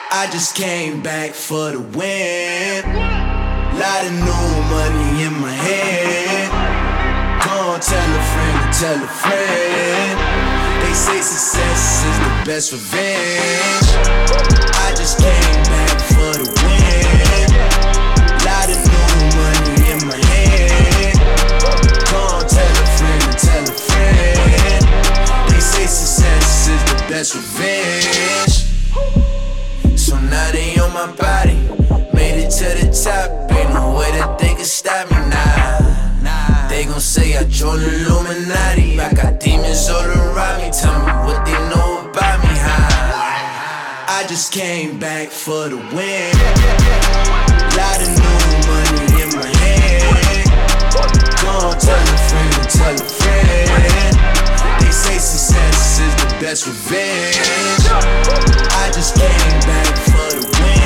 I 0.09 0.27
just 0.33 0.57
came 0.57 1.03
back 1.03 1.37
for 1.37 1.77
the 1.77 1.81
win. 1.81 2.81
Lot 3.81 4.05
of 4.05 4.13
new 4.13 4.47
money 4.69 5.25
in 5.25 5.33
my 5.41 5.53
hand. 5.53 5.80
Tell 7.81 7.97
a 7.97 8.23
friend 8.23 8.75
to 8.75 8.79
tell 8.79 9.03
a 9.03 9.09
friend. 9.09 10.19
They 10.83 10.93
say 10.93 11.23
success 11.23 12.05
is 12.05 12.19
the 12.19 12.43
best 12.45 12.73
revenge. 12.73 13.89
I 14.85 14.93
just 14.95 15.19
came 15.19 15.63
back 15.65 15.99
for 16.13 16.37
the 16.37 16.45
win. 16.61 17.49
Lot 18.45 18.69
of 18.69 18.77
new 18.85 19.33
money 19.33 19.93
in 19.93 20.01
my 20.07 20.21
hand. 20.29 21.17
On, 22.21 22.45
tell 22.47 22.69
a 22.69 22.87
friend 23.01 23.23
to 23.23 23.33
tell 23.49 23.65
a 23.65 23.73
friend. 23.73 24.85
They 25.49 25.61
say 25.61 25.87
success 25.87 26.69
is 26.69 26.83
the 26.85 26.97
best 27.09 27.35
revenge. 27.35 28.69
So 29.99 30.21
now 30.21 30.51
they 30.53 30.77
on 30.79 30.93
my 30.93 31.11
body. 31.17 31.57
Made 32.13 32.45
it 32.45 32.51
to 32.61 32.69
the 32.77 32.93
top. 32.93 33.51
Ain't 33.51 33.73
no 33.73 33.97
way 33.97 34.11
that 34.13 34.39
they 34.39 34.55
can 34.55 34.65
stop 34.67 35.11
me. 35.11 35.20
They 36.81 36.87
gon' 36.87 36.99
say 36.99 37.37
I 37.37 37.45
joined 37.45 37.83
Illuminati. 37.83 38.99
I 38.99 39.13
got 39.13 39.39
demons 39.39 39.87
all 39.91 40.03
around 40.03 40.63
me. 40.63 40.71
Tell 40.71 40.99
me 41.05 41.13
what 41.29 41.45
they 41.45 41.53
know 41.69 42.09
about 42.09 42.41
me. 42.41 42.57
How? 42.57 44.09
I 44.09 44.25
just 44.27 44.51
came 44.51 44.99
back 44.99 45.29
for 45.29 45.69
the 45.69 45.77
win. 45.77 46.33
Lot 47.77 48.01
of 48.01 48.09
new 48.17 48.41
money 48.65 49.21
in 49.21 49.29
my 49.37 49.45
hand. 49.61 50.49
Go 51.45 51.53
tell 51.77 52.01
a 52.01 52.19
friend, 52.29 52.71
tell 52.73 52.97
a 52.97 53.09
friend. 53.21 54.17
They 54.81 54.91
say 54.91 55.19
success 55.19 56.01
is 56.01 56.15
the 56.17 56.29
best 56.41 56.67
revenge. 56.67 57.37
I 58.81 58.91
just 58.95 59.17
came 59.17 59.61
back 59.69 59.99
for 59.99 60.31
the 60.33 60.49
win. 60.63 60.80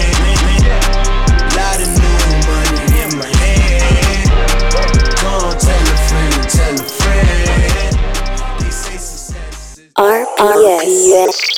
RPS. 9.96 10.34
RPS. 10.40 11.53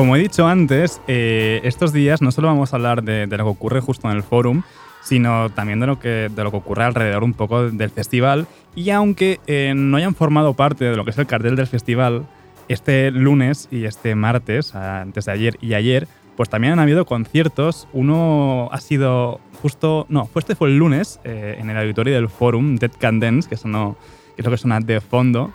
Como 0.00 0.16
he 0.16 0.18
dicho 0.18 0.46
antes, 0.46 0.98
eh, 1.08 1.60
estos 1.62 1.92
días 1.92 2.22
no 2.22 2.32
solo 2.32 2.48
vamos 2.48 2.72
a 2.72 2.76
hablar 2.76 3.02
de, 3.02 3.26
lo 3.26 3.36
que 3.36 3.42
ocurre 3.42 3.80
justo 3.82 4.10
en 4.10 4.16
el 4.16 4.22
forum, 4.22 4.62
sino 5.02 5.50
también 5.50 5.78
de 5.78 5.86
lo 5.86 6.00
que, 6.00 6.30
de 6.34 6.42
lo 6.42 6.50
que 6.50 6.56
ocurre 6.56 6.84
alrededor 6.84 7.22
un 7.22 7.34
poco 7.34 7.70
del 7.70 7.90
festival. 7.90 8.46
Y 8.74 8.88
aunque 8.88 9.40
eh, 9.46 9.74
no 9.76 9.98
hayan 9.98 10.14
formado 10.14 10.54
parte 10.54 10.86
de 10.86 10.96
lo 10.96 11.04
que 11.04 11.10
es 11.10 11.18
el 11.18 11.26
cartel 11.26 11.54
del 11.54 11.66
festival, 11.66 12.24
este 12.68 13.10
lunes 13.10 13.68
y 13.70 13.84
este 13.84 14.14
martes, 14.14 14.74
antes 14.74 15.26
de 15.26 15.32
ayer 15.32 15.58
y 15.60 15.74
ayer, 15.74 16.08
pues 16.34 16.48
también 16.48 16.72
han 16.72 16.78
habido 16.78 17.04
conciertos. 17.04 17.86
Uno 17.92 18.70
ha 18.72 18.80
sido 18.80 19.38
justo, 19.60 20.06
no, 20.08 20.24
fue 20.24 20.40
este 20.40 20.54
fue 20.54 20.68
el 20.68 20.78
lunes 20.78 21.20
eh, 21.24 21.56
en 21.58 21.68
el 21.68 21.76
auditorio 21.76 22.14
del 22.14 22.30
forum 22.30 22.76
Dead 22.76 22.92
Can 22.98 23.20
Dance, 23.20 23.50
que, 23.50 23.58
sonó, 23.58 23.98
que 24.34 24.40
es 24.40 24.46
lo 24.46 24.50
que 24.50 24.56
suena 24.56 24.80
de 24.80 25.02
fondo. 25.02 25.52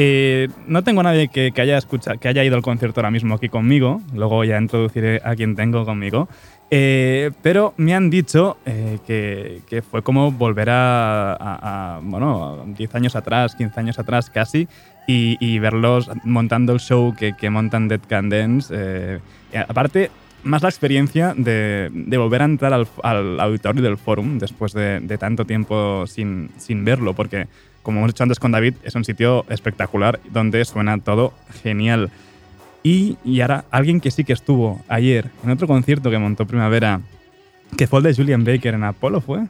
Eh, 0.00 0.46
no 0.68 0.84
tengo 0.84 1.00
a 1.00 1.02
nadie 1.02 1.26
que, 1.26 1.52
haya 1.56 1.80
que 2.20 2.28
haya 2.28 2.44
ido 2.44 2.54
al 2.54 2.62
concierto 2.62 3.00
ahora 3.00 3.10
mismo 3.10 3.34
aquí 3.34 3.48
conmigo. 3.48 4.00
Luego 4.14 4.44
ya 4.44 4.56
introduciré 4.56 5.20
a 5.24 5.34
quien 5.34 5.56
tengo 5.56 5.84
conmigo. 5.84 6.28
Eh, 6.70 7.32
pero 7.42 7.74
me 7.78 7.96
han 7.96 8.08
dicho 8.08 8.58
eh, 8.64 9.00
que, 9.04 9.82
fue 9.82 10.02
como 10.02 10.30
volver 10.30 10.68
a, 10.70 11.98
bueno, 12.04 12.64
10 12.64 12.94
años 12.94 13.16
atrás, 13.16 13.56
15 13.56 13.80
años 13.80 13.98
atrás 13.98 14.30
casi, 14.30 14.68
y, 15.08 15.58
verlos 15.58 16.08
montando 16.22 16.74
el 16.74 16.78
show 16.78 17.12
que, 17.18 17.32
que 17.32 17.50
montan 17.50 17.88
Dead 17.88 18.00
Can 18.06 18.28
Dance. 18.28 19.20
aparte, 19.68 20.12
más 20.42 20.62
la 20.62 20.68
experiencia 20.68 21.34
de, 21.36 21.90
volver 22.16 22.42
a 22.42 22.44
entrar 22.46 22.72
al, 22.72 23.40
auditorio 23.40 23.82
del 23.82 23.98
Forum 23.98 24.38
después 24.38 24.72
de, 24.72 25.18
tanto 25.18 25.44
tiempo 25.44 26.06
sin, 26.06 26.50
sin 26.58 26.84
verlo, 26.84 27.14
porque 27.14 27.46
como 27.82 28.00
hemos 28.00 28.12
dicho 28.12 28.22
antes 28.22 28.38
con 28.38 28.52
David, 28.52 28.74
es 28.82 28.94
un 28.94 29.04
sitio 29.04 29.46
espectacular 29.48 30.20
donde 30.30 30.64
suena 30.64 30.98
todo 30.98 31.32
genial. 31.62 32.10
Y, 32.82 33.16
y 33.24 33.40
ahora, 33.40 33.64
alguien 33.70 34.00
que 34.00 34.10
sí 34.10 34.24
que 34.24 34.32
estuvo 34.32 34.82
ayer 34.88 35.30
en 35.42 35.50
otro 35.50 35.66
concierto 35.66 36.10
que 36.10 36.18
montó 36.18 36.46
Primavera, 36.46 37.00
que 37.76 37.86
fue 37.86 38.00
el 38.00 38.04
de 38.04 38.14
Julian 38.14 38.44
Baker 38.44 38.74
en 38.74 38.84
Apolo, 38.84 39.20
¿fue? 39.20 39.40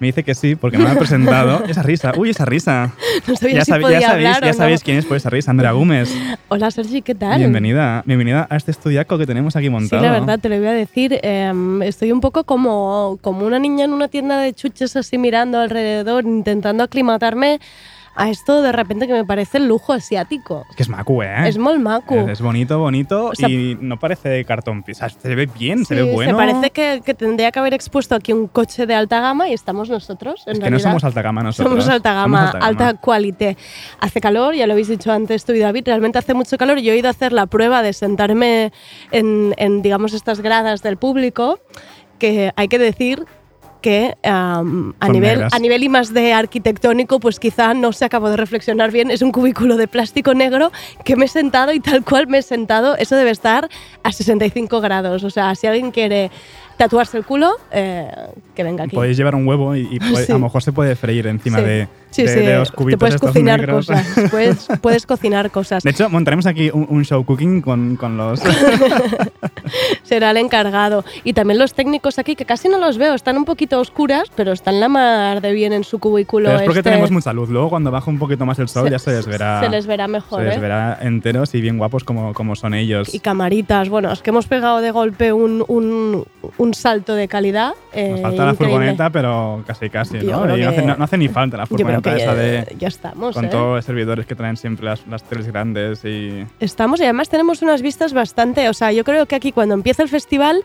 Me 0.00 0.06
dice 0.06 0.22
que 0.22 0.34
sí, 0.34 0.54
porque 0.54 0.78
me 0.78 0.88
ha 0.88 0.94
presentado. 0.96 1.64
esa 1.68 1.82
risa, 1.82 2.12
uy, 2.16 2.30
esa 2.30 2.44
risa. 2.44 2.92
No 3.26 3.34
sabía 3.34 3.56
ya 3.56 3.64
si 3.64 3.72
podía 3.72 4.00
ya 4.00 4.08
sabéis, 4.08 4.28
o 4.28 4.40
ya 4.40 4.46
no. 4.46 4.52
sabéis 4.52 4.82
quién 4.84 4.96
es 4.98 5.04
por 5.04 5.16
esa 5.16 5.28
risa, 5.28 5.50
Andrea 5.50 5.72
Gómez. 5.72 6.14
Hola 6.48 6.70
Sergi, 6.70 7.02
¿qué 7.02 7.16
tal? 7.16 7.38
Bienvenida, 7.38 8.02
bienvenida 8.06 8.46
a 8.48 8.56
este 8.56 8.70
estudiaco 8.70 9.18
que 9.18 9.26
tenemos 9.26 9.56
aquí 9.56 9.66
Sí, 9.66 9.70
montado. 9.70 10.02
la 10.02 10.12
verdad, 10.12 10.38
te 10.38 10.48
lo 10.48 10.56
voy 10.56 10.68
a 10.68 10.72
decir. 10.72 11.18
em, 11.22 11.82
estoy 11.82 12.12
un 12.12 12.20
poco 12.20 12.44
como, 12.44 13.18
como 13.22 13.44
una 13.44 13.58
niña 13.58 13.86
en 13.86 13.92
una 13.92 14.06
tienda 14.06 14.38
de 14.38 14.52
chuches 14.52 14.94
así 14.94 15.18
mirando 15.18 15.58
alrededor, 15.58 16.24
intentando 16.24 16.84
aclimatarme 16.84 17.58
a 18.18 18.28
esto 18.30 18.62
de 18.62 18.72
repente 18.72 19.06
que 19.06 19.12
me 19.12 19.24
parece 19.24 19.58
el 19.58 19.68
lujo 19.68 19.92
asiático. 19.92 20.66
Es 20.70 20.76
que 20.76 20.82
es 20.82 20.88
macu, 20.88 21.22
¿eh? 21.22 21.48
Es 21.48 21.56
molt 21.56 21.80
maco. 21.80 22.14
Es, 22.16 22.28
es 22.28 22.40
bonito, 22.40 22.78
bonito 22.78 23.26
O 23.26 23.34
sea, 23.34 23.48
y 23.48 23.78
no 23.80 23.98
parece 23.98 24.28
de 24.28 24.44
cartón. 24.44 24.84
Sea, 24.92 25.08
se 25.08 25.34
ve 25.34 25.46
bien, 25.46 25.84
se 25.86 25.94
Sí, 25.94 26.02
ve 26.02 26.12
bueno. 26.12 26.36
parece 26.36 26.70
que, 26.70 27.00
que 27.04 27.14
tendría 27.14 27.52
que 27.52 27.58
haber 27.60 27.74
expuesto 27.74 28.14
aquí 28.16 28.32
un 28.32 28.48
coche 28.48 28.86
de 28.86 28.94
alta 28.94 29.20
gama 29.20 29.48
y 29.48 29.52
estamos 29.54 29.88
nosotros. 29.88 30.42
En 30.46 30.54
Es 30.54 30.58
que 30.58 30.64
no 30.64 30.70
realidad. 30.70 30.90
somos 30.90 31.04
alta 31.04 31.22
gama 31.22 31.42
nosotros. 31.44 31.70
Somos 31.72 31.88
alta 31.88 32.12
gama, 32.12 32.38
Somos 32.38 32.54
alta 32.56 32.58
gama. 32.58 32.88
alta 32.88 33.00
qualité. 33.00 33.56
Hace 34.00 34.20
calor, 34.20 34.54
ya 34.54 34.66
lo 34.66 34.72
habéis 34.72 34.88
dicho 34.88 35.12
antes 35.12 35.44
tú 35.44 35.52
y 35.52 35.60
David, 35.60 35.84
realmente 35.86 36.18
hace 36.18 36.34
mucho 36.34 36.58
calor. 36.58 36.78
Yo 36.80 36.92
he 36.92 36.96
ido 36.98 37.06
a 37.08 37.12
hacer 37.12 37.32
la 37.32 37.46
prueba 37.46 37.82
de 37.82 37.92
sentarme 37.92 38.72
en, 39.12 39.54
en, 39.58 39.80
digamos, 39.82 40.12
estas 40.12 40.40
gradas 40.40 40.82
del 40.82 40.96
público, 40.96 41.60
que 42.18 42.52
hay 42.56 42.66
que 42.66 42.78
decir 42.80 43.24
que 43.80 44.16
a, 44.24 44.62
nivel, 44.62 45.20
negras. 45.20 45.54
a 45.54 45.58
nivel 45.58 45.82
y 45.82 45.88
más 45.88 46.12
de 46.12 46.32
arquitectónico, 46.32 47.20
pues 47.20 47.38
quizá 47.38 47.74
no 47.74 47.92
se 47.92 48.04
acabó 48.04 48.28
de 48.30 48.36
reflexionar 48.36 48.90
bien. 48.90 49.10
Es 49.10 49.22
un 49.22 49.32
cubículo 49.32 49.76
de 49.76 49.88
plástico 49.88 50.34
negro 50.34 50.72
que 51.04 51.16
me 51.16 51.26
he 51.26 51.28
sentado 51.28 51.72
y 51.72 51.80
tal 51.80 52.04
cual 52.04 52.26
me 52.26 52.38
he 52.38 52.42
sentado, 52.42 52.96
eso 52.96 53.16
debe 53.16 53.30
estar 53.30 53.68
a 54.02 54.12
65 54.12 54.80
grados. 54.80 55.24
O 55.24 55.30
sea, 55.30 55.54
si 55.54 55.66
alguien 55.66 55.90
quiere 55.90 56.30
tatuarse 56.76 57.16
el 57.18 57.24
culo, 57.24 57.52
eh, 57.72 58.08
que 58.54 58.62
venga 58.62 58.84
aquí. 58.84 58.94
Podéis 58.94 59.16
llevar 59.16 59.34
un 59.34 59.46
huevo 59.46 59.74
y, 59.74 59.80
y 59.90 59.98
Sí. 60.16 60.30
a 60.30 60.34
lo 60.34 60.38
mejor 60.40 60.62
se 60.62 60.72
puede 60.72 60.94
freír 60.96 61.26
encima 61.26 61.58
Sí. 61.58 61.64
de, 61.64 61.88
Sí, 62.10 62.22
de- 62.22 62.28
sí, 62.28 62.40
de 62.40 62.56
los 62.58 62.70
te 62.72 62.96
puedes 62.96 63.14
estos 63.16 63.30
cocinar 63.30 63.60
negros. 63.60 63.86
cosas. 63.86 64.06
Puedes, 64.30 64.68
puedes 64.80 65.06
cocinar 65.06 65.50
cosas. 65.50 65.82
De 65.82 65.90
hecho, 65.90 66.08
montaremos 66.08 66.46
aquí 66.46 66.70
un, 66.72 66.86
un 66.88 67.04
show 67.04 67.24
cooking 67.24 67.60
con, 67.60 67.96
con 67.96 68.16
los... 68.16 68.40
Será 70.02 70.30
el 70.30 70.38
encargado. 70.38 71.04
Y 71.24 71.32
también 71.34 71.58
los 71.58 71.74
técnicos 71.74 72.18
aquí, 72.18 72.34
que 72.36 72.44
casi 72.44 72.68
no 72.68 72.78
los 72.78 72.98
veo, 72.98 73.14
están 73.14 73.36
un 73.36 73.44
poquito 73.44 73.78
oscuras, 73.80 74.30
pero 74.34 74.52
están 74.52 74.80
la 74.80 74.88
mar 74.88 75.40
de 75.40 75.52
bien 75.52 75.72
en 75.72 75.84
su 75.84 75.98
cubículo. 75.98 76.46
Pero 76.48 76.58
es 76.60 76.64
porque 76.64 76.80
este. 76.80 76.90
tenemos 76.90 77.10
mucha 77.10 77.32
luz. 77.32 77.48
Luego, 77.50 77.68
cuando 77.70 77.90
baja 77.90 78.10
un 78.10 78.18
poquito 78.18 78.46
más 78.46 78.58
el 78.58 78.68
sol, 78.68 78.84
Se- 78.86 78.90
ya 78.90 78.98
se 78.98 79.10
les 79.12 79.26
verá. 79.26 79.60
se 79.60 79.68
les 79.68 79.86
verá 79.86 80.08
mejor, 80.08 80.40
Se 80.40 80.46
les 80.46 80.56
¿eh? 80.56 80.60
verá 80.60 80.98
enteros 81.02 81.54
y 81.54 81.60
bien 81.60 81.78
guapos 81.78 82.04
como, 82.04 82.32
como 82.32 82.56
son 82.56 82.74
ellos. 82.74 83.14
Y 83.14 83.20
camaritas. 83.20 83.88
Bueno, 83.88 84.10
es 84.12 84.22
que 84.22 84.30
hemos 84.30 84.46
pegado 84.46 84.80
de 84.80 84.90
golpe 84.90 85.32
un, 85.32 85.64
un, 85.68 86.24
un 86.56 86.74
salto 86.74 87.14
de 87.14 87.28
calidad. 87.28 87.72
eh, 87.92 88.10
Nos 88.12 88.20
falta 88.22 88.46
la 88.46 88.54
furgoneta, 88.54 89.10
pero 89.10 89.62
casi 89.66 89.90
casi, 89.90 90.18
¿no? 90.18 90.46
no, 90.46 90.54
hace, 90.54 90.82
no- 90.82 90.96
no 90.96 91.04
hace 91.04 91.18
ni 91.18 91.28
falta 91.28 91.56
la 91.58 91.66
furgoneta 91.66 91.97
esa 92.06 92.34
de. 92.34 92.76
ya 92.78 92.88
estamos. 92.88 93.34
Con 93.34 93.44
¿eh? 93.44 93.48
todos 93.48 93.76
los 93.76 93.84
servidores 93.84 94.26
que 94.26 94.34
traen 94.34 94.56
siempre 94.56 94.86
las, 94.86 95.06
las 95.06 95.22
teles 95.24 95.46
grandes 95.46 96.04
y. 96.04 96.46
Estamos 96.60 97.00
y 97.00 97.04
además 97.04 97.28
tenemos 97.28 97.62
unas 97.62 97.82
vistas 97.82 98.12
bastante, 98.12 98.68
o 98.68 98.74
sea, 98.74 98.92
yo 98.92 99.04
creo 99.04 99.26
que 99.26 99.34
aquí 99.36 99.52
cuando 99.52 99.74
empieza 99.74 100.02
el 100.02 100.08
festival 100.08 100.62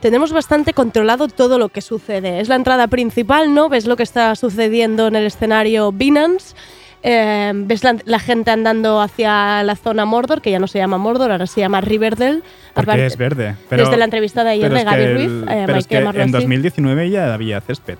tenemos 0.00 0.32
bastante 0.32 0.72
controlado 0.74 1.26
todo 1.28 1.58
lo 1.58 1.68
que 1.70 1.80
sucede. 1.80 2.40
Es 2.40 2.48
la 2.48 2.56
entrada 2.56 2.86
principal, 2.86 3.54
¿no? 3.54 3.68
Ves 3.68 3.86
lo 3.86 3.96
que 3.96 4.02
está 4.02 4.34
sucediendo 4.36 5.06
en 5.08 5.16
el 5.16 5.26
escenario 5.26 5.90
Binance. 5.90 6.54
eh, 7.02 7.52
ves 7.54 7.82
la, 7.84 7.96
la 8.04 8.18
gente 8.18 8.50
andando 8.50 9.00
hacia 9.00 9.62
la 9.62 9.74
zona 9.76 10.04
Mordor, 10.04 10.42
que 10.42 10.50
ya 10.50 10.58
no 10.58 10.66
se 10.66 10.78
llama 10.78 10.98
Mordor, 10.98 11.30
ahora 11.30 11.46
se 11.46 11.60
llama 11.60 11.80
Riverdale. 11.80 12.42
Porque 12.74 12.90
Aparte- 12.90 13.06
es 13.06 13.16
verde. 13.16 13.54
Pero, 13.70 13.84
desde 13.84 13.96
la 13.96 14.04
entrevista 14.04 14.44
de 14.44 14.50
ayer 14.50 14.72
de 14.72 14.84
Gaby 14.84 15.06
Ruiz, 15.14 15.30
eh, 15.48 15.62
pero 15.66 15.72
hay 15.74 15.78
es 15.80 15.86
que 15.86 15.96
en 15.98 16.06
así. 16.08 16.30
2019 16.32 17.10
ya 17.10 17.32
había 17.32 17.60
césped. 17.60 17.96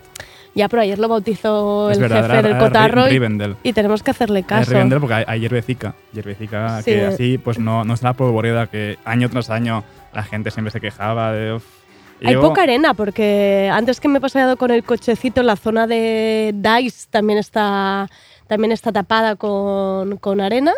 Ya, 0.57 0.69
pero 0.69 0.83
ayer 0.83 0.99
lo 0.99 1.07
bautizó 1.07 1.91
Es 1.91 1.99
el 1.99 2.03
verdad, 2.05 2.23
jefe 2.27 2.39
era- 2.39 2.49
del 2.49 2.59
cotarro 2.59 3.09
y, 3.09 3.57
y 3.63 3.73
tenemos 3.75 4.03
que 4.03 4.11
hacerle 4.11 4.43
caso. 4.43 4.71
Rivendell 4.73 4.99
porque 5.01 5.15
hay, 5.15 5.25
hay 5.29 5.41
hierbecica. 5.41 5.95
Hierbecica 6.13 6.81
Sí. 6.83 6.91
que 6.93 7.05
así 7.07 7.39
pues 7.39 7.59
no, 7.59 7.85
no 7.85 7.95
es 7.95 8.03
la 8.03 8.15
polvoreda 8.15 8.67
que 8.67 8.99
año 9.05 9.29
tras 9.29 9.51
año 9.51 9.85
la 10.15 10.23
gente 10.25 10.51
siempre 10.51 10.71
se 10.73 10.81
quejaba 10.81 11.31
de. 11.33 11.53
uf. 11.55 11.65
Hay 12.25 12.33
luego- 12.33 12.49
poca 12.49 12.63
arena 12.63 12.95
porque 12.95 13.71
antes 13.71 14.01
que 14.01 14.09
me 14.09 14.17
he 14.17 14.21
paseado 14.23 14.57
con 14.57 14.71
el 14.71 14.83
cochecito, 14.83 15.43
la 15.43 15.57
zona 15.57 15.87
de 15.87 16.55
Dice 16.55 17.07
también 17.11 17.39
está, 17.39 18.09
también 18.47 18.73
está 18.73 18.91
tapada 18.93 19.37
con, 19.37 20.17
con 20.17 20.41
arena. 20.41 20.73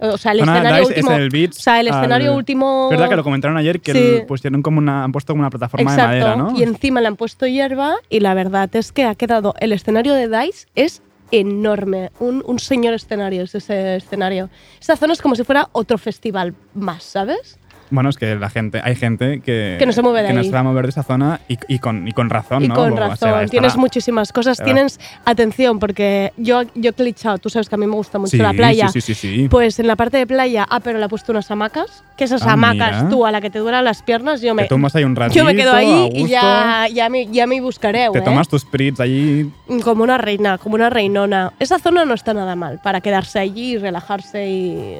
O 0.00 0.16
sea, 0.16 0.32
el 0.32 0.40
escenario 0.40 0.78
Dice 0.80 0.92
es 0.92 0.98
último. 1.04 1.16
el 1.16 1.28
Beach 1.30 1.56
o 1.56 1.60
sea, 1.60 1.80
el 1.80 1.88
al- 1.88 1.98
escenario 1.98 2.34
último. 2.34 2.88
¿Verdad 2.88 3.08
que 3.08 3.16
lo 3.16 3.24
comentaron 3.24 3.56
ayer? 3.56 3.80
Que 3.80 3.92
Sí. 3.92 3.98
el- 3.98 4.26
pusieron 4.26 4.62
como 4.62 4.78
una, 4.78 5.02
han 5.04 5.10
puesto 5.12 5.32
como 5.32 5.40
una 5.40 5.50
plataforma 5.50 5.90
Exacto. 5.90 6.14
de 6.14 6.20
madera, 6.20 6.36
¿no? 6.36 6.56
Y 6.58 6.62
encima 6.62 7.00
le 7.00 7.08
han 7.08 7.16
puesto 7.16 7.46
hierba 7.46 7.96
y 8.08 8.20
la 8.20 8.34
verdad 8.34 8.68
es 8.76 8.92
que 8.92 9.04
ha 9.04 9.14
quedado. 9.16 9.54
El 9.60 9.72
escenario 9.72 10.14
de 10.14 10.28
Dice 10.28 10.68
es 10.76 11.02
enorme. 11.30 12.10
Un, 12.20 12.42
un 12.46 12.58
señor 12.58 12.94
escenario 12.94 13.42
es 13.42 13.54
ese 13.54 13.96
escenario. 13.96 14.48
Esa 14.80 14.96
zona 14.96 15.12
es 15.12 15.20
como 15.20 15.34
si 15.34 15.44
fuera 15.44 15.68
otro 15.72 15.98
festival 15.98 16.54
más, 16.74 17.02
¿sabes? 17.02 17.57
Bueno, 17.90 18.10
es 18.10 18.16
que 18.16 18.34
la 18.36 18.50
gente, 18.50 18.80
hay 18.82 18.94
gente 18.96 19.40
que, 19.40 19.76
Que 19.78 19.86
no 19.86 19.92
se 19.92 20.02
mueve 20.02 20.22
de 20.22 20.28
que 20.28 20.34
no 20.34 20.42
se 20.42 20.50
va 20.50 20.60
a 20.60 20.62
mover 20.62 20.84
de 20.84 20.90
esa 20.90 21.02
zona 21.02 21.40
y, 21.48 21.58
y 21.68 21.78
con, 21.78 22.06
y 22.06 22.12
con 22.12 22.28
razón, 22.30 22.64
Y 22.64 22.68
¿no? 22.68 22.74
con 22.74 22.96
razón, 22.96 23.12
estará- 23.30 23.46
tienes 23.48 23.76
muchísimas 23.76 24.32
cosas. 24.32 24.58
Tienes, 24.62 24.98
atención, 25.24 25.78
porque 25.78 26.32
yo, 26.36 26.62
yo 26.74 26.90
he 26.90 26.92
clichado, 26.92 27.38
tú 27.38 27.50
sabes 27.50 27.68
que 27.68 27.74
a 27.74 27.78
mí 27.78 27.86
me 27.86 27.94
gusta 27.94 28.18
mucho 28.18 28.30
Sí, 28.32 28.38
la 28.38 28.52
playa. 28.52 28.88
Sí, 28.88 29.00
sí, 29.00 29.14
sí, 29.14 29.36
sí. 29.36 29.48
Pues 29.48 29.78
en 29.78 29.86
la 29.86 29.96
parte 29.96 30.16
de 30.18 30.26
playa, 30.26 30.66
ah, 30.68 30.80
pero 30.80 30.98
le 30.98 31.04
ha 31.04 31.08
puesto 31.08 31.32
unas 31.32 31.50
hamacas. 31.50 32.02
Que 32.16 32.24
esas 32.24 32.42
Ah, 32.42 32.52
hamacas, 32.54 32.96
mira. 32.96 33.08
tú, 33.10 33.24
a 33.26 33.30
la 33.30 33.40
que 33.40 33.48
te 33.48 33.60
duran 33.60 33.84
las 33.84 34.02
piernas, 34.02 34.40
yo 34.42 34.52
me, 34.54 34.62
te 34.64 34.68
tomas 34.70 34.94
ahí 34.96 35.04
un 35.04 35.14
ratito, 35.14 35.38
yo 35.38 35.44
me 35.44 35.54
quedo 35.54 35.72
ahí 35.72 36.10
y 36.14 36.26
ya, 36.26 36.86
ya, 36.92 37.08
me, 37.08 37.26
ya 37.28 37.46
me 37.46 37.60
buscaré. 37.60 38.08
Te 38.12 38.18
¿eh? 38.18 38.22
tomas 38.22 38.48
tus 38.48 38.62
spritz 38.62 38.98
allí. 39.00 39.50
Como 39.84 40.02
una 40.02 40.18
reina, 40.18 40.58
como 40.58 40.74
una 40.74 40.90
reinona. 40.90 41.52
Esa 41.60 41.78
zona 41.78 42.04
no 42.04 42.14
está 42.14 42.34
nada 42.34 42.56
mal 42.56 42.80
para 42.82 43.00
quedarse 43.00 43.38
allí 43.38 43.74
y 43.74 43.78
relajarse 43.78 44.48
y, 44.48 44.98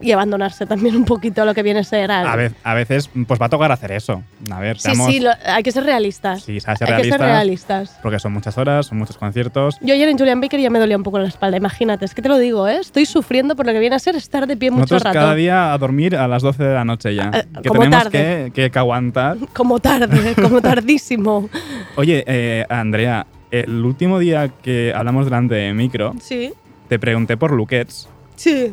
y 0.00 0.12
abandonarse 0.12 0.66
también 0.66 0.94
un 0.96 1.04
poquito 1.06 1.40
a 1.40 1.44
lo 1.46 1.54
que 1.54 1.62
viene 1.62 1.80
a 1.80 1.84
ser. 1.84 2.10
al- 2.10 2.26
A, 2.32 2.36
vez- 2.36 2.54
a 2.64 2.74
veces, 2.74 3.10
pues 3.26 3.40
va 3.40 3.46
a 3.46 3.48
tocar 3.48 3.72
hacer 3.72 3.92
eso. 3.92 4.22
A 4.50 4.60
ver, 4.60 4.78
sí, 4.78 4.90
sí, 4.94 5.20
lo- 5.20 5.30
hay 5.46 5.62
que 5.62 5.72
ser 5.72 5.84
realistas. 5.84 6.42
Sí, 6.42 6.60
sabes 6.60 6.78
ser 6.78 6.92
hay 6.92 7.02
que 7.02 7.08
ser 7.10 7.20
realistas. 7.20 7.78
realistas. 7.78 7.98
Porque 8.02 8.18
son 8.18 8.32
muchas 8.32 8.56
horas, 8.58 8.86
son 8.86 8.98
muchos 8.98 9.16
conciertos. 9.18 9.76
Yo 9.80 9.94
ayer 9.94 10.08
en 10.08 10.18
Julian 10.18 10.40
Baker 10.40 10.60
ya 10.60 10.70
me 10.70 10.78
dolía 10.78 10.96
un 10.96 11.02
poco 11.02 11.18
la 11.18 11.28
espalda, 11.28 11.56
imagínate, 11.56 12.04
es 12.04 12.14
que 12.14 12.22
te 12.22 12.28
lo 12.28 12.38
digo, 12.38 12.68
¿eh? 12.68 12.78
estoy 12.80 13.06
sufriendo 13.06 13.56
por 13.56 13.66
lo 13.66 13.72
que 13.72 13.78
viene 13.78 13.96
a 13.96 13.98
ser 13.98 14.16
estar 14.16 14.46
de 14.46 14.56
pie 14.56 14.70
mucho 14.70 14.82
Nosotros 14.94 15.02
rato. 15.04 15.14
cada 15.14 15.34
día 15.34 15.72
a 15.72 15.78
dormir 15.78 16.16
a 16.16 16.28
las 16.28 16.42
12 16.42 16.62
de 16.64 16.74
la 16.74 16.84
noche 16.84 17.14
ya. 17.14 17.30
Eh, 17.34 17.44
que 17.62 17.68
como 17.68 17.80
tenemos 17.82 18.04
tarde. 18.04 18.10
que, 18.10 18.52
que- 18.54 18.70
que 18.70 18.78
aguantar. 18.78 19.36
Como 19.52 19.78
tarde, 19.80 20.34
como 20.34 20.60
tardísimo. 20.60 21.48
Oye, 21.96 22.24
eh, 22.26 22.64
Andrea, 22.68 23.26
el 23.50 23.84
último 23.84 24.18
día 24.18 24.48
que 24.62 24.92
hablamos 24.94 25.24
delante 25.24 25.54
de 25.54 25.72
micro, 25.74 26.14
Sí, 26.20 26.52
te 26.88 26.98
pregunté 26.98 27.36
por 27.36 27.52
Luquets. 27.52 28.08
sí. 28.36 28.72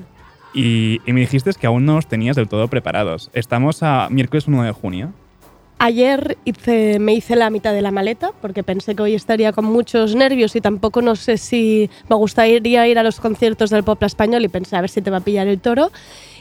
Y, 0.55 1.01
y 1.05 1.13
me 1.13 1.19
dijiste 1.19 1.51
que 1.53 1.67
aún 1.67 1.85
no 1.85 1.95
los 1.95 2.07
tenías 2.07 2.35
del 2.35 2.47
todo 2.47 2.67
preparados. 2.67 3.29
Estamos 3.33 3.83
a 3.83 4.07
miércoles 4.09 4.47
1 4.47 4.63
de 4.63 4.71
junio. 4.71 5.13
Ayer 5.77 6.37
hice, 6.45 6.99
me 6.99 7.13
hice 7.13 7.35
la 7.35 7.49
mitad 7.49 7.73
de 7.73 7.81
la 7.81 7.91
maleta 7.91 8.31
porque 8.41 8.63
pensé 8.63 8.95
que 8.95 9.03
hoy 9.03 9.13
estaría 9.13 9.51
con 9.51 9.65
muchos 9.65 10.15
nervios 10.15 10.55
y 10.55 10.61
tampoco 10.61 11.01
no 11.01 11.17
sé 11.17 11.37
si 11.37 11.89
me 12.09 12.15
gustaría 12.15 12.87
ir 12.87 12.97
a 12.97 13.03
los 13.03 13.19
conciertos 13.19 13.71
del 13.71 13.83
pop 13.83 14.01
español 14.03 14.45
y 14.45 14.47
pensé 14.47 14.77
a 14.77 14.81
ver 14.81 14.89
si 14.89 15.01
te 15.01 15.11
va 15.11 15.17
a 15.17 15.21
pillar 15.21 15.47
el 15.47 15.59
toro 15.59 15.91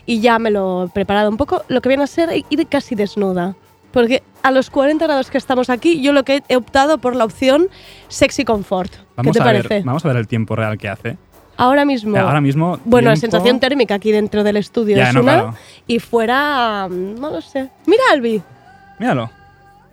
y 0.07 0.21
ya 0.21 0.39
me 0.39 0.53
lo 0.53 0.85
he 0.85 0.89
preparado 0.89 1.29
un 1.29 1.37
poco. 1.37 1.65
Lo 1.67 1.81
que 1.81 1.89
viene 1.89 2.05
a 2.05 2.07
ser 2.07 2.31
ir 2.49 2.67
casi 2.69 2.95
desnuda. 2.95 3.57
Porque 3.91 4.23
a 4.43 4.51
los 4.51 4.71
40 4.71 5.05
grados 5.05 5.31
que 5.31 5.39
estamos 5.39 5.71
aquí, 5.71 6.01
yo 6.01 6.13
lo 6.13 6.25
que 6.25 6.43
he 6.49 6.57
optado 6.57 6.99
por 6.99 7.15
la 7.15 7.25
opción 7.25 7.69
sexy 8.09 8.45
comfort. 8.45 8.93
Vamos 9.17 9.33
¿Qué 9.33 9.39
te 9.39 9.43
a 9.43 9.45
parece? 9.47 9.69
Ver, 9.69 9.85
vamos 9.85 10.05
a 10.05 10.09
ver 10.09 10.17
el 10.17 10.27
tiempo 10.29 10.57
real 10.57 10.79
que 10.79 10.89
hace. 10.89 11.17
Ahora 11.57 11.85
mismo. 11.85 12.17
Ahora 12.17 12.41
mismo. 12.41 12.79
Bueno, 12.85 13.11
la 13.11 13.17
sensación 13.17 13.61
térmica 13.61 13.95
aquí 13.95 14.11
dentro 14.13 14.43
del 14.45 14.57
estudio 14.57 14.97
Ya, 14.97 15.09
es 15.09 15.15
no, 15.15 15.21
una 15.23 15.33
claro. 15.35 15.55
y 15.87 15.99
fuera, 16.01 16.89
mm, 16.91 17.21
no 17.21 17.31
lo 17.31 17.41
sé. 17.41 17.69
Mira, 17.87 18.03
Albi. 18.13 18.43
Míralo. 18.99 19.31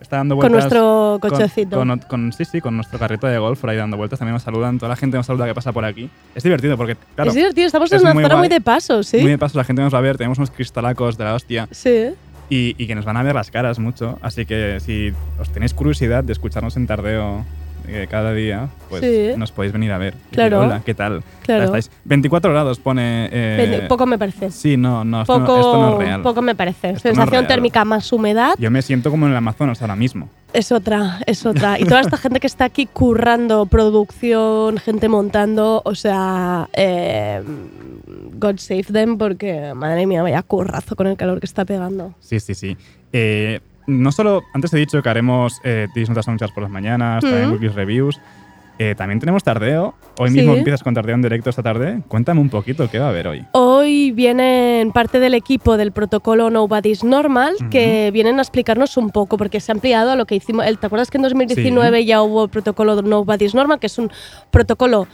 está 0.00 0.16
dando 0.16 0.34
Con 0.36 0.50
vueltas. 0.50 0.62
nuestro 0.64 1.18
con- 1.20 1.30
cochecito. 1.30 1.76
Con, 1.76 1.98
con- 2.00 2.32
sí, 2.32 2.44
sí, 2.44 2.60
con 2.60 2.74
nuestro 2.74 2.98
carrito 2.98 3.28
de 3.28 3.38
golf 3.38 3.60
por 3.60 3.70
ahí 3.70 3.76
dando 3.76 3.96
vueltas. 3.96 4.18
También 4.18 4.32
nos 4.34 4.42
saludan. 4.42 4.78
Toda 4.78 4.88
la 4.88 4.96
gente 4.96 5.16
nos 5.16 5.26
saluda 5.26 5.46
que 5.46 5.54
pasa 5.54 5.70
por 5.72 5.84
aquí. 5.84 6.10
Es 6.34 6.42
divertido 6.42 6.76
porque, 6.76 6.96
claro. 7.14 7.30
es 7.30 7.36
divertido, 7.36 7.66
estamos 7.68 7.92
es 7.92 8.00
en 8.00 8.06
una 8.06 8.14
muy 8.14 8.22
zona 8.24 8.36
muy 8.36 8.48
de 8.48 8.60
paso, 8.60 9.02
¿sí? 9.04 9.18
Muy 9.18 9.30
de 9.30 9.38
paso, 9.38 9.56
la 9.58 9.64
gente 9.64 9.80
nos 9.80 9.94
va 9.94 9.98
a 9.98 10.02
ver. 10.02 10.16
Tenemos 10.16 10.38
unos 10.38 10.50
cristalacos 10.50 11.16
de 11.16 11.24
la 11.24 11.34
hostia. 11.34 11.68
Sí. 11.70 12.10
Y, 12.50 12.74
y 12.76 12.86
que 12.88 12.94
nos 12.96 13.04
van 13.04 13.16
a 13.16 13.22
ver 13.22 13.36
las 13.36 13.50
caras 13.52 13.78
mucho. 13.78 14.18
Así 14.22 14.44
que 14.44 14.80
si 14.80 15.12
os 15.40 15.48
tenéis 15.50 15.72
curiosidad 15.72 16.24
de 16.24 16.32
escucharnos 16.32 16.76
en 16.76 16.88
tardeo 16.88 17.44
eh, 17.88 18.06
cada 18.10 18.32
día, 18.32 18.68
pues 18.88 19.02
Sí. 19.02 19.30
nos 19.38 19.52
podéis 19.52 19.72
venir 19.72 19.92
a 19.92 19.98
ver. 19.98 20.14
Claro. 20.30 20.60
decir, 20.60 20.72
Hola, 20.72 20.82
¿qué 20.84 20.94
tal? 20.94 21.22
Claro. 21.42 21.64
Estáis 21.64 21.90
24 22.04 22.50
grados 22.52 22.78
pone. 22.78 23.28
eh, 23.32 23.86
poco 23.88 24.06
me 24.06 24.18
parece. 24.18 24.50
Sí, 24.50 24.76
no, 24.76 25.04
no, 25.04 25.22
esto, 25.22 25.38
no- 25.38 25.46
Poco, 25.46 25.56
esto 25.58 25.76
no 25.80 25.92
es 25.92 25.98
real. 26.06 26.22
poco 26.22 26.42
me 26.42 26.54
parece. 26.54 26.90
Esto 26.90 27.08
Sensación 27.08 27.46
térmica 27.46 27.84
más 27.84 28.12
humedad 28.12 28.54
Yo 28.58 28.70
me 28.70 28.82
siento 28.82 29.10
como 29.10 29.26
en 29.26 29.32
el 29.32 29.36
Amazonas 29.38 29.80
ahora 29.82 29.96
mismo. 29.96 30.28
es 30.52 30.70
otra, 30.70 31.18
es 31.26 31.46
otra. 31.46 31.78
Y 31.80 31.84
toda 31.84 32.00
esta 32.02 32.16
gente 32.18 32.38
que 32.38 32.46
está 32.46 32.64
aquí 32.66 32.86
currando, 32.86 33.66
producción, 33.66 34.78
gente 34.78 35.08
montando, 35.08 35.80
o 35.84 35.94
sea, 35.94 36.68
eh, 36.74 37.42
God 38.38 38.58
save 38.58 38.84
them, 38.84 39.16
porque 39.18 39.72
madre 39.74 40.06
mía, 40.06 40.22
vaya 40.22 40.42
currazo 40.42 40.94
con 40.96 41.06
el 41.06 41.16
calor 41.16 41.40
que 41.40 41.46
está 41.46 41.64
pegando. 41.64 42.14
Sí, 42.20 42.38
sí, 42.40 42.54
sí. 42.54 42.76
Eh, 43.12 43.60
no 43.86 44.12
solo, 44.12 44.42
antes 44.54 44.72
he 44.74 44.78
dicho 44.78 45.02
que 45.02 45.08
haremos 45.08 45.60
eh, 45.64 45.88
Notas 46.08 46.28
Anunciadas 46.28 46.52
por 46.54 46.62
las 46.62 46.70
mañanas, 46.72 47.22
también 47.22 47.50
Mm. 47.50 47.74
Reviews. 47.74 48.20
Eh, 48.78 48.94
también 48.96 49.20
tenemos 49.20 49.44
tardeo. 49.44 49.94
Hoy 50.18 50.30
Sí. 50.30 50.36
mismo 50.38 50.54
empiezas 50.54 50.82
con 50.82 50.94
tardeo 50.94 51.14
en 51.14 51.22
directo 51.22 51.50
esta 51.50 51.62
tarde. 51.62 52.00
Cuéntame 52.08 52.40
un 52.40 52.48
poquito 52.48 52.88
qué 52.90 52.98
va 52.98 53.06
a 53.06 53.08
haber 53.10 53.28
hoy. 53.28 53.44
Hoy 53.52 54.10
vienen 54.12 54.90
parte 54.92 55.20
del 55.20 55.34
equipo 55.34 55.76
del 55.76 55.92
protocolo 55.92 56.48
Nobody's 56.50 57.04
Normal 57.04 57.54
que 57.70 58.10
vienen 58.12 58.38
a 58.38 58.42
explicarnos 58.42 58.96
un 58.96 59.10
poco, 59.10 59.36
porque 59.36 59.60
se 59.60 59.70
ha 59.70 59.74
ampliado 59.74 60.10
a 60.12 60.16
lo 60.16 60.24
que 60.24 60.34
hicimos. 60.36 60.66
el- 60.66 60.78
¿Te 60.78 60.86
acuerdas 60.86 61.10
que 61.10 61.18
en 61.18 61.22
2019 61.22 62.04
ya 62.06 62.22
hubo 62.22 62.44
el 62.44 62.50
protocolo 62.50 63.00
Nobody's 63.02 63.54
Normal, 63.54 63.78
que 63.78 63.86
es 63.86 63.98
un 63.98 64.10
protocolo 64.50 65.06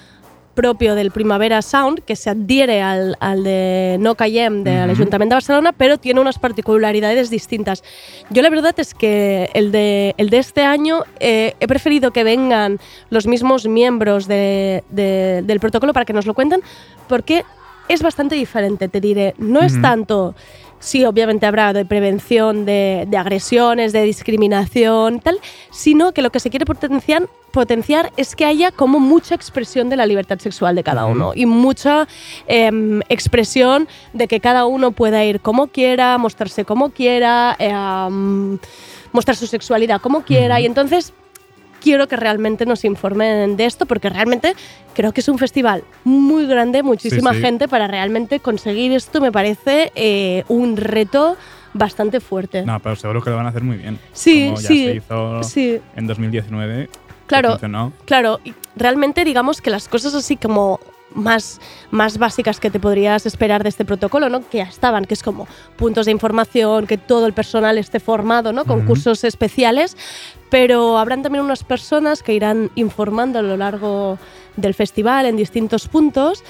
propio 0.58 0.96
del 0.96 1.12
Primavera 1.12 1.62
Sound, 1.62 2.00
que 2.04 2.16
se 2.16 2.30
adhiere 2.30 2.82
al, 2.82 3.16
al 3.20 3.44
de 3.44 3.96
No 4.00 4.16
Callem 4.16 4.64
del 4.64 4.90
Ujú. 4.90 4.96
Ayuntamiento 4.96 5.34
de 5.34 5.36
Barcelona, 5.36 5.72
pero 5.72 5.98
tiene 5.98 6.18
unas 6.20 6.40
particularidades 6.40 7.30
distintas. 7.30 7.84
Yo 8.28 8.42
la 8.42 8.50
verdad 8.50 8.74
es 8.76 8.92
que 8.92 9.50
el 9.54 9.70
de, 9.70 10.16
el 10.16 10.30
de 10.30 10.38
este 10.38 10.62
año 10.62 11.04
eh, 11.20 11.54
he 11.60 11.68
preferido 11.68 12.10
que 12.10 12.24
vengan 12.24 12.80
los 13.08 13.28
mismos 13.28 13.68
miembros 13.68 14.26
de- 14.26 14.82
de- 14.90 15.42
del 15.44 15.60
protocolo 15.60 15.92
para 15.92 16.04
que 16.04 16.12
nos 16.12 16.26
lo 16.26 16.34
cuenten, 16.34 16.60
porque 17.06 17.44
es 17.88 18.02
bastante 18.02 18.34
diferente, 18.34 18.88
te 18.88 19.00
diré. 19.00 19.34
No 19.38 19.60
es 19.60 19.80
tanto, 19.80 20.34
sí, 20.80 21.04
obviamente 21.04 21.46
habrá 21.46 21.72
de 21.72 21.84
prevención 21.84 22.64
de, 22.64 23.06
de 23.08 23.16
agresiones, 23.16 23.92
de 23.92 24.02
discriminación, 24.02 25.20
tal, 25.20 25.38
sino 25.70 26.12
que 26.12 26.22
lo 26.22 26.30
que 26.30 26.40
se 26.40 26.50
quiere 26.50 26.64
potenciar, 26.64 27.28
potenciar 27.50 28.12
es 28.16 28.36
que 28.36 28.44
haya 28.44 28.70
como 28.70 29.00
mucha 29.00 29.34
expresión 29.34 29.88
de 29.88 29.96
la 29.96 30.06
libertad 30.06 30.38
sexual 30.38 30.74
de 30.74 30.84
cada 30.84 31.06
uno 31.06 31.32
y 31.34 31.46
mucha 31.46 32.06
em, 32.46 33.00
expresión 33.08 33.88
de 34.12 34.28
que 34.28 34.40
cada 34.40 34.66
uno 34.66 34.92
pueda 34.92 35.24
ir 35.24 35.40
como 35.40 35.68
quiera, 35.68 36.18
mostrarse 36.18 36.64
como 36.64 36.90
quiera, 36.90 37.56
em, 37.58 38.58
mostrar 39.12 39.36
su 39.36 39.46
sexualidad 39.46 40.00
como 40.00 40.22
quiera. 40.22 40.60
Y 40.60 40.66
entonces 40.66 41.12
quiero 41.88 42.06
que 42.06 42.16
realmente 42.16 42.66
nos 42.66 42.84
informen 42.84 43.56
de 43.56 43.64
esto 43.64 43.86
porque 43.86 44.10
realmente 44.10 44.54
creo 44.94 45.12
que 45.12 45.22
es 45.22 45.28
un 45.28 45.38
festival 45.38 45.84
muy 46.04 46.46
grande, 46.46 46.82
muchísima 46.82 47.32
sí. 47.32 47.40
gente 47.40 47.66
para 47.66 47.86
realmente 47.86 48.40
conseguir 48.40 48.92
esto 48.92 49.22
me 49.22 49.32
parece 49.32 49.90
eh, 49.94 50.44
un 50.48 50.76
reto 50.76 51.38
bastante 51.72 52.20
fuerte. 52.20 52.62
No, 52.66 52.78
pero 52.80 52.94
seguro 52.94 53.22
que 53.22 53.30
lo 53.30 53.36
van 53.36 53.46
a 53.46 53.48
hacer 53.48 53.62
muy 53.62 53.78
bien. 53.78 53.98
Sí, 54.12 54.48
Como 54.48 54.60
ya 54.60 54.68
sí, 54.68 54.84
se 54.84 54.94
hizo 54.96 55.42
sí. 55.42 55.80
en 55.96 56.06
2019. 56.06 56.88
que 56.88 56.92
Claro. 57.26 57.58
Claro, 58.04 58.40
realmente 58.76 59.24
digamos 59.24 59.62
que 59.62 59.70
las 59.70 59.88
cosas 59.88 60.14
así 60.14 60.36
como 60.36 60.80
más, 61.14 61.60
más 61.90 62.18
básicas 62.18 62.60
que 62.60 62.70
te 62.70 62.80
podrías 62.80 63.26
esperar 63.26 63.62
de 63.62 63.68
este 63.70 63.84
protocolo, 63.84 64.28
¿no? 64.28 64.46
Que 64.48 64.58
ya 64.58 64.64
estaban, 64.64 65.04
que 65.04 65.14
es 65.14 65.22
como 65.22 65.46
puntos 65.76 66.06
de 66.06 66.12
información, 66.12 66.86
que 66.86 66.98
todo 66.98 67.26
el 67.26 67.32
personal 67.32 67.78
esté 67.78 68.00
formado, 68.00 68.52
¿no? 68.52 68.64
Con 68.64 68.80
Ujú. 68.80 68.88
cursos 68.88 69.24
especiales, 69.24 69.96
pero 70.50 70.98
habrán 70.98 71.22
también 71.22 71.44
unas 71.44 71.64
personas 71.64 72.22
que 72.22 72.34
irán 72.34 72.70
informando 72.74 73.38
a 73.38 73.42
lo 73.42 73.56
largo 73.56 74.18
del 74.56 74.74
festival 74.74 75.26
en 75.26 75.36
distintos 75.36 75.88
puntos. 75.88 76.44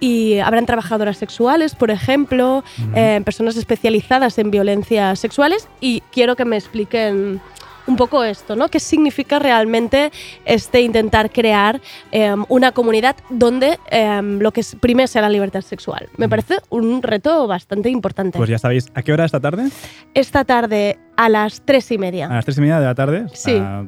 Y 0.00 0.40
habrán 0.40 0.66
trabajadoras 0.66 1.16
sexuales, 1.16 1.76
por 1.76 1.92
ejemplo, 1.92 2.64
eh, 2.96 3.20
personas 3.24 3.56
especializadas 3.56 4.36
en 4.38 4.50
violencias 4.50 5.20
sexuales. 5.20 5.68
Y 5.80 6.00
quiero 6.10 6.34
que 6.34 6.44
me 6.44 6.56
expliquen 6.56 7.40
un 7.86 7.96
poco 7.96 8.22
esto, 8.24 8.54
¿no? 8.56 8.68
¿Qué 8.68 8.78
significa 8.80 9.38
realmente 9.38 10.10
este 10.44 10.80
intentar 10.82 11.30
crear 11.30 11.80
eh, 12.12 12.34
una 12.48 12.72
comunidad 12.72 13.16
donde 13.30 13.78
eh, 13.90 14.20
lo 14.22 14.52
que 14.52 14.62
prime 14.80 15.06
sea 15.06 15.22
la 15.22 15.28
libertad 15.28 15.62
sexual? 15.62 16.08
Me 16.16 16.28
parece 16.28 16.58
un 16.70 17.02
reto 17.02 17.46
bastante 17.46 17.90
importante. 17.90 18.38
Pues 18.38 18.50
ya 18.50 18.58
sabéis, 18.58 18.88
¿a 18.94 19.02
qué 19.02 19.12
hora 19.12 19.24
esta 19.24 19.40
tarde? 19.40 19.68
Esta 20.14 20.44
tarde 20.44 20.98
a 21.16 21.28
las 21.28 21.62
tres 21.64 21.90
y 21.90 21.98
media. 21.98 22.26
A 22.28 22.34
las 22.34 22.44
tres 22.44 22.58
y 22.58 22.60
media 22.60 22.78
de 22.78 22.86
la 22.86 22.94
tarde. 22.94 23.26
Sí. 23.32 23.56
Ah, 23.60 23.84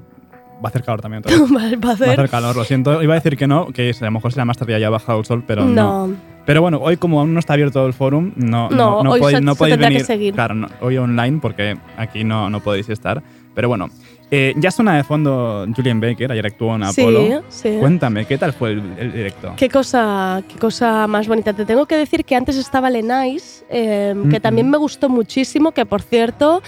va 0.56 0.64
a 0.64 0.68
hacer 0.68 0.82
calor 0.82 1.00
también. 1.00 1.22
Va 1.28 1.62
a 1.62 1.76
Va 1.76 1.90
a 1.90 1.92
hacer- 1.94 2.10
hacer 2.10 2.28
calor, 2.30 2.56
lo 2.56 2.64
siento. 2.64 3.02
Iba 3.02 3.14
a 3.14 3.16
decir 3.16 3.36
que 3.36 3.46
no, 3.46 3.66
que 3.68 3.90
a 4.00 4.04
lo 4.04 4.10
mejor 4.10 4.32
será 4.32 4.44
más 4.44 4.56
tarde 4.56 4.78
ya 4.80 4.86
ha 4.86 4.90
bajado 4.90 5.18
el 5.20 5.24
sol, 5.24 5.44
pero 5.46 5.64
no. 5.64 6.06
no. 6.08 6.14
Pero 6.46 6.60
bueno, 6.60 6.78
hoy 6.82 6.98
como 6.98 7.20
aún 7.20 7.32
no 7.32 7.40
está 7.40 7.54
abierto 7.54 7.86
el 7.86 7.94
forum, 7.94 8.32
no, 8.36 8.68
No, 8.68 9.02
no, 9.02 9.12
hoy 9.12 9.20
podéis, 9.20 9.38
se- 9.38 9.44
no 9.44 9.52
se 9.54 9.58
podéis 9.58 9.72
tendrá 9.74 9.88
que 9.88 9.94
venir. 9.94 10.06
seguir. 10.06 10.34
Claro, 10.34 10.54
hoy 10.82 10.98
online 10.98 11.38
porque 11.40 11.76
aquí 11.96 12.22
no, 12.24 12.50
no 12.50 12.60
podéis 12.60 12.88
estar. 12.90 13.22
Pero 13.54 13.68
bueno, 13.68 13.88
eh, 14.30 14.52
ya 14.56 14.70
suena 14.70 14.96
de 14.96 15.04
fondo 15.04 15.64
Julian 15.76 16.00
Baker, 16.00 16.32
ayer 16.32 16.46
actuó 16.46 16.74
en 16.74 16.84
Sí, 16.92 17.02
Apolo. 17.02 17.42
sí. 17.48 17.76
Cuéntame, 17.78 18.24
¿qué 18.26 18.36
tal 18.36 18.52
fue 18.52 18.72
el, 18.72 18.82
el 18.98 19.12
directo? 19.12 19.52
Qué 19.56 19.68
cosa, 19.68 20.42
qué 20.48 20.58
cosa 20.58 21.06
más 21.06 21.28
bonita. 21.28 21.52
Te 21.52 21.64
tengo 21.64 21.86
que 21.86 21.96
decir 21.96 22.24
que 22.24 22.34
antes 22.34 22.56
estaba 22.56 22.90
Lenais, 22.90 23.64
eh, 23.70 24.14
que 24.30 24.38
Mm, 24.38 24.42
también 24.42 24.66
mm. 24.68 24.70
me 24.70 24.78
gustó 24.78 25.08
muchísimo, 25.08 25.70
que 25.72 25.86
por 25.86 26.02
cierto, 26.02 26.62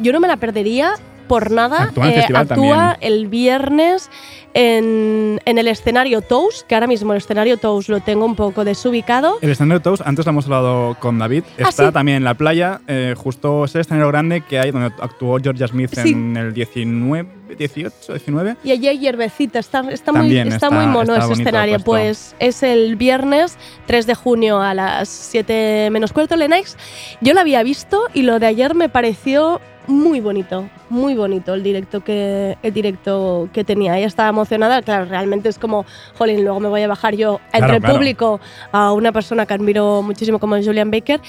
yo 0.00 0.12
no 0.12 0.20
me 0.20 0.28
la 0.28 0.36
perdería 0.36 0.94
por 1.32 1.50
nada. 1.50 1.84
Actúa 1.84 2.04
en 2.06 2.10
Eh, 2.12 2.14
festival 2.16 2.42
actúa 2.42 2.76
también. 2.92 3.12
el 3.12 3.26
viernes 3.28 4.10
en, 4.54 5.40
en 5.46 5.58
el 5.58 5.66
escenario 5.68 6.20
Tous, 6.20 6.64
que 6.68 6.74
ahora 6.74 6.86
mismo 6.86 7.12
el 7.12 7.18
escenario 7.18 7.56
Tous 7.56 7.88
lo 7.88 8.00
tengo 8.00 8.24
un 8.26 8.34
poco 8.36 8.64
desubicado. 8.64 9.38
El 9.40 9.50
escenario 9.50 9.80
Toast, 9.80 10.02
antes 10.06 10.26
lo 10.26 10.30
hemos 10.30 10.44
hablado 10.44 10.96
con 11.00 11.18
David, 11.18 11.44
Ah, 11.58 11.68
está 11.70 11.86
sí. 11.86 11.92
también 11.92 12.18
en 12.18 12.24
la 12.24 12.34
playa, 12.34 12.80
eh, 12.86 13.14
justo 13.16 13.64
ese 13.64 13.80
escenario 13.80 14.08
grande 14.08 14.42
que 14.42 14.58
hay 14.58 14.70
donde 14.70 14.92
actuó 15.00 15.38
Georgia 15.42 15.66
Smith 15.68 15.90
Sí. 15.94 16.10
en 16.12 16.36
el 16.36 16.52
19, 16.52 17.28
18, 17.58 18.12
19. 18.12 18.56
Y 18.64 18.72
allí 18.72 18.88
hay 18.88 18.98
hierbecita, 18.98 19.58
está, 19.58 19.80
está, 19.90 20.12
muy, 20.12 20.36
está, 20.36 20.54
está- 20.54 20.70
muy 20.70 20.86
mono 20.86 21.14
está 21.14 21.24
ese 21.32 21.42
escenario. 21.42 21.76
puesto. 21.80 21.90
Pues 21.92 22.36
es 22.38 22.62
el 22.62 22.96
viernes 22.96 23.56
3 23.86 24.06
de 24.06 24.14
junio 24.14 24.60
a 24.60 24.74
las 24.74 25.08
7 25.08 25.88
menos 25.90 26.12
cuarto, 26.12 26.36
Lennox. 26.36 26.76
Yo 27.22 27.32
lo 27.34 27.40
había 27.40 27.62
visto 27.62 28.02
y 28.12 28.22
lo 28.22 28.38
de 28.38 28.46
ayer 28.46 28.74
me 28.74 28.88
pareció 28.90 29.60
muy 29.86 30.20
bonito, 30.20 30.68
muy 30.88 31.14
bonito 31.14 31.54
el 31.54 31.62
directo 31.62 32.02
que, 32.02 32.56
el 32.62 32.72
directo 32.72 33.48
que 33.52 33.64
tenía. 33.64 33.96
Ella 33.98 34.06
estaba 34.06 34.28
emocionada, 34.28 34.82
claro, 34.82 35.06
realmente 35.06 35.48
es 35.48 35.58
como, 35.58 35.84
jolín, 36.16 36.44
luego 36.44 36.60
me 36.60 36.68
voy 36.68 36.82
a 36.82 36.88
bajar 36.88 37.14
yo 37.14 37.40
entre 37.46 37.58
Claro, 37.58 37.74
el 37.74 37.80
claro. 37.80 37.94
público 37.94 38.40
a 38.72 38.92
una 38.92 39.12
persona 39.12 39.46
que 39.46 39.54
admiro 39.54 40.02
muchísimo 40.02 40.38
como 40.38 40.56
es 40.56 40.66
Julian 40.66 40.90
Baker. 40.90 41.20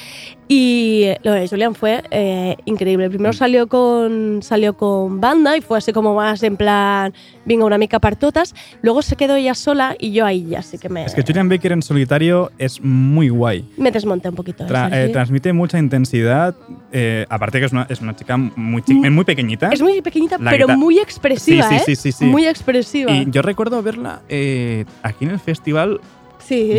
Y 0.47 1.07
lo 1.23 1.31
de 1.31 1.47
Julian 1.47 1.73
fue 1.73 2.03
eh, 2.11 2.57
increíble. 2.65 3.07
Mm. 3.07 3.11
Primero 3.11 3.33
salió 3.33 3.67
con, 3.67 4.39
salió 4.43 4.75
con 4.75 5.21
banda 5.21 5.55
y 5.57 5.61
fue 5.61 5.77
así 5.77 5.93
como 5.93 6.13
más 6.15 6.43
en 6.43 6.57
plan, 6.57 7.13
venga, 7.45 7.65
una 7.65 7.77
mica 7.77 7.99
partotas. 7.99 8.53
Luego 8.81 9.01
se 9.01 9.15
quedó 9.15 9.35
ella 9.35 9.55
sola 9.55 9.95
y 9.97 10.11
yo 10.11 10.25
ahí 10.25 10.45
ya 10.49 10.61
sí 10.61 10.77
que 10.77 10.89
me, 10.89 11.05
Es 11.05 11.15
que 11.15 11.23
Julian 11.23 11.47
Baker 11.49 11.71
en 11.71 11.81
solitario 11.81 12.51
es 12.57 12.81
muy 12.81 13.29
guay. 13.29 13.65
me 13.77 13.89
desmonté 13.91 14.29
un 14.29 14.35
poquito. 14.35 14.65
¿eh, 14.65 14.67
Tra- 14.67 14.89
eh, 14.91 15.09
transmite 15.09 15.53
mucha 15.53 15.79
intensidad, 15.79 16.55
eh, 16.91 17.25
aparte 17.29 17.59
que 17.59 17.65
es 17.65 17.71
una, 17.71 17.87
es 17.89 18.01
una 18.01 18.15
chica 18.15 18.35
muy, 18.37 18.81
chi- 18.81 18.93
Mm. 18.95 19.13
muy 19.13 19.23
pequeñita. 19.25 19.69
es 19.71 19.81
muy 19.81 20.01
pequeñita, 20.01 20.37
La 20.39 20.51
pero 20.51 20.67
muy 20.77 20.99
expresiva, 20.99 21.67
Sí, 21.69 21.75
sí, 21.75 21.75
¿eh? 21.75 21.83
sí, 21.85 21.95
sí, 21.95 22.11
sí. 22.11 22.25
Muy 22.25 22.45
expresiva. 22.47 23.11
Y 23.11 23.27
yo 23.31 23.41
recuerdo 23.41 23.81
verla 23.81 24.21
eh, 24.29 24.85
aquí 25.03 25.25
en 25.25 25.31
el 25.31 25.39
festival 25.39 25.99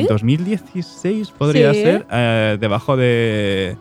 sí. 0.01 0.07
2016, 0.09 1.31
podría 1.31 1.73
Sí. 1.75 1.83
ser, 1.83 2.07
eh, 2.11 2.57
debajo 2.61 2.97
de 2.97 3.77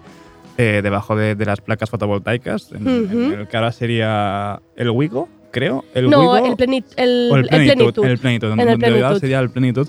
eh, 0.58 0.82
debajo 0.84 1.16
de, 1.16 1.34
de 1.36 1.46
las 1.46 1.62
placas 1.62 1.90
fotovoltaicas, 1.90 2.72
en, 2.74 2.88
en 2.88 3.06
Ujú. 3.06 3.34
el 3.42 3.48
que 3.48 3.58
ahora 3.58 3.72
sería 3.72 4.62
el 4.76 4.92
Wigo, 4.92 5.28
creo. 5.50 5.84
El 5.96 6.10
no, 6.12 6.20
Wigo, 6.20 6.38
el, 6.46 6.56
plenit, 6.56 6.86
el, 6.96 7.32
el 7.34 7.48
plenitud, 7.48 7.76
plenitud. 7.76 8.06
el 8.06 8.18
plenitud, 8.20 8.48
donde, 8.50 8.64
En 8.64 8.70
donde 8.70 8.86
plenitud. 8.88 9.20
sería 9.20 9.40
el 9.40 9.50
plenitud. 9.50 9.88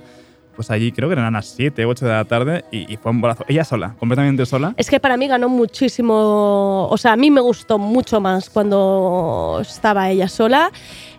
Pues 0.56 0.70
allí 0.70 0.92
creo 0.92 1.08
que 1.08 1.14
eran 1.14 1.32
las 1.32 1.46
7, 1.46 1.84
8 1.84 2.06
de 2.06 2.12
la 2.12 2.24
tarde 2.24 2.64
y, 2.70 2.90
y 2.90 2.96
fue 2.96 3.10
un 3.10 3.20
bolazo. 3.20 3.44
Ella 3.48 3.64
sola, 3.64 3.94
completamente 3.98 4.46
sola. 4.46 4.72
Es 4.76 4.88
que 4.88 5.00
para 5.00 5.16
mí 5.16 5.26
ganó 5.26 5.48
muchísimo, 5.48 6.86
o 6.88 6.96
sea, 6.96 7.12
a 7.12 7.16
mí 7.16 7.30
me 7.30 7.40
gustó 7.40 7.76
mucho 7.78 8.20
más 8.20 8.48
cuando 8.50 9.58
estaba 9.60 10.08
ella 10.10 10.28
sola. 10.28 10.70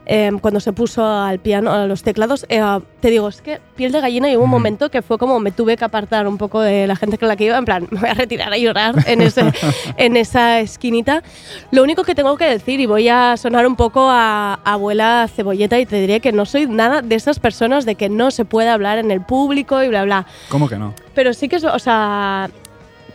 Eh, 0.06 0.32
cuando 0.42 0.60
se 0.60 0.72
puso 0.74 1.06
al 1.06 1.40
piano, 1.40 1.72
a 1.72 1.86
los 1.86 2.04
teclados, 2.04 2.46
eh, 2.50 2.62
te 3.00 3.10
digo, 3.10 3.28
es 3.28 3.42
que 3.42 3.60
piel 3.76 3.92
de 3.92 4.02
gallina 4.02 4.30
y 4.30 4.36
hubo 4.36 4.44
un 4.44 4.50
Ujú. 4.50 4.58
momento 4.58 4.90
que 4.92 5.02
fue 5.02 5.18
como 5.18 5.40
me 5.40 5.52
tuve 5.52 5.78
que 5.78 5.86
apartar 5.86 6.28
un 6.28 6.38
poco 6.38 6.62
de 6.62 6.88
la 6.88 6.96
gente 6.96 7.18
con 7.18 7.28
la 7.28 7.36
que 7.36 7.46
iba, 7.46 7.58
en 7.58 7.66
plan, 7.66 7.88
me 7.92 8.00
voy 8.00 8.10
a 8.10 8.14
retirar 8.14 8.52
a 8.54 8.58
llorar 8.58 8.96
en, 9.08 9.22
ese, 9.22 9.42
en 9.98 10.18
esa 10.18 10.60
esquinita. 10.60 11.24
Lo 11.72 11.84
único 11.84 12.04
que 12.04 12.16
tengo 12.16 12.38
que 12.38 12.46
decir, 12.46 12.80
y 12.80 12.86
voy 12.86 13.10
a 13.10 13.36
sonar 13.38 13.66
un 13.68 13.76
poco 13.76 14.08
a, 14.10 14.60
abuela 14.64 15.28
cebolleta, 15.34 15.80
y 15.80 15.86
te 15.86 16.00
diré 16.00 16.20
que 16.20 16.32
no 16.32 16.46
soy 16.46 16.68
nada 16.68 17.02
de 17.02 17.16
esas 17.16 17.40
personas 17.40 17.86
de 17.86 17.96
que 17.96 18.10
no 18.10 18.32
se 18.32 18.46
puede 18.46 18.70
hablar 18.70 18.98
en 18.98 19.12
el 19.12 19.22
público 19.22 19.82
y 19.84 19.88
bla, 19.90 20.04
bla. 20.04 20.26
¿Cómo 20.50 20.68
que 20.70 20.78
no? 20.78 20.94
Pero 21.14 21.34
sí 21.34 21.48
que, 21.50 21.56
es- 21.58 21.64
o 21.64 21.80
sea, 21.80 22.50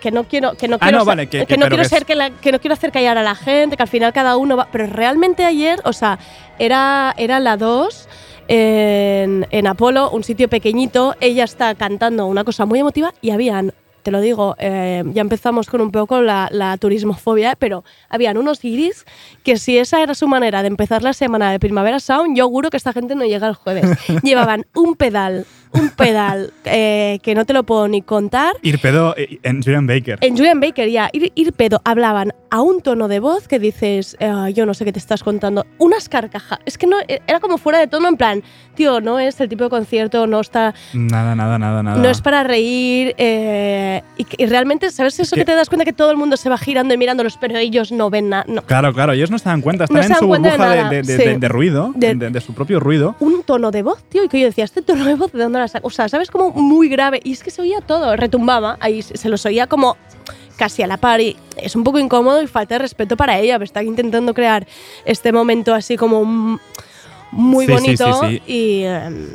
que 0.00 0.10
no 0.10 0.24
quiero, 0.24 0.54
que 0.54 0.66
no 0.68 0.76
Ah, 0.76 0.86
quiero, 0.86 0.98
no, 0.98 1.04
vale, 1.04 1.26
que- 1.28 1.46
que- 1.46 1.56
no 1.56 1.64
pero 1.66 1.76
quiero 1.76 1.82
que 1.82 1.88
ser 1.88 2.04
que, 2.06 2.14
la- 2.14 2.30
que 2.30 2.52
no 2.52 2.60
quiero 2.60 2.74
hacer 2.74 2.90
callar 2.92 3.18
a 3.18 3.22
la 3.22 3.34
gente, 3.34 3.76
que 3.76 3.82
al 3.82 3.88
final 3.88 4.12
cada 4.12 4.36
uno 4.36 4.56
va. 4.56 4.68
Pero 4.72 4.86
realmente 4.86 5.44
ayer, 5.44 5.80
o 5.84 5.92
sea, 5.92 6.18
era, 6.58 7.14
era 7.16 7.38
la 7.40 7.56
2 7.56 8.08
en, 8.48 9.46
en 9.50 9.66
Apolo, 9.66 10.10
un 10.10 10.24
sitio 10.24 10.48
pequeñito. 10.48 11.14
Ella 11.20 11.44
está 11.44 11.74
cantando 11.74 12.26
una 12.26 12.44
cosa 12.44 12.66
muy 12.66 12.78
emotiva 12.80 13.14
y 13.20 13.30
habían. 13.30 13.72
Te 14.02 14.10
lo 14.10 14.22
digo, 14.22 14.56
eh, 14.58 15.02
ya 15.12 15.20
empezamos 15.20 15.68
con 15.68 15.82
un 15.82 15.90
poco 15.92 16.22
la, 16.22 16.48
la 16.50 16.78
turismofobia, 16.78 17.54
pero 17.58 17.84
habían 18.08 18.38
unos 18.38 18.62
guiris 18.62 19.04
que 19.44 19.58
si 19.58 19.76
esa 19.76 20.02
era 20.02 20.14
su 20.14 20.26
manera 20.26 20.62
de 20.62 20.68
empezar 20.68 21.02
la 21.02 21.12
semana 21.12 21.52
de 21.52 21.60
Primavera 21.60 22.00
Sound, 22.00 22.34
yo 22.34 22.48
juro 22.48 22.70
que 22.70 22.78
esta 22.78 22.94
gente 22.94 23.14
no 23.14 23.24
llega 23.26 23.46
el 23.46 23.54
jueves. 23.54 23.84
Llevaban 24.22 24.64
un 24.74 24.96
pedal, 24.96 25.44
un 25.72 25.90
pedal 25.90 26.52
eh, 26.64 27.18
que 27.22 27.34
no 27.34 27.44
te 27.44 27.52
lo 27.52 27.62
puedo 27.64 27.86
ni 27.88 28.02
contar, 28.02 28.54
Ir 28.62 28.78
pedo 28.80 29.14
eh, 29.16 29.38
en 29.42 29.62
Julian 29.62 29.86
Baker. 29.86 30.18
en 30.20 30.36
Julian 30.36 30.60
Baker 30.60 30.88
ya, 30.88 31.08
ir, 31.12 31.30
ir 31.34 31.52
pedo, 31.52 31.80
hablaban 31.84 32.32
a 32.50 32.60
un 32.62 32.80
tono 32.80 33.06
de 33.06 33.20
voz 33.20 33.46
que 33.46 33.58
dices, 33.60 34.16
"Ah, 34.20 34.50
yo 34.50 34.66
no 34.66 34.74
sé 34.74 34.84
qué 34.84 34.92
te 34.92 34.98
estás 34.98 35.22
contando. 35.22 35.64
Unas 35.78 36.08
carcajas. 36.08 36.58
Es 36.66 36.76
que 36.78 36.86
no, 36.88 36.96
eh, 37.06 37.20
era 37.28 37.38
como 37.38 37.58
fuera 37.58 37.78
de 37.78 37.86
tono, 37.86 38.08
en 38.08 38.16
plan, 38.16 38.42
tío, 38.74 39.00
no 39.00 39.20
es 39.20 39.40
el 39.40 39.48
tipo 39.48 39.62
de 39.64 39.70
concierto, 39.70 40.26
no 40.26 40.40
está. 40.40 40.74
Nada, 40.92 41.36
nada, 41.36 41.58
nada, 41.60 41.82
nada. 41.84 41.96
No 42.02 42.08
es 42.08 42.20
para 42.20 42.42
reír. 42.42 43.14
eh, 43.18 44.02
y, 44.16 44.26
y 44.36 44.46
realmente, 44.46 44.90
¿sabes 44.90 45.18
eso 45.20 45.36
que- 45.36 45.42
que, 45.42 45.44
te 45.44 45.54
das 45.54 45.68
cuenta 45.68 45.84
que 45.84 45.92
todo 45.92 46.10
el 46.10 46.16
mundo 46.16 46.36
se 46.36 46.48
va 46.50 46.58
girando 46.58 46.92
y 46.92 46.98
mirándolos, 46.98 47.36
pero 47.40 47.56
ellos 47.56 47.92
no 47.92 48.10
ven 48.10 48.28
nada? 48.30 48.44
No. 48.48 48.62
Claro, 48.62 48.92
claro, 48.92 49.12
ellos 49.12 49.30
no 49.30 49.38
se 49.38 49.48
dan 49.48 49.60
cuenta, 49.60 49.86
No 49.88 50.00
están 50.00 50.08
se 50.08 50.12
en 50.14 50.18
su 50.18 50.26
burbuja 50.26 50.88
de, 50.90 50.96
de- 50.96 51.02
de- 51.02 51.16
sí. 51.34 51.38
de- 51.38 51.48
ruido, 51.48 51.92
de 51.94 52.40
su 52.40 52.52
propio 52.54 52.80
ruido. 52.80 53.14
Un 53.20 53.42
tono 53.44 53.70
de 53.70 53.82
voz, 53.82 54.02
tío, 54.08 54.24
y 54.24 54.28
que 54.28 54.40
yo 54.40 54.46
decía, 54.46 54.64
este 54.64 54.82
tono 54.82 55.04
de 55.04 55.14
voz, 55.14 55.32
¿de 55.32 55.42
dónde 55.42 55.59
O 55.82 55.90
sea, 55.90 56.08
¿sabes? 56.08 56.30
Como 56.30 56.50
muy 56.50 56.88
grave. 56.88 57.20
Y 57.24 57.32
es 57.32 57.42
que 57.42 57.50
se 57.50 57.62
oía 57.62 57.80
todo, 57.80 58.14
retumbaba, 58.16 58.76
ahí 58.80 59.02
se 59.02 59.28
los 59.28 59.44
oía 59.46 59.66
como 59.66 59.96
casi 60.56 60.82
a 60.82 60.86
la 60.86 60.98
par 60.98 61.20
y 61.22 61.36
es 61.56 61.74
un 61.74 61.84
poco 61.84 61.98
incómodo 61.98 62.42
y 62.42 62.46
falta 62.46 62.74
de 62.74 62.80
respeto 62.80 63.16
para 63.16 63.38
ella, 63.38 63.54
pero 63.54 63.64
está 63.64 63.82
intentando 63.82 64.34
crear 64.34 64.66
este 65.06 65.32
momento 65.32 65.74
así 65.74 65.96
como 65.96 66.58
muy 67.32 67.64
Sí, 67.66 67.72
bonito 67.72 68.20
sí, 68.24 68.42
sí. 68.46 68.52
y 68.52 68.82
em, 68.84 69.28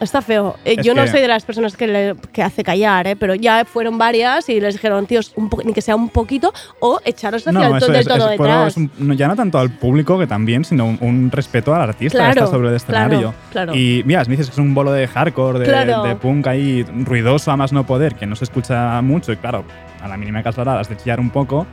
está 0.00 0.20
feo. 0.22 0.56
Eh, 0.64 0.76
yo 0.82 0.94
no 0.94 1.04
que- 1.04 1.10
soy 1.10 1.20
de 1.20 1.28
las 1.28 1.44
personas 1.44 1.76
que, 1.76 1.86
le- 1.86 2.14
que 2.32 2.42
hace 2.42 2.62
callar, 2.64 3.06
eh, 3.06 3.16
pero 3.16 3.34
ya 3.34 3.64
fueron 3.64 3.96
varias 3.96 4.48
y 4.48 4.60
les 4.60 4.74
dijeron, 4.74 5.06
tíos, 5.06 5.32
un 5.36 5.48
ni 5.64 5.72
que 5.72 5.80
sea 5.80 5.96
un 5.96 6.08
poquito 6.08 6.52
o 6.80 7.00
echaros 7.04 7.46
hacia 7.46 7.66
el 7.66 7.76
eso 7.76 7.78
ton 7.86 7.92
del 7.92 8.00
es- 8.00 8.06
todo 8.08 8.24
es- 8.30 8.38
detrás. 8.38 8.76
un- 8.76 8.90
no, 8.98 9.14
ya 9.14 9.28
no 9.28 9.36
tanto 9.36 9.58
al 9.58 9.70
público 9.70 10.18
que 10.18 10.26
también, 10.26 10.64
sino 10.64 10.86
un, 10.86 10.98
un 11.00 11.30
respeto 11.30 11.74
al 11.74 11.82
artista 11.82 12.18
que 12.18 12.24
Claro, 12.24 12.44
está 12.44 12.46
sobre 12.54 12.68
el 12.68 12.74
escenario. 12.74 13.18
claro, 13.50 13.72
claro. 13.72 13.74
Y 13.76 14.02
mira, 14.04 14.22
me 14.24 14.30
dices 14.30 14.46
que 14.46 14.52
es 14.52 14.58
un 14.58 14.74
bolo 14.74 14.92
de 14.92 15.06
hardcore, 15.06 15.58
de, 15.60 16.08
de 16.08 16.16
punk 16.16 16.46
ahí 16.48 16.82
ruidoso 17.04 17.50
a 17.52 17.56
más 17.56 17.72
no 17.72 17.86
poder, 17.86 18.14
que 18.16 18.26
no 18.26 18.36
se 18.36 18.44
escucha 18.44 19.00
mucho 19.02 19.32
y 19.32 19.36
claro, 19.36 19.64
a 20.02 20.08
la 20.08 20.16
mínima 20.16 20.42
casualidad 20.42 20.80
has 20.80 20.88
de 20.88 20.96
chillar 20.96 21.20
un 21.20 21.30
poco, 21.30 21.66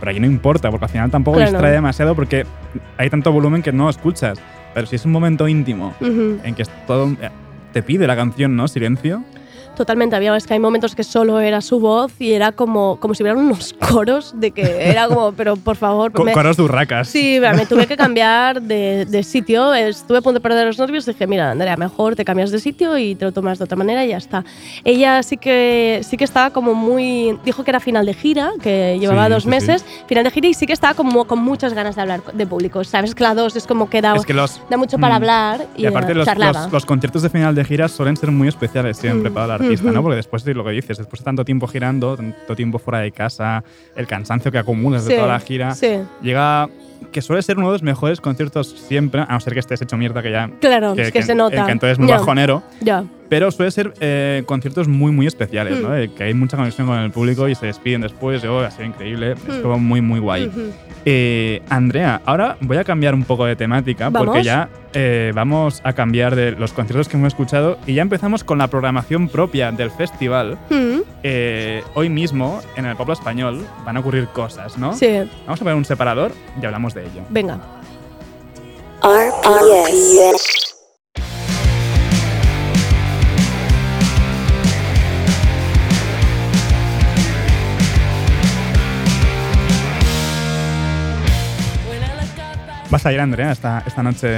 pero 0.00 0.10
ahí 0.10 0.18
no 0.20 0.26
importa, 0.26 0.70
porque 0.70 0.86
al 0.86 0.90
final 0.90 1.10
tampoco 1.10 1.38
distrae 1.40 1.72
demasiado 1.72 2.14
porque 2.14 2.46
hay 2.98 3.10
tanto 3.10 3.30
volumen 3.32 3.62
que 3.62 3.72
no 3.72 3.88
escuchas. 3.88 4.38
Pero 4.72 4.86
si 4.86 4.94
es 4.96 5.04
un 5.04 5.10
momento 5.10 5.48
íntimo 5.48 5.94
Ujú. 6.00 6.38
en 6.44 6.54
que 6.54 6.62
es 6.62 6.70
todo 6.86 7.08
eh, 7.20 7.28
te 7.72 7.82
pide 7.82 8.06
la 8.06 8.16
canción, 8.16 8.56
¿no? 8.56 8.68
Silencio. 8.68 9.24
Totalmente, 9.80 10.14
había 10.14 10.36
es 10.36 10.46
que 10.46 10.52
hay 10.52 10.60
momentos 10.60 10.94
que 10.94 11.02
solo 11.02 11.40
era 11.40 11.62
su 11.62 11.80
voz 11.80 12.12
y 12.18 12.32
era 12.34 12.52
como, 12.52 13.00
como 13.00 13.14
si 13.14 13.22
hubieran 13.22 13.42
unos 13.42 13.72
coros 13.90 14.34
de 14.36 14.50
que 14.50 14.90
era 14.90 15.08
como, 15.08 15.32
pero 15.32 15.56
por 15.56 15.74
favor. 15.76 16.12
Co- 16.12 16.22
me- 16.22 16.34
coros 16.34 16.58
de 16.58 16.64
urracas. 16.64 17.08
Sí, 17.08 17.36
mira, 17.40 17.54
me 17.54 17.64
tuve 17.64 17.86
que 17.86 17.96
cambiar 17.96 18.60
de, 18.60 19.06
de 19.06 19.22
sitio. 19.22 19.72
Estuve 19.72 20.18
a 20.18 20.20
punto 20.20 20.34
de 20.34 20.40
perder 20.42 20.66
los 20.66 20.78
nervios. 20.78 21.06
Dije, 21.06 21.26
mira, 21.26 21.50
Andrea, 21.52 21.78
mejor 21.78 22.14
te 22.14 22.26
cambias 22.26 22.50
de 22.50 22.58
sitio 22.58 22.98
y 22.98 23.14
te 23.14 23.24
lo 23.24 23.32
tomas 23.32 23.56
de 23.58 23.64
otra 23.64 23.74
manera 23.78 24.04
y 24.04 24.08
ya 24.10 24.18
está. 24.18 24.44
Ella 24.84 25.22
sí 25.22 25.38
que, 25.38 26.02
sí 26.06 26.18
que 26.18 26.24
estaba 26.24 26.50
como 26.50 26.74
muy. 26.74 27.38
Dijo 27.42 27.64
que 27.64 27.70
era 27.70 27.80
final 27.80 28.04
de 28.04 28.12
gira, 28.12 28.50
que 28.62 28.98
llevaba 29.00 29.28
Sí, 29.28 29.32
dos 29.32 29.42
sí, 29.44 29.48
meses. 29.48 29.84
Final 30.08 30.24
de 30.24 30.30
gira 30.30 30.48
y 30.48 30.52
sí 30.52 30.66
que 30.66 30.74
estaba 30.74 30.92
como 30.92 31.24
con 31.24 31.38
muchas 31.38 31.72
ganas 31.72 31.96
de 31.96 32.02
hablar 32.02 32.22
de 32.34 32.46
público. 32.46 32.84
Sabes 32.84 33.14
que 33.14 33.22
la 33.24 33.34
dos 33.34 33.56
es 33.56 33.66
como 33.66 33.88
que 33.88 34.02
da, 34.02 34.14
Es 34.14 34.26
que 34.26 34.34
los, 34.34 34.60
da 34.68 34.76
mucho 34.76 34.98
para 34.98 35.14
mm, 35.14 35.16
hablar 35.16 35.66
y, 35.74 35.84
Y 35.84 35.86
aparte 35.86 36.12
eh, 36.12 36.16
los, 36.16 36.26
los- 36.36 36.70
los 36.70 36.84
conciertos 36.84 37.22
de 37.22 37.30
final 37.30 37.54
de 37.54 37.64
gira 37.64 37.88
suelen 37.88 38.18
ser 38.18 38.30
muy 38.30 38.46
especiales 38.48 38.98
siempre 38.98 39.30
Mm. 39.30 39.32
para 39.34 39.56
el 39.56 39.69
¿no? 39.82 40.02
Porque 40.02 40.16
después 40.16 40.44
de 40.44 40.54
lo 40.54 40.64
que 40.64 40.70
dices, 40.70 40.98
después 40.98 41.20
de 41.20 41.24
tanto 41.24 41.44
tiempo 41.44 41.66
girando, 41.66 42.16
tanto 42.16 42.56
tiempo 42.56 42.78
fuera 42.78 43.00
de 43.00 43.12
casa, 43.12 43.62
el 43.96 44.06
cansancio 44.06 44.50
que 44.52 44.58
acumulas 44.58 45.04
de 45.04 45.10
Sí, 45.12 45.16
toda 45.16 45.28
la 45.32 45.40
gira, 45.40 45.74
sí. 45.74 45.98
llega 46.22 46.68
que 47.12 47.22
suele 47.22 47.42
ser 47.42 47.56
uno 47.58 47.68
de 47.68 47.72
los 47.72 47.82
mejores 47.82 48.20
conciertos 48.20 48.68
siempre, 48.68 49.22
a 49.22 49.26
no 49.32 49.40
ser 49.40 49.54
que 49.54 49.60
estés 49.60 49.80
hecho 49.82 49.96
mierda 49.96 50.22
que 50.22 50.30
ya... 50.30 50.50
Claro, 50.60 50.94
es 50.96 51.10
que 51.12 51.22
se 51.22 51.34
nota. 51.34 51.64
Que 51.64 51.72
entonces 51.72 51.92
es 51.94 51.98
muy 51.98 52.08
Ya. 52.08 52.18
bajonero. 52.18 52.62
Ya. 52.80 53.04
Pero 53.30 53.50
suele 53.50 53.70
ser 53.70 53.94
eh, 54.00 54.42
conciertos 54.44 54.88
muy, 54.88 55.12
muy 55.12 55.26
especiales, 55.26 55.78
Mm. 55.78 55.82
¿no? 55.82 55.96
Eh, 55.96 56.10
que 56.14 56.24
hay 56.24 56.34
mucha 56.34 56.56
conexión 56.58 56.86
con 56.86 56.98
el 56.98 57.10
público 57.12 57.48
y 57.48 57.54
se 57.54 57.66
despiden 57.66 58.02
después. 58.02 58.42
Yo, 58.42 58.58
ha 58.60 58.70
sido 58.70 58.84
increíble. 58.84 59.32
Es 59.32 59.58
Mm. 59.58 59.62
como 59.62 59.78
muy, 59.78 60.02
muy 60.02 60.20
guay. 60.20 60.48
Ujú. 60.48 60.72
Eh, 61.06 61.62
Andrea, 61.70 62.20
ahora 62.26 62.58
voy 62.60 62.76
a 62.76 62.84
cambiar 62.84 63.14
un 63.14 63.24
poco 63.24 63.46
de 63.46 63.56
temática 63.56 64.10
porque 64.10 64.42
ya 64.42 64.68
eh, 64.92 65.30
vamos 65.34 65.80
a 65.84 65.92
cambiar 65.94 66.34
de 66.36 66.50
los 66.52 66.72
conciertos 66.72 67.08
que 67.08 67.16
hemos 67.16 67.28
escuchado 67.28 67.78
y 67.86 67.94
ya 67.94 68.02
empezamos 68.02 68.42
con 68.44 68.58
la 68.58 68.66
programación 68.68 69.28
propia 69.28 69.70
del 69.72 69.90
festival. 69.92 70.58
Hoy 71.94 72.08
mismo, 72.08 72.60
en 72.76 72.86
el 72.86 72.96
pueblo 72.96 73.14
español, 73.14 73.64
van 73.86 73.96
a 73.96 74.00
ocurrir 74.00 74.26
cosas, 74.28 74.76
¿no? 74.76 74.92
Sí, 74.94 75.06
Vamos 75.46 75.60
a 75.60 75.64
poner 75.64 75.74
un 75.76 75.84
separador 75.84 76.32
y 76.60 76.66
hablamos 76.66 76.92
de 76.94 77.02
ello. 77.02 77.22
venga. 77.30 77.60
RPS. 79.02 80.79
¿Vas 92.90 93.06
a 93.06 93.12
ir, 93.12 93.20
Andrea, 93.20 93.52
esta, 93.52 93.82
esta 93.86 94.02
noche? 94.02 94.28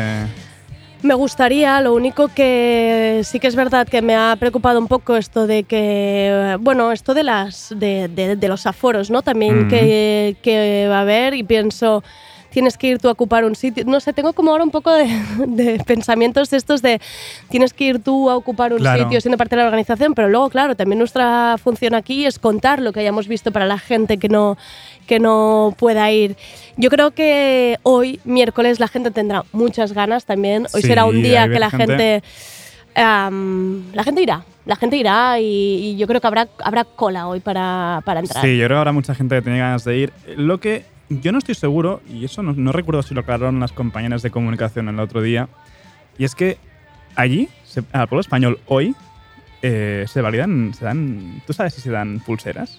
Me 1.02 1.14
gustaría, 1.14 1.80
lo 1.80 1.94
único 1.94 2.28
que 2.28 3.22
sí 3.24 3.40
que 3.40 3.48
es 3.48 3.56
verdad 3.56 3.88
que 3.88 4.02
me 4.02 4.14
ha 4.14 4.36
preocupado 4.38 4.78
un 4.78 4.86
poco 4.86 5.16
esto 5.16 5.46
de 5.48 5.64
que, 5.64 6.56
bueno, 6.60 6.92
esto 6.92 7.12
de 7.14 7.24
las 7.24 7.74
de, 7.76 8.06
de- 8.08 8.36
de 8.36 8.48
los 8.48 8.66
aforos, 8.66 9.10
¿no? 9.10 9.22
También 9.22 9.68
que, 9.68 10.36
que 10.42 10.86
va 10.88 10.98
a 10.98 11.00
haber 11.00 11.34
y 11.34 11.42
pienso, 11.42 12.04
tienes 12.52 12.76
que 12.78 12.88
ir 12.88 12.98
tú 12.98 13.08
a 13.08 13.12
ocupar 13.12 13.44
un 13.44 13.54
sitio. 13.56 13.84
No 13.86 13.98
sé, 14.00 14.12
tengo 14.12 14.32
como 14.34 14.50
ahora 14.52 14.62
un 14.64 14.70
poco 14.70 14.92
de, 14.92 15.06
de 15.46 15.82
pensamientos 15.84 16.52
estos 16.52 16.82
de 16.82 17.00
tienes 17.48 17.72
que 17.72 17.84
ir 17.84 17.98
tú 18.02 18.30
a 18.30 18.36
ocupar 18.36 18.72
un 18.72 18.78
Claro. 18.78 19.02
sitio 19.04 19.20
siendo 19.20 19.38
parte 19.38 19.56
de 19.56 19.62
la 19.62 19.66
organización, 19.68 20.14
pero 20.14 20.28
luego, 20.28 20.48
claro, 20.50 20.74
también 20.76 20.98
nuestra 20.98 21.56
función 21.62 21.94
aquí 21.94 22.26
es 22.26 22.38
contar 22.38 22.80
lo 22.80 22.92
que 22.92 23.00
hayamos 23.00 23.26
visto 23.28 23.50
para 23.52 23.66
la 23.66 23.78
gente 23.78 24.18
que 24.18 24.28
no, 24.28 24.56
que 25.06 25.18
no 25.18 25.74
pueda 25.78 26.10
ir. 26.12 26.36
Yo 26.76 26.90
creo 26.90 27.10
que 27.12 27.78
hoy, 27.82 28.20
miércoles, 28.24 28.78
la 28.80 28.88
gente 28.88 29.10
tendrá 29.10 29.44
muchas 29.52 29.92
ganas 29.92 30.24
también. 30.24 30.66
Hoy 30.74 30.82
Sí, 30.82 30.88
será 30.88 31.04
un 31.06 31.22
día 31.22 31.48
que 31.48 31.58
la 31.58 31.70
gente- 31.70 31.86
gente... 31.86 32.22
am, 32.94 33.92
la 33.94 34.04
gente 34.04 34.22
irá, 34.22 34.44
la 34.66 34.76
gente 34.76 34.96
irá 34.96 35.40
y, 35.40 35.44
y 35.44 35.96
yo 35.96 36.06
creo 36.06 36.20
que 36.20 36.26
habrá, 36.26 36.48
habrá 36.62 36.84
cola 36.84 37.26
hoy 37.28 37.40
para, 37.40 38.02
para 38.04 38.20
entrar. 38.20 38.44
Sí, 38.44 38.56
yo 38.56 38.66
creo 38.66 38.76
que 38.76 38.78
habrá 38.80 38.92
mucha 38.92 39.14
gente 39.14 39.34
que 39.36 39.42
tenía 39.42 39.60
ganas 39.60 39.84
de 39.84 39.96
ir. 39.96 40.12
Lo 40.36 40.58
que 40.60 40.84
yo 41.20 41.32
no 41.32 41.38
estoy 41.38 41.54
seguro, 41.54 42.00
y 42.08 42.24
eso 42.24 42.42
no, 42.42 42.52
no 42.52 42.72
recuerdo 42.72 43.02
si 43.02 43.14
lo 43.14 43.20
aclararon 43.20 43.60
las 43.60 43.72
compañeras 43.72 44.22
de 44.22 44.30
comunicación 44.30 44.88
el 44.88 44.98
otro 45.00 45.20
día, 45.22 45.48
y 46.18 46.24
es 46.24 46.34
que 46.34 46.58
allí, 47.16 47.48
se- 47.64 47.84
al 47.92 48.08
pueblo 48.08 48.20
español, 48.20 48.58
hoy, 48.66 48.94
eh, 49.62 50.04
se 50.08 50.20
validan, 50.20 50.72
se 50.74 50.84
dan, 50.84 51.42
¿tú 51.46 51.52
sabes 51.52 51.74
si 51.74 51.80
se 51.80 51.90
dan 51.90 52.20
pulseras? 52.20 52.78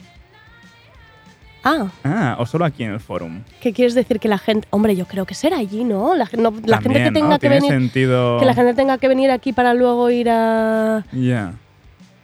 Ah, 1.65 1.87
Ah, 2.03 2.35
o 2.39 2.45
solo 2.45 2.65
aquí 2.65 2.83
en 2.83 2.91
el 2.91 2.99
forum. 2.99 3.41
¿qué 3.61 3.71
quieres 3.71 3.93
decir 3.93 4.19
que 4.19 4.27
la 4.27 4.37
gente... 4.37 4.67
Hombre, 4.69 4.97
yo 4.97 5.05
creo 5.05 5.25
que 5.25 5.33
será 5.33 5.57
allí, 5.59 5.85
¿no? 5.85 6.13
La, 6.13 6.27
no- 6.37 6.53
la 6.65 6.81
gente 6.81 7.01
que 7.01 7.11
tenga 7.11 7.29
¿no? 7.29 7.33
que 7.35 7.39
Tiene 7.47 7.55
venir... 7.55 7.71
sentido... 7.71 8.37
Que 8.39 8.45
la 8.45 8.53
gente 8.53 8.73
tenga 8.73 8.97
que 8.97 9.07
venir 9.07 9.31
aquí 9.31 9.53
para 9.53 9.73
luego 9.73 10.09
ir 10.09 10.29
a... 10.29 11.05
Ya. 11.13 11.53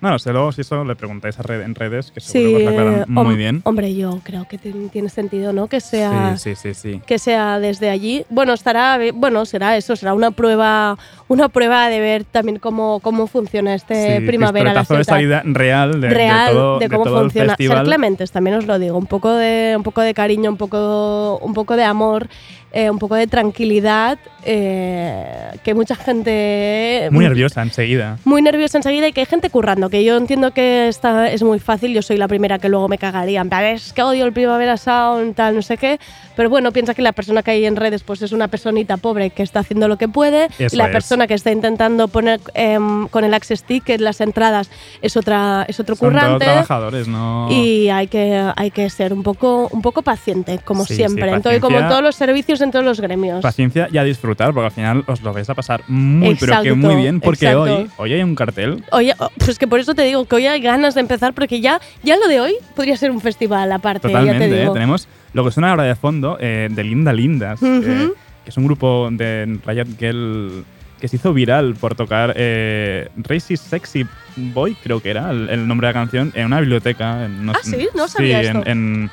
No, 0.01 0.09
no 0.11 0.19
sé, 0.19 0.31
luego 0.31 0.51
si 0.51 0.61
eso 0.61 0.83
le 0.85 0.95
preguntáis 0.95 1.37
a 1.39 1.43
red, 1.43 1.61
en 1.61 1.75
redes, 1.75 2.11
que 2.11 2.21
seguro 2.21 2.57
que 2.59 2.63
os 2.67 2.71
aclaran 2.71 3.01
hom- 3.05 3.25
muy 3.25 3.35
bien. 3.35 3.61
Hombre, 3.65 3.93
yo 3.95 4.19
creo 4.23 4.47
que 4.47 4.57
tiene 4.57 5.09
sentido, 5.09 5.51
¿no? 5.51 5.67
Que 5.67 5.81
sea, 5.81 6.37
Sí, 6.37 6.55
sí, 6.55 6.73
sí, 6.73 6.93
sí. 6.93 7.01
que 7.05 7.19
sea 7.19 7.59
desde 7.59 7.89
allí. 7.89 8.25
Bueno, 8.29 8.53
estará, 8.53 8.97
be- 8.97 9.11
bueno, 9.11 9.45
será 9.45 9.75
eso, 9.75 9.95
será 9.95 10.13
una 10.13 10.31
prueba, 10.31 10.97
una 11.27 11.49
prueba 11.49 11.89
de 11.89 11.99
ver 11.99 12.23
también 12.23 12.59
cómo, 12.59 12.99
cómo 13.01 13.27
funciona 13.27 13.75
este 13.75 14.19
Sí, 14.19 14.25
primavera 14.25 14.73
la 14.73 14.83
de 14.83 15.03
salida 15.03 15.41
real 15.45 15.99
de, 15.99 16.07
de 16.07 16.13
real 16.13 16.51
todo, 16.53 16.79
de 16.79 16.87
de 16.87 16.95
cómo 16.95 17.03
todo 17.05 17.17
el 17.21 17.31
funciona. 17.31 17.55
Ser 17.57 17.83
clementes, 17.83 18.31
también 18.31 18.55
os 18.55 18.65
lo 18.67 18.79
digo, 18.79 18.97
un 18.97 19.05
poco 19.05 19.33
de, 19.33 19.73
un 19.75 19.83
poco 19.83 20.01
de 20.01 20.13
cariño, 20.13 20.49
un 20.49 20.57
poco, 20.57 21.37
un 21.41 21.53
poco 21.53 21.75
de 21.75 21.83
amor, 21.83 22.29
eh, 22.71 22.89
un 22.89 22.99
poco 22.99 23.15
de 23.15 23.27
tranquilidad, 23.27 24.19
eh, 24.45 25.51
que 25.63 25.73
mucha 25.73 25.95
gente 25.95 27.07
Muy 27.11 27.25
nerviosa 27.25 27.61
enseguida. 27.61 28.17
muy 28.25 28.41
nerviosa 28.41 28.77
enseguida 28.77 29.07
y 29.07 29.11
que 29.13 29.21
hay 29.21 29.25
gente 29.25 29.49
currando, 29.49 29.89
que 29.89 30.03
yo 30.03 30.17
entiendo 30.17 30.51
que 30.51 30.87
esta 30.87 31.29
es 31.31 31.41
muy 31.43 31.59
fácil, 31.59 31.93
yo 31.93 32.01
soy 32.01 32.17
la 32.17 32.27
primera 32.27 32.59
que 32.59 32.69
luego 32.69 32.87
me 32.87 32.97
cagaría, 32.97 33.41
en 33.41 33.49
plan, 33.49 33.65
es 33.65 33.93
que 33.93 34.03
odio 34.03 34.25
el 34.25 34.33
Primavera 34.33 34.77
Sound, 34.77 35.35
tal, 35.35 35.55
no 35.55 35.61
sé 35.61 35.77
qué, 35.77 35.99
pero 36.35 36.49
bueno, 36.49 36.71
piensa 36.71 36.93
que 36.93 37.01
la 37.01 37.11
persona 37.11 37.43
que 37.43 37.51
hay 37.51 37.65
en 37.65 37.75
redes 37.75 38.03
pues 38.03 38.21
es 38.21 38.31
una 38.31 38.47
personita 38.47 38.97
pobre 38.97 39.31
que 39.31 39.43
está 39.43 39.59
haciendo 39.59 39.87
lo 39.87 39.97
que 39.97 40.07
puede 40.07 40.47
Eso 40.59 40.75
y 40.75 40.77
la 40.77 40.85
es. 40.85 40.91
persona 40.91 41.27
que 41.27 41.33
está 41.33 41.51
intentando 41.51 42.07
poner 42.07 42.39
em, 42.53 43.07
con 43.09 43.23
el 43.23 43.33
access 43.33 43.63
ticket 43.63 43.99
las 43.99 44.21
entradas 44.21 44.69
es 45.01 45.17
otra 45.17 45.65
es 45.67 45.79
otro 45.79 45.95
Son 45.95 46.09
currante. 46.09 46.45
trabajadores, 46.45 47.07
¿no? 47.07 47.47
Y 47.51 47.89
hay 47.89 48.07
que, 48.07 48.41
hay 48.55 48.71
que 48.71 48.89
ser 48.89 49.11
un 49.11 49.23
poco, 49.23 49.67
un 49.71 49.81
poco 49.81 50.01
paciente, 50.01 50.59
como 50.63 50.83
Sí, 50.85 50.89
sí, 50.93 50.95
siempre. 50.95 51.31
Entonces, 51.31 51.59
como 51.61 51.79
todos 51.87 52.01
los 52.01 52.15
servicios, 52.15 52.58
en 52.61 52.71
todos 52.71 52.83
los 52.85 52.99
gremios. 53.01 53.41
Paciencia 53.41 53.87
y 53.91 53.97
a 53.97 54.03
disfrutar, 54.03 54.53
porque 54.53 54.65
al 54.67 54.71
final 54.71 55.03
os 55.07 55.21
lo 55.21 55.33
vais 55.33 55.49
a 55.49 55.53
pasar 55.55 55.81
muy, 55.87 56.35
pero 56.35 56.61
que 56.61 56.73
muy 56.73 56.95
bien, 56.95 57.19
porque 57.19 57.45
exacto. 57.47 57.63
hoy, 57.77 57.89
hoy 57.97 58.13
hay 58.13 58.23
un 58.23 58.35
cartel. 58.35 58.83
Oye, 58.91 59.13
oh, 59.19 59.29
pues 59.37 59.57
que 59.59 59.67
por 59.67 59.79
eso 59.79 59.93
te 59.95 60.03
digo 60.03 60.25
que 60.25 60.35
hoy 60.35 60.47
hay 60.47 60.61
ganas 60.61 60.95
de 60.95 61.01
empezar, 61.01 61.33
porque 61.33 61.61
ya, 61.61 61.79
ya 62.03 62.15
lo 62.17 62.27
de 62.27 62.39
hoy 62.39 62.53
podría 62.75 62.95
ser 62.97 63.11
un 63.11 63.21
festival 63.21 63.71
aparte, 63.71 64.07
ya 64.07 64.13
Totalmente, 64.19 64.47
te 64.49 64.55
¿eh? 64.57 64.59
digo. 64.61 64.73
tenemos 64.73 65.07
lo 65.33 65.43
que 65.45 65.51
suena 65.51 65.69
ahora 65.71 65.83
de 65.83 65.95
fondo 65.95 66.37
eh, 66.39 66.67
de 66.71 66.83
Linda 66.83 67.13
Lindas, 67.13 67.61
eh, 67.63 68.09
que 68.43 68.49
es 68.49 68.57
un 68.57 68.65
grupo 68.65 69.09
de 69.11 69.57
Riot 69.65 69.87
Girl 69.99 70.65
que 70.99 71.07
se 71.07 71.15
hizo 71.15 71.33
viral 71.33 71.75
por 71.75 71.95
tocar 71.95 72.33
eh, 72.35 73.07
Racist 73.15 73.67
Sexy 73.67 74.05
Boy, 74.35 74.75
creo 74.83 74.99
que 75.01 75.09
era 75.11 75.31
el, 75.31 75.49
el 75.49 75.65
nombre 75.65 75.87
de 75.87 75.93
la 75.93 75.99
canción, 75.99 76.31
en 76.35 76.47
una 76.47 76.59
biblioteca. 76.59 77.23
en- 77.25 77.45
no 77.45 77.53
Ah, 77.53 77.59
¿sí? 77.63 77.87
No 77.95 78.07
sabía 78.09 78.41
sí, 78.41 78.47
esto. 78.47 78.63
en- 78.65 78.67
en- 79.03 79.09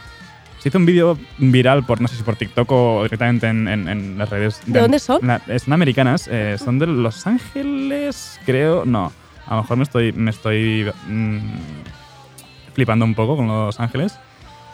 se 0.66 0.70
hizo 0.70 0.78
un 0.78 0.86
vídeo 0.86 1.16
viral 1.38 1.84
por, 1.84 2.00
no 2.00 2.08
sé 2.08 2.16
si 2.16 2.24
por 2.24 2.34
TikTok 2.34 2.68
o 2.72 3.02
directamente 3.04 3.46
en, 3.46 3.68
en- 3.68 3.88
en 3.88 4.18
las 4.18 4.28
redes. 4.28 4.60
¿De 4.66 4.80
dónde 4.80 4.98
son? 4.98 5.20
la- 5.24 5.40
son 5.60 5.72
americanas, 5.72 6.28
eh, 6.28 6.56
son 6.58 6.80
de 6.80 6.88
Los 6.88 7.24
Ángeles, 7.24 8.40
creo. 8.44 8.84
No, 8.84 9.12
a 9.46 9.54
lo 9.54 9.62
mejor 9.62 9.76
me 9.76 9.84
estoy, 9.84 10.10
me 10.10 10.32
estoy 10.32 10.90
mm, 11.06 11.38
flipando 12.74 13.04
un 13.04 13.14
poco 13.14 13.36
con 13.36 13.46
Los 13.46 13.78
Ángeles. 13.78 14.18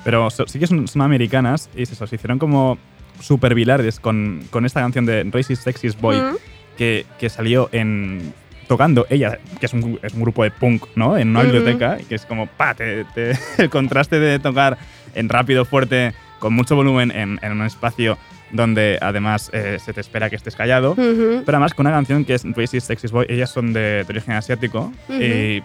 Pero 0.03 0.31
so- 0.31 0.47
sí 0.47 0.59
que 0.59 0.67
son, 0.67 0.89
son 0.89 1.03
americanas 1.03 1.69
y 1.77 1.83
es 1.83 1.93
eso, 1.93 2.07
se 2.07 2.17
hicieron 2.17 2.39
como 2.39 2.79
super 3.21 3.55
virales 3.55 4.01
con, 4.01 4.43
con 4.49 4.65
esta 4.65 4.81
canción 4.81 5.05
de 5.05 5.25
Racist 5.31 5.63
Sexist 5.63 6.01
Boy 6.01 6.17
Mm. 6.17 6.37
que, 6.79 7.05
que 7.21 7.29
salió 7.29 7.69
en 7.73 8.33
tocando 8.67 9.05
ella, 9.11 9.39
que 9.61 9.67
es 9.67 9.75
un, 9.75 10.01
es 10.03 10.15
un 10.15 10.23
grupo 10.23 10.43
de 10.43 10.51
punk, 10.53 10.87
¿no? 10.97 11.19
En 11.19 11.29
una 11.29 11.41
Ujú. 11.41 11.53
biblioteca, 11.53 11.99
y 12.01 12.05
que 12.05 12.15
es 12.15 12.25
como, 12.25 12.47
pa, 12.47 12.73
te- 12.75 13.05
te- 13.15 13.37
el 13.59 13.69
contraste 13.69 14.19
de 14.19 14.39
tocar 14.39 14.79
en 15.15 15.29
rápido, 15.29 15.65
fuerte, 15.65 16.15
con 16.39 16.53
mucho 16.55 16.77
volumen, 16.77 17.11
en, 17.11 17.39
en 17.43 17.53
un 17.53 17.63
espacio 17.67 18.19
donde 18.53 18.99
además 19.01 19.49
eh, 19.55 19.79
se 19.83 19.93
te 19.93 20.01
espera 20.01 20.29
que 20.29 20.37
estés 20.37 20.55
callado. 20.57 20.93
Ujú. 20.93 21.43
Pero 21.47 21.57
además 21.57 21.73
con 21.75 21.87
una 21.87 21.95
canción 21.97 22.25
que 22.25 22.35
es 22.35 22.45
Racist 22.45 22.87
Sexist 22.87 23.13
Boy, 23.15 23.27
ellas 23.29 23.51
son 23.51 23.73
de, 23.73 24.05
de 24.05 24.07
origen 24.09 24.35
asiático. 24.35 24.93
Ujú. 25.09 25.21
y, 25.23 25.63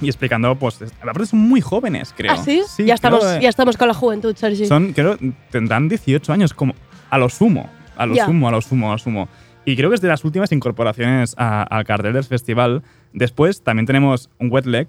y 0.00 0.06
explicando, 0.06 0.54
pues, 0.56 0.80
es- 0.80 0.92
aparte 1.00 1.26
son 1.26 1.40
muy 1.40 1.60
jóvenes, 1.60 2.14
creo. 2.16 2.30
¿Ah, 2.32 2.36
sí? 2.36 2.62
Sí, 2.68 2.84
ya, 2.84 2.94
estamos, 2.94 3.18
creo, 3.20 3.32
eh, 3.34 3.40
ya 3.42 3.48
estamos 3.48 3.76
con 3.76 3.88
la 3.88 3.94
juventud, 3.94 4.36
Sergi. 4.36 4.64
Son, 4.66 4.92
creo, 4.92 5.16
tendrán 5.50 5.88
18 5.88 6.32
años, 6.32 6.54
como 6.54 6.74
a 7.10 7.18
lo 7.18 7.28
sumo, 7.28 7.68
a 7.96 8.06
lo 8.06 8.14
Ya. 8.14 8.26
sumo, 8.26 8.46
a 8.48 8.52
lo 8.52 8.60
sumo, 8.60 8.90
a 8.90 8.92
lo 8.92 8.98
sumo. 8.98 9.28
Y 9.64 9.74
creo 9.76 9.88
que 9.90 9.96
es 9.96 10.00
de 10.00 10.06
las 10.08 10.24
últimas 10.24 10.52
incorporaciones 10.52 11.34
al 11.36 11.84
cartel 11.84 12.12
del 12.12 12.22
festival. 12.24 12.84
Después 13.12 13.62
también 13.62 13.86
tenemos 13.86 14.30
un 14.38 14.52
wet 14.52 14.66
leg. 14.66 14.88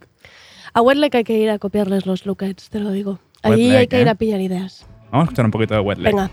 A 0.74 0.82
Wetleg 0.82 1.16
hay 1.16 1.24
que 1.24 1.34
ir 1.38 1.50
a 1.50 1.58
copiarles 1.58 2.06
los 2.06 2.28
lookouts, 2.28 2.70
te 2.70 2.80
lo 2.80 2.92
digo. 2.92 3.20
Allí 3.44 3.64
Wetleg, 3.64 3.78
hay 3.78 3.88
que 3.88 4.02
ir 4.02 4.08
¿eh? 4.08 4.10
a 4.10 4.16
pillar 4.16 4.42
ideas. 4.42 4.86
Vamos 5.12 5.24
a 5.24 5.26
escuchar 5.26 5.46
un 5.46 5.52
poquito 5.52 5.74
de 5.74 5.80
wet 5.80 5.98
leg. 5.98 6.14
Venga. 6.14 6.30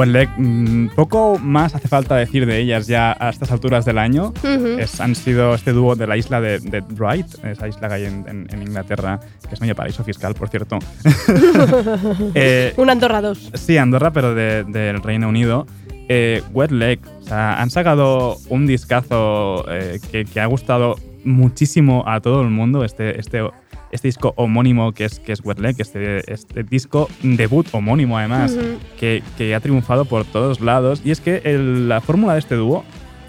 Wet 0.00 0.08
leg, 0.08 0.28
mm, 0.38 0.88
poco 0.96 1.38
más 1.38 1.74
hace 1.74 1.86
falta 1.88 2.16
decir 2.16 2.46
de 2.46 2.58
ellas 2.58 2.86
ya 2.86 3.14
a 3.20 3.28
estas 3.28 3.50
alturas 3.52 3.84
del 3.84 3.98
año. 3.98 4.32
Es- 4.78 4.98
han 5.00 5.14
sido 5.14 5.54
este 5.54 5.72
dúo 5.72 5.94
de 5.94 6.06
la 6.06 6.16
isla 6.16 6.40
de, 6.40 6.58
de 6.58 6.80
Wright, 6.80 7.26
esa 7.44 7.68
isla 7.68 7.88
que 7.88 7.94
hay 7.94 8.04
en, 8.06 8.24
en- 8.26 8.46
en 8.50 8.62
Inglaterra, 8.62 9.20
que 9.46 9.54
es 9.54 9.60
medio 9.60 9.74
paraíso 9.74 10.02
fiscal, 10.02 10.34
por 10.34 10.48
cierto. 10.48 10.78
Eh, 12.34 12.72
Un 12.76 12.90
Andorra 12.90 13.20
2. 13.20 13.52
Sí, 13.54 13.76
Andorra, 13.76 14.10
pero 14.12 14.34
de- 14.34 14.64
del 14.64 15.02
Reino 15.02 15.28
Unido. 15.28 15.66
Eh, 16.08 16.42
Wet 16.52 16.70
Leg, 16.72 16.98
o 17.20 17.24
sea, 17.26 17.60
han 17.60 17.70
sacado 17.70 18.36
un 18.48 18.66
discazo 18.66 19.64
eh, 19.70 20.00
que, 20.10 20.24
que 20.24 20.40
ha 20.40 20.46
gustado 20.46 20.96
muchísimo 21.24 22.02
a 22.06 22.20
todo 22.20 22.42
el 22.42 22.48
mundo, 22.50 22.84
este, 22.84 23.20
este, 23.20 23.42
este 23.90 24.08
disco 24.08 24.32
homónimo 24.36 24.92
que 24.92 25.04
es, 25.04 25.18
que 25.20 25.32
es 25.32 25.44
Wet 25.44 25.58
Leg, 25.58 25.76
este, 25.78 26.32
este 26.32 26.62
disco 26.62 27.08
debut 27.22 27.66
homónimo 27.72 28.16
además, 28.18 28.56
que, 28.98 29.22
que 29.36 29.54
ha 29.54 29.60
triunfado 29.60 30.04
por 30.04 30.24
todos 30.24 30.60
lados. 30.60 31.02
Y 31.04 31.10
es 31.10 31.20
que 31.20 31.42
el- 31.44 31.88
la 31.88 32.00
fórmula 32.00 32.34
de 32.34 32.38
este 32.40 32.54
dúo 32.54 32.84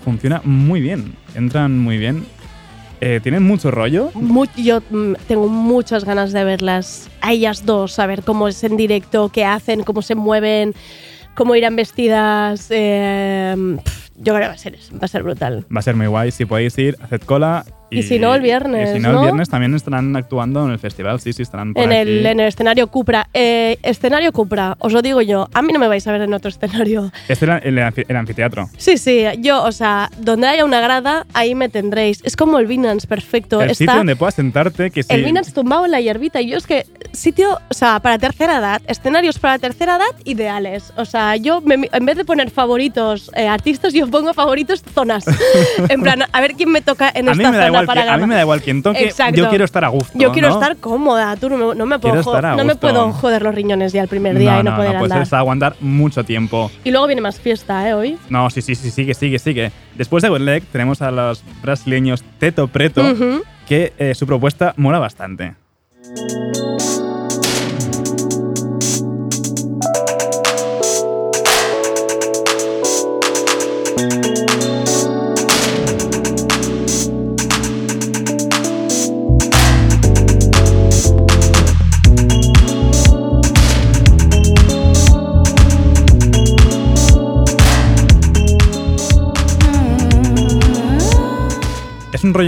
funciona 0.05 0.41
muy 0.43 0.81
bien, 0.81 1.15
entran 1.35 1.77
muy 1.79 1.97
bien, 1.97 2.25
eh, 3.01 3.19
tienen 3.23 3.41
mucho 3.43 3.71
rollo, 3.71 4.11
yo 4.57 4.81
mm, 4.91 5.13
tengo 5.27 5.47
muchas 5.47 6.05
ganas 6.05 6.31
de 6.33 6.43
verlas 6.43 7.09
a 7.21 7.31
ellas 7.33 7.65
dos, 7.65 7.97
a 7.97 8.05
ver 8.05 8.21
cómo 8.23 8.47
es 8.47 8.63
en 8.63 8.77
directo, 8.77 9.29
qué 9.29 9.43
hacen, 9.45 9.81
cómo 9.83 10.01
se 10.03 10.13
mueven, 10.13 10.73
cómo 11.35 11.55
irán 11.55 11.75
vestidas. 11.75 12.67
eh, 12.69 13.55
yo 14.17 14.33
creo 14.35 14.41
que 14.41 14.47
va 14.49 14.53
a 14.53 14.57
ser, 14.57 14.77
va 14.93 15.05
a 15.05 15.07
ser 15.07 15.23
brutal. 15.23 15.65
Va 15.75 15.79
a 15.79 15.81
ser 15.81 15.95
muy 15.95 16.05
guay. 16.05 16.29
Si 16.29 16.45
podéis 16.45 16.77
ir, 16.77 16.95
haced 17.01 17.21
cola. 17.21 17.65
Y 17.91 18.03
si 18.03 18.19
no, 18.19 18.33
el 18.33 18.41
viernes, 18.41 18.89
Y 18.89 18.93
si 18.93 18.99
no, 18.99 19.11
¿no? 19.11 19.19
el 19.19 19.25
viernes 19.25 19.49
también 19.49 19.75
estarán 19.75 20.15
actuando 20.15 20.65
en 20.65 20.71
el 20.71 20.79
festival. 20.79 21.19
Sí, 21.19 21.33
sí, 21.33 21.41
estarán 21.41 21.73
por 21.73 21.83
En 21.83 21.91
el, 21.91 22.19
aquí. 22.19 22.27
en 22.27 22.39
el 22.39 22.47
escenario 22.47 22.87
Cupra. 22.87 23.27
Eh, 23.33 23.77
escenario 23.83 24.31
Cupra, 24.31 24.75
os 24.79 24.93
lo 24.93 25.01
digo 25.01 25.21
yo, 25.21 25.47
a 25.53 25.61
mí 25.61 25.73
no 25.73 25.79
me 25.79 25.87
vais 25.87 26.07
a 26.07 26.11
ver 26.11 26.21
en 26.21 26.33
otro 26.33 26.49
escenario. 26.49 27.11
Este 27.27 27.45
era 27.45 27.57
el, 27.59 27.77
el 27.77 28.15
anfiteatro. 28.15 28.69
Sí, 28.77 28.97
sí, 28.97 29.23
yo, 29.39 29.63
o 29.63 29.71
sea, 29.71 30.09
donde 30.17 30.47
haya 30.47 30.63
una 30.65 30.79
grada, 30.81 31.25
ahí 31.33 31.53
me 31.53 31.69
tendréis. 31.69 32.21
Es 32.23 32.35
como 32.35 32.59
el 32.59 32.65
Binance, 32.67 33.07
perfecto. 33.07 33.61
el 33.61 33.71
sitio 33.71 33.85
Está 33.85 33.97
donde 33.97 34.15
puedas 34.15 34.35
sentarte. 34.35 34.89
Que 34.91 35.03
sí, 35.03 35.13
el 35.13 35.23
Binance 35.25 35.51
tumbado 35.51 35.85
en 35.85 35.91
la 35.91 35.99
hierbita. 36.01 36.41
Y 36.41 36.49
yo 36.51 36.57
es 36.57 36.65
que, 36.67 36.85
sitio, 37.11 37.59
o 37.69 37.73
sea, 37.73 37.99
para 37.99 38.17
tercera 38.17 38.57
edad, 38.59 38.81
escenarios 38.87 39.37
para 39.39 39.59
tercera 39.59 39.97
edad 39.97 40.15
ideales. 40.23 40.93
O 40.95 41.05
sea, 41.05 41.35
yo, 41.35 41.59
me- 41.61 41.89
en 41.91 42.05
vez 42.05 42.15
de 42.17 42.25
poner 42.25 42.49
favoritos 42.51 43.29
eh, 43.35 43.47
artistas, 43.47 43.93
yo 43.93 44.07
pongo 44.09 44.33
favoritos 44.33 44.81
zonas. 44.93 45.25
en 45.89 46.01
plan, 46.01 46.23
a 46.31 46.41
ver 46.41 46.53
quién 46.53 46.71
me 46.71 46.81
toca 46.81 47.11
en 47.13 47.27
a 47.27 47.33
mí, 47.33 47.43
esta 47.43 47.51
me 47.51 47.57
da 47.57 47.67
zona 47.67 47.80
igual 47.83 47.95
para 47.95 48.03
que, 48.03 48.09
a 48.09 48.17
mí 48.17 48.25
me 48.27 48.35
da 48.35 48.41
igual 48.41 48.61
quien 48.61 48.81
toque. 48.83 49.03
Exacto. 49.05 49.35
Yo 49.35 49.49
quiero 49.49 49.65
estar 49.65 49.83
a 49.83 49.87
gusto. 49.89 50.17
Yo 50.17 50.31
quiero 50.31 50.49
¿no? 50.49 50.53
estar 50.55 50.77
cómoda, 50.77 51.35
tú 51.35 51.49
no 51.49 51.57
me, 51.57 51.75
no 51.75 51.85
me 51.85 51.99
puedo, 51.99 52.13
Quiero 52.15 52.23
jo- 52.23 52.31
estar 52.35 52.45
a 52.45 52.55
no 52.55 52.65
me 52.65 52.75
puedo 52.75 53.11
joder 53.11 53.41
los 53.41 53.53
riñones 53.55 53.93
ya 53.93 54.01
el 54.03 54.07
primer 54.07 54.37
día 54.37 54.55
no, 54.55 54.59
y 54.61 54.63
no, 54.63 54.75
poder 54.75 54.93
no 54.93 54.99
puedes 54.99 55.11
andar. 55.13 55.35
a 55.35 55.39
aguantar 55.39 55.75
mucho 55.79 56.23
tiempo. 56.23 56.71
Y 56.83 56.91
luego 56.91 57.07
viene 57.07 57.21
más 57.21 57.39
fiesta, 57.39 57.87
¿eh? 57.87 57.93
Hoy. 57.93 58.17
No, 58.29 58.49
sí, 58.49 58.61
sí, 58.61 58.75
sí, 58.75 58.91
sigue, 58.91 59.13
sigue, 59.13 59.39
sigue. 59.39 59.71
Después 59.95 60.23
de 60.23 60.29
Wet 60.29 60.41
Leg 60.41 60.63
tenemos 60.71 61.01
a 61.01 61.11
los 61.11 61.43
brasileños 61.61 62.23
Teto 62.39 62.67
Preto, 62.67 63.03
que 63.67 63.93
eh, 63.97 64.15
su 64.15 64.25
propuesta 64.25 64.73
mola 64.77 64.99
bastante. 64.99 65.55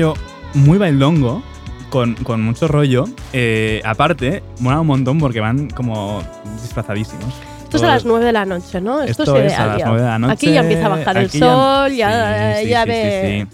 Rollo 0.03 0.13
muy 0.53 0.77
bailongo, 0.77 1.41
con, 1.89 2.15
con 2.15 2.41
mucho 2.41 2.67
rollo. 2.67 3.05
Eh, 3.33 3.81
aparte, 3.85 4.43
mola 4.59 4.81
un 4.81 4.87
montón 4.87 5.19
porque 5.19 5.39
van 5.39 5.69
como 5.69 6.21
disfrazadísimos. 6.61 7.33
Esto 7.63 7.77
es 7.77 7.83
a 7.83 7.87
las 7.87 8.05
9 8.05 8.25
de 8.25 8.31
la 8.33 8.45
noche, 8.45 8.81
¿no? 8.81 9.01
Esto, 9.01 9.23
Esto 9.23 9.37
es 9.37 9.53
es 9.53 9.59
a 9.59 9.65
las 9.65 9.75
ideal. 9.77 9.89
9 9.89 10.01
de 10.03 10.07
la 10.09 10.19
noche. 10.19 10.33
Aquí 10.33 10.51
ya 10.53 10.61
empieza 10.61 10.85
a 10.85 10.89
bajar 10.89 11.17
el 11.17 11.29
sol, 11.31 11.91
ya, 11.91 12.55
Sí, 12.61 12.67
ya 12.67 12.83
sí, 12.83 12.89
ve. 12.89 13.47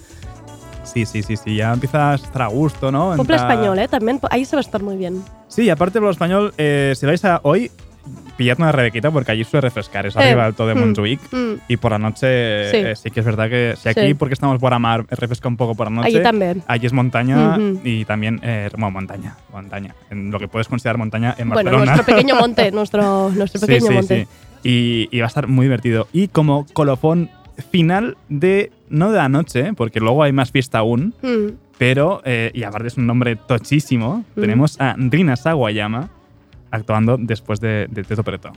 Sí 0.83 1.05
sí. 1.05 1.23
sí, 1.23 1.37
sí, 1.37 1.55
ya 1.55 1.71
empieza 1.71 2.11
a 2.11 2.15
estar 2.15 2.41
a 2.41 2.47
gusto, 2.47 2.91
¿no? 2.91 3.15
Entra- 3.15 3.37
español, 3.37 3.79
¿eh? 3.79 3.87
También 3.87 4.19
ahí 4.29 4.43
se 4.43 4.55
va 4.57 4.59
a 4.59 4.61
estar 4.61 4.81
muy 4.83 4.97
bien. 4.97 5.23
Sí, 5.47 5.63
y 5.63 5.69
aparte 5.69 5.99
por 5.99 6.05
lo 6.07 6.11
español, 6.11 6.53
eh, 6.57 6.93
si 6.97 7.05
vais 7.05 7.23
a 7.23 7.39
hoy, 7.43 7.71
pillad 8.37 8.57
una 8.59 8.71
rebequita 8.71 9.11
porque 9.11 9.31
allí 9.31 9.43
suele 9.43 9.61
refrescar, 9.61 10.05
es 10.05 10.15
arriba 10.17 10.45
alto 10.45 10.65
de 10.65 10.73
mm, 10.75 10.79
Montjuic. 10.79 11.19
mm. 11.31 11.53
Y 11.67 11.77
por 11.77 11.91
la 11.91 11.99
noche 11.99 12.71
Sí. 12.71 12.77
eh, 12.77 12.95
sí 12.95 13.11
que 13.11 13.19
es 13.19 13.25
verdad 13.25 13.49
que 13.49 13.75
si 13.77 13.89
aquí, 13.89 14.07
Sí. 14.07 14.13
porque 14.13 14.33
estamos 14.33 14.59
por 14.59 14.73
amar, 14.73 15.05
refresca 15.09 15.47
un 15.47 15.57
poco 15.57 15.75
por 15.75 15.87
la 15.89 15.97
noche. 15.97 16.07
Allí 16.07 16.23
también. 16.23 16.63
Allí 16.67 16.85
es 16.87 16.93
montaña 16.93 17.57
y 17.83 18.05
también, 18.05 18.39
eh, 18.43 18.69
bueno, 18.73 18.91
montaña, 18.91 19.35
montaña. 19.51 19.93
En 20.09 20.31
lo 20.31 20.39
que 20.39 20.47
puedes 20.47 20.67
considerar 20.67 20.97
montaña 20.97 21.35
en 21.37 21.49
Bueno, 21.49 21.69
Barcelona. 21.71 21.95
nuestro 21.95 22.15
pequeño 22.15 22.35
monte, 22.39 22.71
nuestro, 22.71 23.29
nuestro 23.29 23.61
pequeño 23.61 23.91
monte. 23.91 24.25
sí. 24.25 24.27
Y, 24.61 25.07
y 25.15 25.19
va 25.19 25.25
a 25.25 25.27
estar 25.27 25.47
muy 25.47 25.65
divertido. 25.67 26.07
Y 26.11 26.27
como 26.29 26.65
colofón 26.73 27.29
final 27.71 28.17
de, 28.29 28.71
no 28.89 29.11
de 29.11 29.17
la 29.17 29.29
noche, 29.29 29.73
porque 29.73 29.99
luego 29.99 30.23
hay 30.23 30.31
más 30.31 30.51
fiesta 30.51 30.79
aún, 30.79 31.13
Mm. 31.21 31.51
pero, 31.77 32.21
eh, 32.25 32.51
y 32.53 32.63
aparte 32.63 32.87
es 32.87 32.97
un 32.97 33.05
nombre 33.07 33.35
tochísimo, 33.35 34.23
Mm. 34.35 34.41
tenemos 34.41 34.79
a 34.81 34.95
Rina 34.97 35.35
Sawayama 35.35 36.09
actuando 36.72 37.17
después 37.17 37.59
de, 37.59 37.88
de 37.89 38.03
Teto 38.03 38.24
Preto. 38.24 38.51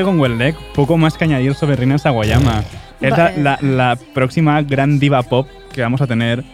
Que 0.00 0.04
con 0.04 0.18
Weldek, 0.20 0.56
poco 0.74 0.96
más 0.96 1.16
que 1.16 1.24
añadir 1.24 1.54
sobre 1.54 1.76
Rina 1.76 1.98
Sawayama. 1.98 2.64
Es 3.00 3.10
la, 3.16 3.32
la- 3.36 3.58
la 3.62 3.98
próxima 4.14 4.60
gran 4.62 4.98
diva 4.98 5.22
pop 5.22 5.46
que 5.72 5.82
vamos 5.82 6.00
a 6.00 6.06
tener. 6.06 6.44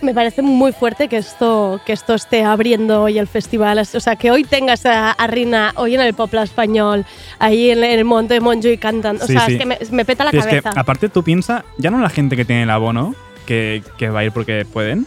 Me 0.00 0.14
parece 0.14 0.42
muy 0.42 0.70
fuerte 0.72 1.08
que 1.08 1.16
esto, 1.16 1.80
que 1.84 1.92
esto 1.92 2.14
esté 2.14 2.44
abriendo 2.44 3.02
hoy 3.02 3.18
el 3.18 3.26
festival. 3.26 3.78
O 3.80 3.84
sea, 4.00 4.14
que 4.14 4.30
hoy 4.30 4.44
tengas 4.44 4.86
a, 4.86 5.10
a 5.10 5.26
Rina 5.26 5.72
hoy 5.74 5.96
en 5.96 6.00
el 6.00 6.14
Popla 6.14 6.44
español, 6.44 7.04
ahí 7.40 7.70
en 7.70 7.82
el 7.82 8.04
monte 8.04 8.34
de 8.34 8.40
Montjuic 8.40 8.78
cantando. 8.80 9.24
O 9.24 9.26
sea, 9.26 9.46
sí. 9.46 9.52
es 9.54 9.58
que 9.58 9.66
me, 9.66 9.78
me 9.90 10.04
peta 10.04 10.22
la 10.24 10.30
Sí, 10.30 10.36
es 10.38 10.46
que, 10.46 10.62
cabeza. 10.62 10.80
aparte, 10.80 11.08
tú 11.08 11.24
piensas, 11.24 11.64
ya 11.78 11.90
no 11.90 11.98
la 11.98 12.10
gente 12.10 12.36
que 12.36 12.44
tiene 12.44 12.62
el 12.62 12.70
abono, 12.70 13.16
que, 13.44 13.82
que 13.96 14.08
va 14.08 14.20
a 14.20 14.24
ir 14.24 14.30
porque 14.32 14.64
pueden, 14.72 15.04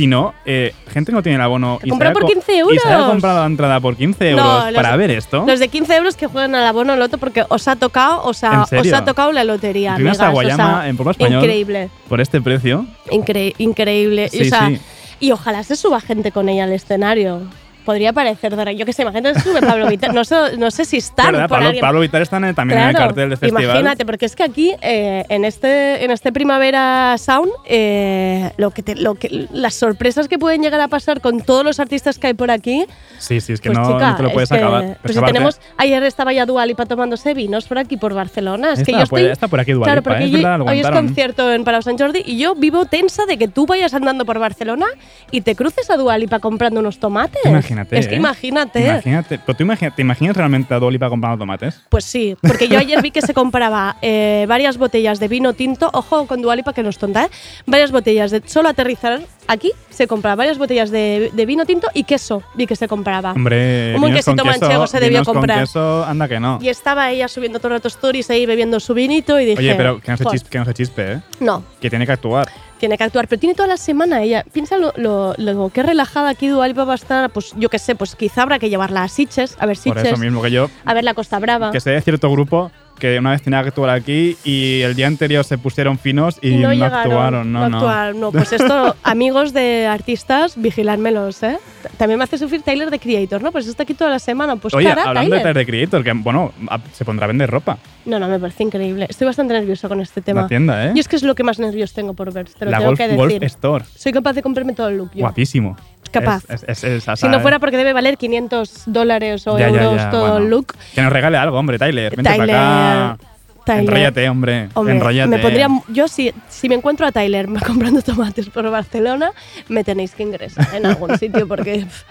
sino 0.00 0.32
eh, 0.46 0.72
gente 0.90 1.12
que 1.12 1.16
no 1.16 1.22
tiene 1.22 1.36
el 1.36 1.42
abono. 1.42 1.78
Y 1.82 1.90
por 1.90 2.12
co- 2.14 2.26
15 2.26 2.52
Y 2.52 2.78
se 2.78 2.88
euros. 2.88 3.06
comprado 3.10 3.40
la 3.40 3.44
entrada 3.46 3.80
por 3.80 3.96
15 3.98 4.30
euros 4.30 4.46
No, 4.46 4.64
los- 4.70 4.74
para 4.74 4.96
ver 4.96 5.10
esto. 5.10 5.44
Los 5.46 5.60
de 5.60 5.68
15 5.68 5.94
euros 5.94 6.16
que 6.16 6.26
juegan 6.26 6.54
al 6.54 6.64
abono 6.66 6.96
loto 6.96 7.18
porque 7.18 7.44
os 7.50 7.68
ha 7.68 7.76
tocado, 7.76 8.22
o 8.24 8.32
sea, 8.32 8.64
¿En 8.70 8.78
os 8.78 8.92
ha 8.94 9.04
tocado 9.04 9.30
la 9.32 9.44
lotería. 9.44 9.96
Amigas, 9.96 10.16
o 10.16 10.20
Sawayama 10.20 10.80
sea, 10.80 10.88
en 10.88 10.96
Popla 10.96 11.10
español. 11.12 11.42
Increíble, 11.44 11.90
Por 12.08 12.22
este 12.22 12.40
precio. 12.40 12.86
incre- 13.10 13.54
increíble. 13.58 14.30
Sí, 14.30 14.38
y, 14.38 14.40
o 14.40 14.44
sea, 14.46 14.68
sí. 14.68 14.80
y 15.20 15.32
ojalá 15.32 15.62
se 15.64 15.76
suba 15.76 16.00
gente 16.00 16.32
con 16.32 16.48
ella 16.48 16.64
al 16.64 16.72
escenario. 16.72 17.42
Podría 17.84 18.12
parecer, 18.12 18.54
Dora, 18.54 18.72
yo 18.72 18.84
que 18.86 18.92
sé, 18.92 19.02
imagínate 19.02 19.40
sube 19.40 19.60
Pablo 19.60 19.88
Vittar. 19.88 20.12
No 20.14 20.24
sé, 20.24 20.56
no 20.58 20.70
sé 20.70 20.84
si 20.84 21.00
por 21.00 21.14
Pablo, 21.48 21.66
alguien- 21.66 21.80
Pablo 21.80 22.00
Vittar 22.00 22.22
está 22.22 22.36
en- 22.36 22.54
también 22.54 22.78
en 22.80 22.88
el 22.88 22.94
Claro, 22.94 23.06
cartel 23.08 23.30
de 23.30 23.36
festival. 23.36 23.64
Imagínate, 23.64 24.04
porque 24.06 24.26
es 24.26 24.36
que 24.36 24.42
aquí, 24.42 24.74
eh, 24.82 25.24
en, 25.28 25.44
este, 25.44 26.04
en 26.04 26.10
este 26.10 26.30
Primavera 26.32 27.16
Sound, 27.18 27.50
eh, 27.66 28.50
lo 28.58 28.70
que 28.70 28.82
te- 28.82 28.96
lo 28.96 29.14
que, 29.14 29.46
las 29.52 29.74
sorpresas 29.74 30.28
que 30.28 30.38
pueden 30.38 30.62
llegar 30.62 30.80
a 30.80 30.88
pasar 30.88 31.20
con 31.20 31.40
todos 31.40 31.64
los 31.64 31.80
artistas 31.80 32.18
que 32.18 32.28
hay 32.28 32.34
por 32.34 32.50
aquí, 32.50 32.84
Sí, 33.18 33.40
sí, 33.40 33.52
es 33.54 33.60
que 33.60 33.70
pues 33.70 33.78
no, 33.78 33.92
chica, 33.94 34.10
no 34.10 34.16
te 34.16 34.22
lo 34.22 34.28
es 34.28 34.34
puedes 34.34 34.48
que- 34.50 34.56
acabar. 34.56 34.98
Pues 35.02 35.14
si 35.14 35.22
tenemos, 35.22 35.60
ayer 35.76 36.02
estaba 36.04 36.32
ya 36.32 36.46
Dua 36.46 36.64
Lipa 36.66 36.86
tomándose 36.86 37.34
vinos 37.34 37.66
por 37.66 37.78
aquí, 37.78 37.96
por 37.96 38.14
Barcelona. 38.14 38.68
Es 38.72 38.78
que 38.82 38.92
Está 38.92 38.98
yo 38.98 39.02
estoy, 39.04 39.24
está 39.26 39.48
por 39.48 39.60
aquí 39.60 39.72
Dua 39.72 39.84
Claro, 39.84 40.00
Lipa, 40.00 40.10
porque 40.10 40.24
¿eh? 40.24 40.26
Es 40.26 40.32
yo- 40.42 40.64
hoy 40.64 40.80
es 40.80 40.90
concierto 40.90 41.52
en 41.52 41.64
Palau 41.64 41.82
Sant 41.82 42.00
Jordi 42.00 42.22
y 42.24 42.38
yo 42.38 42.54
vivo 42.54 42.84
tensa 42.86 43.26
de 43.26 43.36
que 43.38 43.48
tú 43.48 43.66
vayas 43.66 43.94
andando 43.94 44.24
por 44.24 44.38
Barcelona 44.38 44.86
y 45.30 45.40
te 45.42 45.54
cruces 45.54 45.88
a 45.90 45.96
Dua 45.96 46.16
Lipa 46.18 46.38
comprando 46.40 46.80
unos 46.80 46.98
tomates. 46.98 47.40
Imagínate. 47.70 47.98
Es 47.98 48.08
que 48.08 48.14
¿eh? 48.14 48.18
imagínate. 48.18 48.80
Imagínate. 48.84 49.38
Pero 49.38 49.56
tú 49.56 49.62
imagina- 49.62 49.94
¿Te 49.94 50.02
imaginas 50.02 50.36
realmente 50.36 50.74
a 50.74 50.78
Dua 50.78 50.90
Lipa 50.90 51.08
comprando 51.08 51.38
tomates? 51.38 51.80
Pues 51.88 52.04
sí, 52.04 52.36
porque 52.42 52.68
yo 52.68 52.78
ayer 52.78 53.00
vi 53.02 53.10
que 53.10 53.22
se 53.22 53.32
compraba 53.34 53.96
eh, 54.02 54.44
varias 54.48 54.76
botellas 54.78 55.20
de 55.20 55.28
vino 55.28 55.52
tinto, 55.52 55.90
ojo 55.92 56.26
con 56.26 56.42
Dualipa 56.42 56.72
que 56.72 56.82
no 56.82 56.88
es 56.90 56.98
tonta, 56.98 57.24
¿eh? 57.24 57.28
varias 57.66 57.92
botellas 57.92 58.30
de 58.30 58.42
solo 58.46 58.68
aterrizar 58.68 59.20
aquí, 59.46 59.72
se 59.90 60.06
compraba 60.06 60.36
varias 60.36 60.58
botellas 60.58 60.90
de, 60.90 61.30
de 61.32 61.46
vino 61.46 61.64
tinto 61.66 61.88
y 61.94 62.04
queso, 62.04 62.42
vi 62.54 62.66
que 62.66 62.76
se 62.76 62.88
compraba. 62.88 63.32
Hombre, 63.32 63.94
Un 63.94 64.00
buen 64.00 64.12
con 64.12 64.16
quesito 64.36 64.44
manchego 64.44 64.86
se 64.86 65.00
debió 65.00 65.24
con 65.24 65.34
comprar. 65.36 65.60
queso, 65.60 66.04
anda 66.04 66.26
que 66.28 66.40
no. 66.40 66.58
Y 66.60 66.68
estaba 66.68 67.10
ella 67.10 67.28
subiendo 67.28 67.58
todo 67.58 67.68
el 67.68 67.74
rato 67.78 67.88
stories 67.88 68.30
ahí 68.30 68.46
bebiendo 68.46 68.80
su 68.80 68.94
vinito 68.94 69.38
y 69.40 69.44
dije, 69.44 69.58
Oye, 69.58 69.74
pero 69.74 70.00
que 70.00 70.10
no, 70.10 70.16
se 70.16 70.24
"Joder, 70.24 70.38
chispe, 70.38 70.50
que 70.50 70.58
no 70.58 70.64
se 70.64 70.74
chispe, 70.74 71.12
¿eh? 71.12 71.20
no, 71.40 71.62
Que 71.80 71.90
tiene 71.90 72.06
que 72.06 72.12
actuar. 72.12 72.48
Tiene 72.80 72.98
que 72.98 73.04
actuar, 73.04 73.28
pero 73.28 73.38
tiene 73.38 73.54
toda 73.54 73.68
la 73.68 73.76
semana 73.76 74.22
ella. 74.22 74.44
Piensa 74.52 74.76
lo, 74.76 74.92
lo, 74.96 75.34
lo 75.36 75.68
que 75.68 75.84
relajada 75.84 76.30
aquí 76.30 76.48
Dualipa 76.48 76.84
va 76.84 76.94
a 76.94 76.96
estar, 76.96 77.30
pues 77.30 77.52
yo 77.56 77.68
qué 77.68 77.78
sé, 77.78 77.94
pues 77.94 78.16
quizá 78.16 78.42
habrá 78.42 78.58
que 78.58 78.68
llevarla 78.68 79.04
a 79.04 79.08
Sitges, 79.08 79.56
a 79.60 79.66
ver 79.66 79.78
Por 79.84 79.98
eso 79.98 80.16
mismo 80.16 80.42
que 80.42 80.50
yo, 80.50 80.68
a 80.84 80.94
ver 80.94 81.04
la 81.04 81.14
Costa 81.14 81.38
Brava. 81.38 81.70
que 81.70 81.78
de 81.78 82.00
cierto 82.00 82.30
grupo 82.32 82.72
que 83.00 83.18
una 83.18 83.32
vez 83.32 83.42
tenía 83.42 83.60
que 83.62 83.68
actuar 83.68 83.90
aquí 83.90 84.36
y 84.44 84.82
el 84.82 84.94
día 84.94 85.08
anterior 85.08 85.44
se 85.44 85.58
pusieron 85.58 85.98
finos 85.98 86.38
y, 86.40 86.50
no, 86.50 86.68
no, 86.68 86.74
llegaron, 86.74 86.98
actuaron. 86.98 87.52
No, 87.52 87.68
no. 87.68 87.76
actuaron, 87.78 88.20
no. 88.20 88.30
Pues 88.30 88.52
esto, 88.52 88.94
amigos 89.02 89.52
de 89.52 89.88
artistas, 89.88 90.54
vigilármelos, 90.56 91.42
¿eh? 91.42 91.58
También 91.96 92.18
me 92.18 92.24
hace 92.24 92.38
sufrir 92.38 92.62
Tyler 92.62 92.90
de 92.90 92.98
Creator, 93.00 93.42
¿no? 93.42 93.50
Pues 93.50 93.66
está 93.66 93.82
aquí 93.82 93.94
toda 93.94 94.10
la 94.10 94.18
semana. 94.18 94.54
Pues 94.56 94.74
Oye, 94.74 94.88
cara, 94.88 95.08
hablando 95.08 95.30
Tyler. 95.30 95.38
de 95.38 95.52
Tyler 95.52 95.66
the 95.66 95.70
Creator, 95.70 96.04
que 96.04 96.12
bueno, 96.12 96.52
se 96.92 97.04
pondrá 97.04 97.24
a 97.24 97.28
vender 97.28 97.50
ropa. 97.50 97.78
No, 98.04 98.18
no, 98.18 98.28
me 98.28 98.38
parece 98.38 98.62
increíble. 98.62 99.06
Estoy 99.08 99.26
bastante 99.26 99.54
nerviosa 99.54 99.88
con 99.88 100.00
este 100.00 100.20
tema. 100.20 100.42
La 100.42 100.48
tienda, 100.48 100.86
¿eh? 100.86 100.92
Y 100.94 101.00
es 101.00 101.08
que 101.08 101.16
es 101.16 101.22
lo 101.22 101.34
que 101.34 101.42
más 101.42 101.58
nervios 101.58 101.92
tengo 101.92 102.14
por 102.14 102.32
ver, 102.32 102.48
te 102.48 102.64
lo 102.66 102.70
La 102.70 102.78
tengo 102.78 102.90
Golf, 102.90 102.98
que 102.98 103.16
Golf 103.16 103.32
decir. 103.32 103.44
Store. 103.44 103.84
Soy 103.96 104.12
capaz 104.12 104.34
de 104.34 104.42
comprarme 104.42 104.74
todo 104.74 104.88
el 104.88 104.98
look 104.98 105.10
yo. 105.14 105.20
Guapísimo. 105.20 105.76
Capaz. 106.10 106.42
Es- 106.66 106.82
es- 106.84 107.04
Si 107.16 107.28
no 107.28 107.40
fuera 107.40 107.58
porque 107.60 107.76
debe 107.76 107.92
valer 107.92 108.16
500 108.16 108.82
dólares 108.86 109.46
o 109.46 109.58
Ya, 109.58 109.68
euros 109.68 109.96
ya, 109.96 110.10
todo 110.10 110.22
bueno. 110.32 110.38
el 110.38 110.50
look. 110.50 110.74
Que 110.94 111.02
nos 111.02 111.12
regale 111.12 111.36
algo, 111.36 111.56
hombre, 111.58 111.78
Tyler. 111.78 112.16
Vente 112.16 112.30
Tyler, 112.30 112.46
para 112.56 113.10
acá. 113.12 113.24
Tyler. 113.64 113.80
Enróllate, 113.84 114.28
hombre. 114.28 114.68
Hombre, 114.74 114.94
Enróllate. 114.96 115.28
me 115.28 115.38
pondría, 115.38 115.68
yo 115.88 116.08
si, 116.08 116.32
si 116.48 116.68
me 116.68 116.74
encuentro 116.74 117.06
a 117.06 117.12
Tyler 117.12 117.46
comprando 117.66 118.02
tomates 118.02 118.48
por 118.48 118.68
Barcelona, 118.70 119.30
me 119.68 119.84
tenéis 119.84 120.14
que 120.14 120.22
ingresar 120.24 120.66
en 120.74 120.86
algún 120.86 121.16
sitio 121.18 121.46
porque 121.46 121.84
pff, 121.86 122.02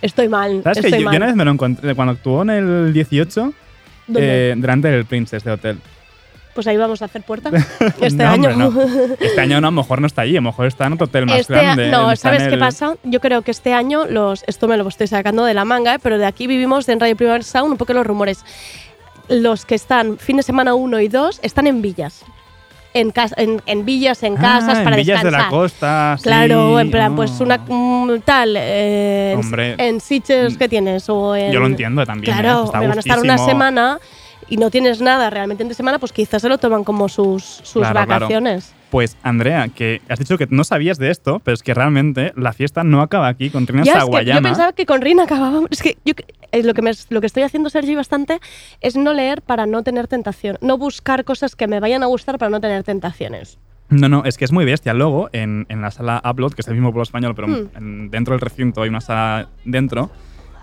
estoy 0.00 0.28
mal. 0.28 0.62
¿Sabes 0.62 0.78
que 0.80 0.86
estoy 0.86 1.00
yo, 1.02 1.04
yo 1.04 1.04
mal. 1.10 1.16
una 1.16 1.26
vez 1.26 1.34
me 1.36 1.44
lo 1.44 1.50
encontré 1.50 1.94
cuando 1.94 2.12
actuó 2.12 2.42
en 2.42 2.50
el 2.50 2.92
18 2.94 3.52
¿Dónde? 4.06 4.50
eh, 4.52 4.54
delante 4.56 4.88
del 4.88 5.04
Princess 5.04 5.44
de 5.44 5.50
hotel? 5.50 5.78
Pues 6.56 6.66
ahí 6.66 6.76
vamos 6.76 7.02
a 7.02 7.04
hacer 7.04 7.22
puerta 7.22 7.50
este 8.00 8.24
No, 8.24 8.30
año. 8.30 8.50
no. 8.56 8.72
Este 9.20 9.40
año 9.40 9.60
no, 9.60 9.68
a 9.68 9.70
lo 9.70 9.76
mejor 9.76 10.00
no 10.00 10.08
está 10.08 10.22
allí, 10.22 10.32
a 10.36 10.40
lo 10.40 10.48
mejor 10.50 10.66
está 10.66 10.86
en 10.86 10.94
otro 10.94 11.04
hotel 11.04 11.26
más 11.26 11.38
Este 11.38 11.52
grande. 11.52 11.88
no, 11.90 12.16
¿sabes 12.16 12.42
en 12.42 12.48
qué 12.48 12.54
el- 12.54 12.60
pasa? 12.60 12.96
Yo 13.04 13.20
creo 13.20 13.42
que 13.42 13.52
este 13.52 13.72
año, 13.72 14.06
los, 14.06 14.42
esto 14.48 14.66
me 14.66 14.76
lo 14.76 14.88
estoy 14.88 15.06
sacando 15.06 15.44
de 15.44 15.54
la 15.54 15.64
manga, 15.64 15.94
¿eh? 15.94 15.98
pero 16.02 16.18
de 16.18 16.26
aquí 16.26 16.48
vivimos 16.48 16.88
en 16.88 16.98
Radio 16.98 17.14
Primer 17.14 17.44
Sound 17.44 17.70
un 17.72 17.76
poco 17.78 17.92
los 17.92 18.04
rumores. 18.06 18.44
Los 19.28 19.64
que 19.66 19.74
están 19.74 20.18
fin 20.18 20.36
de 20.38 20.42
semana 20.42 20.74
1 20.74 21.00
y 21.00 21.08
2 21.08 21.40
están 21.42 21.66
en 21.66 21.82
villas. 21.82 22.24
En, 22.94 23.12
en, 23.36 23.60
en 23.66 23.84
villas, 23.84 24.22
en 24.22 24.36
casas, 24.36 24.76
Ah, 24.76 24.78
en 24.78 24.84
para 24.84 24.96
Villas 24.96 25.22
de 25.22 25.28
descansar. 25.28 25.52
la 25.52 25.58
Costa. 25.58 26.14
sí, 26.16 26.22
Claro, 26.22 26.80
en 26.80 26.90
plan, 26.90 27.12
oh. 27.12 27.16
pues 27.16 27.38
una 27.40 27.58
mm, 27.58 28.20
tal, 28.24 28.56
eh, 28.56 29.32
en- 29.32 29.38
Hombre. 29.38 29.74
en 29.76 30.00
Sitges 30.00 30.56
que 30.56 30.66
tienes 30.66 31.06
o 31.10 31.36
en... 31.36 31.52
Yo 31.52 31.60
lo 31.60 31.66
entiendo 31.66 32.06
también. 32.06 32.32
¿eh? 32.34 32.40
Claro, 32.40 32.64
Está 32.64 32.80
me 32.80 32.88
van 32.88 32.96
a 32.96 33.00
estar 33.00 33.18
una 33.18 33.36
semana 33.36 33.98
y 34.48 34.56
no 34.56 34.70
tienes 34.70 35.00
nada 35.00 35.28
realmente 35.30 35.62
entre 35.62 35.74
semana, 35.74 35.98
pues 35.98 36.12
quizás 36.12 36.42
se 36.42 36.48
lo 36.48 36.58
toman 36.58 36.84
como 36.84 37.08
sus, 37.08 37.42
sus 37.44 37.82
Claro, 37.82 38.04
claro. 38.04 38.08
vacaciones. 38.26 38.72
Pues, 38.90 39.16
Andrea, 39.24 39.68
que 39.68 40.00
has 40.08 40.18
dicho 40.20 40.38
que 40.38 40.46
no 40.48 40.62
sabías 40.62 40.98
de 40.98 41.10
esto, 41.10 41.40
pero 41.42 41.54
es 41.54 41.62
que 41.62 41.74
realmente 41.74 42.32
la 42.36 42.52
fiesta 42.52 42.84
no 42.84 43.02
acaba 43.02 43.26
aquí 43.26 43.50
con 43.50 43.66
Trina 43.66 43.82
Ya, 43.82 43.98
es 43.98 44.04
que 44.04 44.24
yo 44.24 44.40
pensaba 44.42 44.72
que 44.72 44.86
con 44.86 45.00
Rina 45.02 45.24
acabábamos. 45.24 45.68
Es 45.72 45.82
que 45.82 45.98
yo, 46.04 46.14
eh, 46.52 46.62
lo, 46.62 46.72
que 46.72 46.82
me, 46.82 46.92
lo 47.10 47.20
que 47.20 47.26
estoy 47.26 47.42
haciendo, 47.42 47.68
Sergi, 47.68 47.96
bastante 47.96 48.38
es 48.80 48.96
no 48.96 49.12
leer 49.12 49.42
para 49.42 49.66
no 49.66 49.82
tener 49.82 50.06
tentación. 50.06 50.56
No 50.60 50.78
buscar 50.78 51.24
cosas 51.24 51.56
que 51.56 51.66
me 51.66 51.80
vayan 51.80 52.04
a 52.04 52.06
gustar 52.06 52.38
para 52.38 52.48
no 52.50 52.60
tener 52.60 52.84
tentaciones. 52.84 53.58
No, 53.88 54.08
no, 54.08 54.24
es 54.24 54.36
que 54.38 54.44
es 54.44 54.52
muy 54.52 54.64
bestia. 54.64 54.94
Luego, 54.94 55.28
en, 55.32 55.66
en 55.68 55.80
la 55.82 55.90
sala 55.90 56.22
Upload, 56.24 56.52
que 56.54 56.60
es 56.62 56.68
el 56.68 56.74
mismo 56.74 56.90
pueblo 56.90 57.02
español, 57.02 57.34
pero 57.34 57.48
en- 57.48 58.10
dentro 58.10 58.34
del 58.34 58.40
recinto 58.40 58.82
hay 58.82 58.88
una 58.88 59.00
sala 59.00 59.48
dentro, 59.64 60.10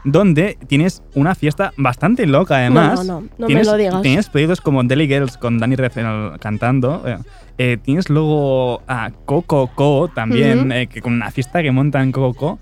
donde 0.03 0.57
tienes 0.67 1.01
una 1.15 1.35
fiesta 1.35 1.71
bastante 1.77 2.25
loca, 2.25 2.57
además. 2.57 3.05
no, 3.05 3.21
no, 3.21 3.21
no 3.21 3.29
me 3.39 3.47
tienes, 3.47 3.67
lo 3.67 3.77
digas. 3.77 4.01
Tienes 4.01 4.29
pedidos 4.29 4.61
como 4.61 4.83
Deli 4.83 5.07
Girls 5.07 5.37
con 5.37 5.59
Danny 5.59 5.75
Reznor 5.75 6.39
cantando. 6.39 7.03
eh, 7.07 7.17
eh, 7.57 7.77
tienes 7.81 8.09
luego 8.09 8.81
a 8.87 9.11
Coco 9.25 9.67
Co 9.75 10.09
también, 10.13 10.59
Ujú. 10.61 10.71
eh, 10.71 10.87
que 10.87 11.01
con 11.01 11.13
una 11.13 11.29
fiesta 11.31 11.61
que 11.61 11.71
montan 11.71 12.11
Coco 12.11 12.33
Co, 12.33 12.59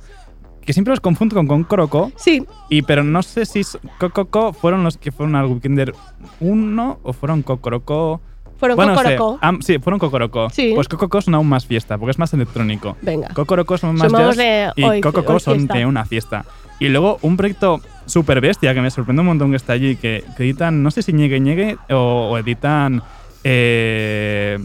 que 0.66 0.74
siempre 0.74 0.92
los 0.92 1.00
confundo 1.00 1.36
con 1.36 1.48
Concoroco. 1.48 2.12
Sí, 2.18 2.46
Y 2.70 2.84
pero 2.84 3.04
no 3.04 3.24
sé 3.24 3.46
si 3.46 3.62
s- 3.62 3.80
Cococo 4.00 4.54
fueron 4.54 4.84
los 4.84 4.98
que 4.98 5.12
fueron 5.12 5.36
al 5.36 5.46
Weekender 5.48 5.94
1 6.40 7.00
o 7.04 7.14
fueron 7.14 7.42
Cocoroco. 7.42 8.22
fueron 8.58 8.76
Bueno, 8.76 8.96
sé, 8.96 9.16
Cocoroco. 9.16 9.40
am- 9.42 9.62
sí, 9.64 9.80
fueron 9.80 9.98
Cocoroco. 10.00 10.50
Sí. 10.52 10.74
Pues 10.76 10.88
Cococo 10.88 11.20
son 11.22 11.34
aún 11.34 11.48
más 11.50 11.66
fiesta, 11.66 11.98
porque 11.98 12.12
es 12.12 12.20
más 12.20 12.32
electrónico. 12.36 12.96
Venga. 13.02 13.30
Cocoroco 13.34 13.76
son 13.80 13.96
más 13.96 14.12
Somos 14.12 14.36
jazz 14.36 14.38
de 14.38 14.72
y 14.76 14.84
hoy- 14.84 15.02
hoy 15.04 15.40
son 15.40 15.66
de 15.66 15.86
una 15.88 16.06
fiesta. 16.06 16.46
Y 16.82 16.90
luego 16.90 17.20
un 17.22 17.38
proyecto 17.38 17.80
súper 18.08 18.42
bestia 18.42 18.74
que 18.74 18.82
me 18.82 18.90
sorprende 18.90 19.20
un 19.22 19.28
montón 19.28 19.52
que 19.52 19.58
está 19.58 19.74
allí, 19.74 19.96
que, 19.96 20.24
que 20.36 20.44
editan, 20.44 20.82
no 20.82 20.90
sé 20.92 21.04
si 21.04 21.14
Ñegue 21.14 21.40
Ñegue 21.40 21.78
o, 21.92 22.30
o 22.32 22.38
editan 22.40 23.04
eh, 23.44 24.58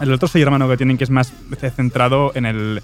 el 0.00 0.12
otro 0.12 0.28
sello 0.28 0.44
hermano 0.44 0.68
que 0.68 0.76
tienen 0.76 0.98
que 0.98 1.04
es 1.04 1.10
más 1.10 1.32
centrado 1.74 2.32
en 2.34 2.44
el... 2.46 2.82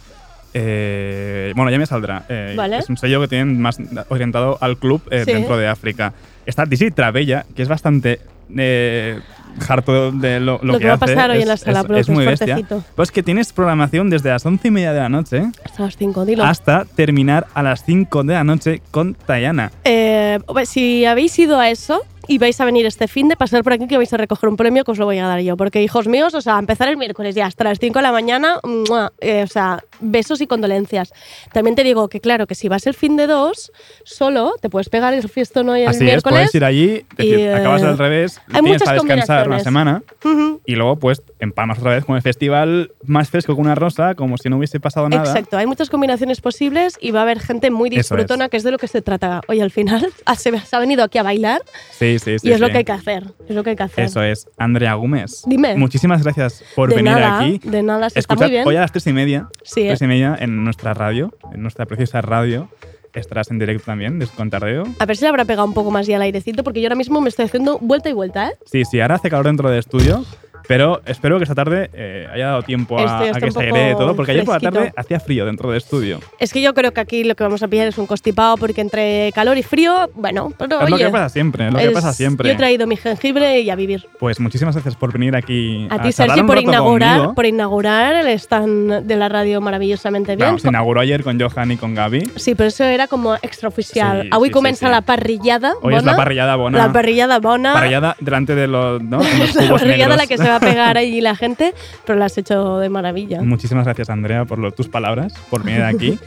eh, 0.54 1.52
bueno, 1.56 1.70
ya 1.70 1.78
me 1.78 1.86
saldrá. 1.86 2.24
Eh, 2.28 2.54
Vale. 2.56 2.78
Es 2.78 2.88
un 2.88 2.96
sello 2.96 3.20
que 3.20 3.28
tienen 3.28 3.60
más 3.60 3.78
orientado 4.08 4.56
al 4.60 4.78
club 4.78 5.02
eh, 5.10 5.24
Sí. 5.26 5.32
dentro 5.32 5.56
de 5.58 5.68
África. 5.68 6.14
Está 6.46 6.64
Dizzy 6.64 6.90
Travella, 6.90 7.44
que 7.54 7.62
es 7.62 7.68
bastante 7.68 8.20
eh, 8.56 9.20
harto 9.68 10.12
de 10.12 10.38
lo, 10.40 10.58
lo 10.62 10.74
Lo 10.74 10.78
que 10.78 10.86
va 10.86 10.92
a 10.92 10.94
hace. 10.96 11.06
pasar 11.06 11.30
hoy 11.30 11.38
es, 11.38 11.42
en 11.42 11.48
la 11.48 11.56
sala 11.56 11.80
es- 11.80 11.90
es 11.90 11.98
es 12.00 12.08
muy 12.10 12.24
bestia. 12.26 12.58
Pues 12.94 13.10
que 13.10 13.22
tienes 13.22 13.52
programación 13.52 14.08
desde 14.10 14.30
las 14.30 14.46
once 14.46 14.68
y 14.68 14.70
media 14.70 14.92
de 14.92 15.00
la 15.00 15.08
noche 15.08 15.42
Hasta 15.64 15.82
las 15.82 15.96
5, 15.96 16.24
dilo. 16.24 16.44
hasta 16.44 16.84
terminar 16.84 17.46
a 17.54 17.62
las 17.62 17.84
5 17.84 18.22
de 18.24 18.34
la 18.34 18.44
noche 18.44 18.82
con 18.90 19.14
Tayana. 19.14 19.72
Eh, 19.84 20.38
si 20.64 21.04
habéis 21.06 21.36
ido 21.38 21.58
a 21.58 21.70
eso 21.70 22.02
y 22.30 22.36
vais 22.36 22.60
a 22.60 22.66
venir 22.66 22.84
este 22.84 23.08
fin 23.08 23.26
de 23.28 23.36
pasar 23.36 23.64
por 23.64 23.72
aquí 23.72 23.86
que 23.88 23.96
vais 23.96 24.12
a 24.12 24.18
recoger 24.18 24.50
un 24.50 24.56
premio 24.56 24.84
que 24.84 24.90
os 24.90 24.98
lo 24.98 25.06
voy 25.06 25.18
a 25.18 25.26
dar 25.26 25.40
yo. 25.40 25.56
Porque, 25.56 25.82
hijos 25.82 26.06
míos, 26.08 26.34
o 26.34 26.40
sea, 26.42 26.56
a 26.56 26.58
empezar 26.58 26.88
el 26.88 26.98
miércoles 26.98 27.34
ya 27.34 27.46
hasta 27.46 27.64
las 27.64 27.78
5 27.78 27.98
de 27.98 28.02
la 28.02 28.12
mañana, 28.12 28.60
¡mua! 28.64 29.12
Eh, 29.20 29.42
o 29.44 29.46
sea, 29.46 29.82
besos 30.00 30.40
y 30.42 30.46
condolencias. 30.46 31.12
También 31.54 31.74
te 31.74 31.84
digo 31.84 32.08
que, 32.08 32.20
claro, 32.20 32.46
que 32.46 32.54
si 32.54 32.68
vas 32.68 32.86
el 32.86 32.92
fin 32.94 33.16
de 33.16 33.26
dos, 33.26 33.72
solo 34.04 34.52
te 34.60 34.68
puedes 34.68 34.90
pegar 34.90 35.14
el 35.14 35.26
fiestón 35.28 35.70
hoy 35.70 35.82
el 35.82 35.88
Así 35.88 35.96
es, 35.98 36.02
miércoles. 36.02 36.38
puedes 36.38 36.54
ir 36.54 36.64
allí, 36.64 36.86
decir, 37.16 37.38
y, 37.38 37.42
eh, 37.42 37.54
acabas 37.54 37.82
al 37.82 37.96
revés, 37.96 38.37
hay 38.46 38.62
tienes 38.62 38.72
muchas 38.80 38.88
a 38.88 38.92
descansar 38.94 39.48
una 39.48 39.60
semana 39.60 40.02
Ujú. 40.24 40.60
y 40.64 40.74
luego 40.74 40.96
pues 40.98 41.22
empalmas 41.38 41.78
otra 41.78 41.92
vez 41.92 42.04
con 42.04 42.16
el 42.16 42.22
festival 42.22 42.92
más 43.04 43.30
fresco 43.30 43.54
que 43.54 43.60
una 43.60 43.74
rosa, 43.74 44.14
como 44.14 44.36
si 44.38 44.48
no 44.48 44.56
hubiese 44.58 44.80
pasado 44.80 45.08
nada. 45.08 45.22
Exacto, 45.24 45.56
hay 45.56 45.66
muchas 45.66 45.90
combinaciones 45.90 46.40
posibles 46.40 46.96
y 47.00 47.10
va 47.10 47.20
a 47.20 47.22
haber 47.22 47.40
gente 47.40 47.70
muy 47.70 47.90
disfrutona, 47.90 48.48
que 48.48 48.56
es 48.56 48.62
de 48.62 48.70
lo 48.70 48.78
que 48.78 48.88
se 48.88 49.02
trata 49.02 49.40
hoy 49.48 49.60
al 49.60 49.70
final. 49.70 50.06
Ah, 50.26 50.34
Se, 50.34 50.50
ha 50.72 50.78
venido 50.78 51.02
aquí 51.04 51.16
a 51.18 51.22
bailar 51.22 51.62
Sí, 51.92 52.18
sí, 52.18 52.38
sí. 52.38 52.48
y 52.48 52.52
es 52.52 52.60
lo 52.60 52.66
sí. 52.66 52.72
que 52.72 52.78
hay 52.78 52.84
que 52.84 52.92
hacer. 52.92 53.24
Es 53.48 53.54
lo 53.54 53.62
que 53.64 53.70
hay 53.70 53.76
que 53.76 53.82
hacer. 53.82 54.04
Eso 54.04 54.22
es. 54.22 54.46
Andrea 54.58 54.94
Gómez. 54.94 55.42
Dime. 55.46 55.74
Muchísimas 55.76 56.22
gracias 56.22 56.62
por 56.74 56.90
de 56.90 56.96
venir 56.96 57.12
nada, 57.12 57.40
aquí. 57.40 57.60
de 57.64 57.82
nada, 57.82 58.10
se 58.10 58.18
está 58.18 58.34
Escuchad 58.34 58.46
muy 58.46 58.50
bien. 58.50 58.68
hoy 58.68 58.76
a 58.76 58.80
las 58.80 58.92
tres 58.92 59.06
y 59.06 59.12
media. 59.12 59.48
Sí, 59.62 59.84
tres 59.86 60.02
eh. 60.02 60.04
y 60.04 60.08
media 60.08 60.36
en 60.38 60.64
nuestra 60.64 60.92
radio, 60.92 61.32
en 61.52 61.62
nuestra 61.62 61.86
preciosa 61.86 62.20
radio. 62.20 62.68
Estarás 63.14 63.50
en 63.50 63.58
directo 63.58 63.84
también, 63.86 64.18
de 64.18 64.26
con 64.26 64.50
Tardeo. 64.50 64.84
A 64.98 65.06
ver 65.06 65.16
si 65.16 65.22
le 65.24 65.28
habrá 65.28 65.44
pegado 65.44 65.66
un 65.66 65.74
poco 65.74 65.90
más 65.90 66.06
ya 66.06 66.16
el 66.16 66.22
airecito, 66.22 66.62
porque 66.62 66.80
yo 66.80 66.86
ahora 66.86 66.96
mismo 66.96 67.20
me 67.20 67.28
estoy 67.28 67.46
haciendo 67.46 67.78
vuelta 67.78 68.08
y 68.08 68.12
vuelta, 68.12 68.48
¿eh? 68.48 68.52
Sí, 68.66 68.84
sí, 68.84 69.00
ahora 69.00 69.16
hace 69.16 69.30
calor 69.30 69.46
dentro 69.46 69.68
del 69.70 69.78
estudio, 69.78 70.24
pero 70.68 71.00
espero 71.06 71.38
que 71.38 71.44
esta 71.44 71.54
tarde 71.54 71.88
eh, 71.94 72.28
haya 72.32 72.48
dado 72.48 72.62
tiempo 72.62 72.98
a, 72.98 73.20
a 73.20 73.32
que 73.32 73.50
se 73.50 73.58
airee 73.58 73.94
todo, 73.94 74.14
porque 74.14 74.32
ayer 74.32 74.44
por 74.44 74.62
la 74.62 74.70
tarde 74.70 74.92
hacía 74.94 75.18
frío 75.18 75.46
dentro 75.46 75.70
del 75.70 75.78
estudio. 75.78 76.20
Es 76.38 76.52
que 76.52 76.60
yo 76.60 76.74
creo 76.74 76.92
que 76.92 77.00
aquí 77.00 77.24
lo 77.24 77.34
que 77.34 77.42
vamos 77.42 77.62
a 77.62 77.68
pillar 77.68 77.88
es 77.88 77.96
un 77.96 78.06
constipado, 78.06 78.58
porque 78.58 78.82
entre 78.82 79.32
calor 79.32 79.56
y 79.56 79.62
frío, 79.62 80.10
bueno, 80.14 80.52
pero 80.58 80.82
es 80.82 80.90
lo 80.90 80.98
que 80.98 81.08
pasa 81.08 81.30
siempre, 81.30 81.68
es 81.68 81.72
lo 81.72 81.78
que 81.78 81.90
pasa 81.90 82.12
siempre. 82.12 82.48
Yo 82.48 82.54
he 82.54 82.56
traído 82.56 82.86
mi 82.86 82.96
jengibre 82.96 83.60
y 83.60 83.70
a 83.70 83.76
vivir. 83.76 84.06
Pues 84.20 84.40
muchísimas 84.40 84.74
gracias 84.74 84.94
por 84.94 85.10
venir 85.10 85.34
aquí 85.34 85.88
A 85.90 86.02
ti, 86.02 86.12
charlar 86.12 86.36
Sergi, 86.36 86.46
por 86.46 86.58
inaugurar, 86.58 87.16
conmigo. 87.16 87.34
por 87.34 87.46
inaugurar 87.46 88.14
el 88.16 88.28
stand 88.38 89.06
de 89.06 89.16
la 89.16 89.30
radio 89.30 89.62
maravillosamente 89.62 90.36
bien. 90.36 90.58
Se 90.58 90.68
inauguró 90.68 91.00
ayer 91.00 91.24
con 91.24 91.40
Johan 91.40 91.72
y 91.72 91.76
con 91.78 91.94
Gaby. 91.94 92.32
Sí, 92.36 92.54
pero 92.54 92.68
eso 92.68 92.84
era 92.84 93.06
como 93.06 93.36
extraoficial. 93.36 94.22
Sí, 94.22 94.28
Avui 94.30 94.50
sí, 94.74 94.84
la 94.84 95.00
parrillada 95.00 95.72
Hoy 95.80 95.94
es 95.94 96.04
la 96.04 96.14
parrillada 96.14 96.56
bona. 96.56 96.78
La 96.78 96.92
parrillada 96.92 97.38
bona. 97.38 97.72
Parrillada 97.72 98.16
delante 98.20 98.54
de 98.54 98.66
los, 98.68 99.02
¿no? 99.02 99.22
en 99.24 99.38
los 99.38 99.54
la 99.54 99.68
parrillada 99.70 99.96
negros. 99.96 100.16
la 100.16 100.26
que 100.26 100.36
se 100.36 100.48
va 100.48 100.57
a 100.58 100.60
pegar 100.60 100.96
ahí 100.98 101.20
la 101.20 101.34
gente, 101.34 101.74
pero 102.06 102.18
la 102.18 102.26
has 102.26 102.36
hecho 102.38 102.78
de 102.78 102.88
maravilla. 102.88 103.40
Muchísimas 103.42 103.84
gracias, 103.84 104.10
Andrea, 104.10 104.44
por 104.44 104.58
lo- 104.58 104.72
tus 104.72 104.88
palabras, 104.88 105.32
por 105.50 105.64
venir 105.64 105.82
aquí. 105.82 106.18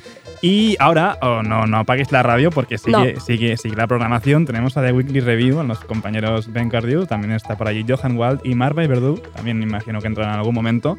Y 0.44 0.76
ahora, 0.80 1.20
oh, 1.22 1.44
no, 1.44 1.68
no 1.68 1.78
apaguéis 1.78 2.12
la 2.12 2.24
radio 2.24 2.50
porque 2.50 2.80
sigue, 2.80 3.14
No. 3.14 3.20
sigue, 3.20 3.58
sigue 3.58 3.76
la 3.76 3.86
programación. 3.86 4.46
Tenemos 4.48 4.76
a 4.76 4.82
The 4.84 4.92
Weekly 4.92 5.20
Review, 5.20 5.60
a 5.60 5.64
los 5.64 5.80
compañeros 5.82 6.52
Ben 6.52 6.68
Cardew, 6.68 7.06
también 7.06 7.34
está 7.34 7.56
por 7.58 7.68
allí 7.68 7.86
Johan 7.88 8.18
Wald 8.18 8.42
y 8.44 8.56
Marva 8.56 8.84
y 8.84 8.88
Verdú, 8.88 9.20
también 9.36 9.60
me 9.60 9.66
imagino 9.66 10.02
que 10.02 10.08
entran 10.08 10.30
en 10.30 10.36
algún 10.40 10.56
momento. 10.56 10.98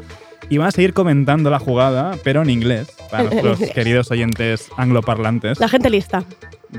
Y 0.50 0.58
van 0.58 0.68
a 0.68 0.70
seguir 0.70 0.92
comentando 0.92 1.50
la 1.50 1.58
jugada, 1.58 2.16
pero 2.24 2.42
en 2.42 2.50
inglés, 2.50 2.88
para 3.10 3.24
nuestros 3.30 3.58
queridos 3.70 4.10
oyentes 4.10 4.68
angloparlantes. 4.76 5.58
La 5.60 5.68
gente 5.68 5.88
lista. 5.90 6.24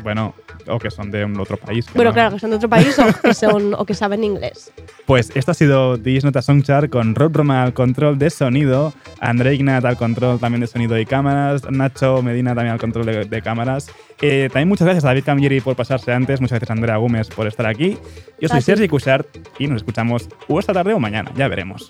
Bueno, 0.01 0.33
o 0.67 0.79
que 0.79 0.89
son 0.89 1.11
de 1.11 1.23
un 1.23 1.39
otro 1.39 1.55
país. 1.55 1.85
Bueno, 1.93 2.09
no- 2.09 2.13
claro, 2.15 2.33
que 2.33 2.39
son 2.39 2.49
de 2.49 2.55
otro 2.55 2.67
país 2.69 2.97
o 2.97 3.21
que, 3.21 3.33
son, 3.35 3.75
o 3.75 3.85
que 3.85 3.93
saben 3.93 4.23
inglés. 4.23 4.71
Pues 5.05 5.33
esto 5.35 5.51
ha 5.51 5.53
sido 5.53 5.97
Digis 5.97 6.23
Nota 6.23 6.41
Songchart 6.41 6.89
con 6.89 7.13
Rob 7.13 7.35
Roma 7.35 7.61
al 7.63 7.73
control 7.73 8.17
de 8.17 8.29
sonido, 8.29 8.93
André 9.19 9.53
Ignat 9.55 9.83
al 9.83 9.97
control 9.97 10.39
también 10.39 10.61
de 10.61 10.67
sonido 10.67 10.97
y 10.97 11.05
cámaras, 11.05 11.69
Nacho 11.69 12.23
Medina 12.23 12.55
también 12.55 12.71
al 12.71 12.79
control 12.79 13.05
de, 13.07 13.25
de 13.25 13.41
cámaras. 13.41 13.91
Eh, 14.21 14.47
también 14.53 14.69
muchas 14.69 14.85
gracias 14.85 15.03
a 15.03 15.07
David 15.09 15.25
Camilleri 15.25 15.59
por 15.59 15.75
pasarse 15.75 16.13
antes, 16.13 16.39
muchas 16.39 16.53
gracias 16.57 16.69
a 16.69 16.73
Andrea 16.73 16.95
Gómez 16.95 17.27
por 17.27 17.47
estar 17.47 17.65
aquí. 17.65 17.97
Yo 18.39 18.47
soy. 18.47 18.61
Sergi 18.61 18.87
Cushart 18.87 19.27
y 19.59 19.67
nos 19.67 19.77
escuchamos 19.81 20.29
o 20.47 20.57
esta 20.57 20.71
tarde 20.71 20.93
o 20.93 20.99
mañana, 21.01 21.31
ya 21.35 21.49
veremos. 21.49 21.89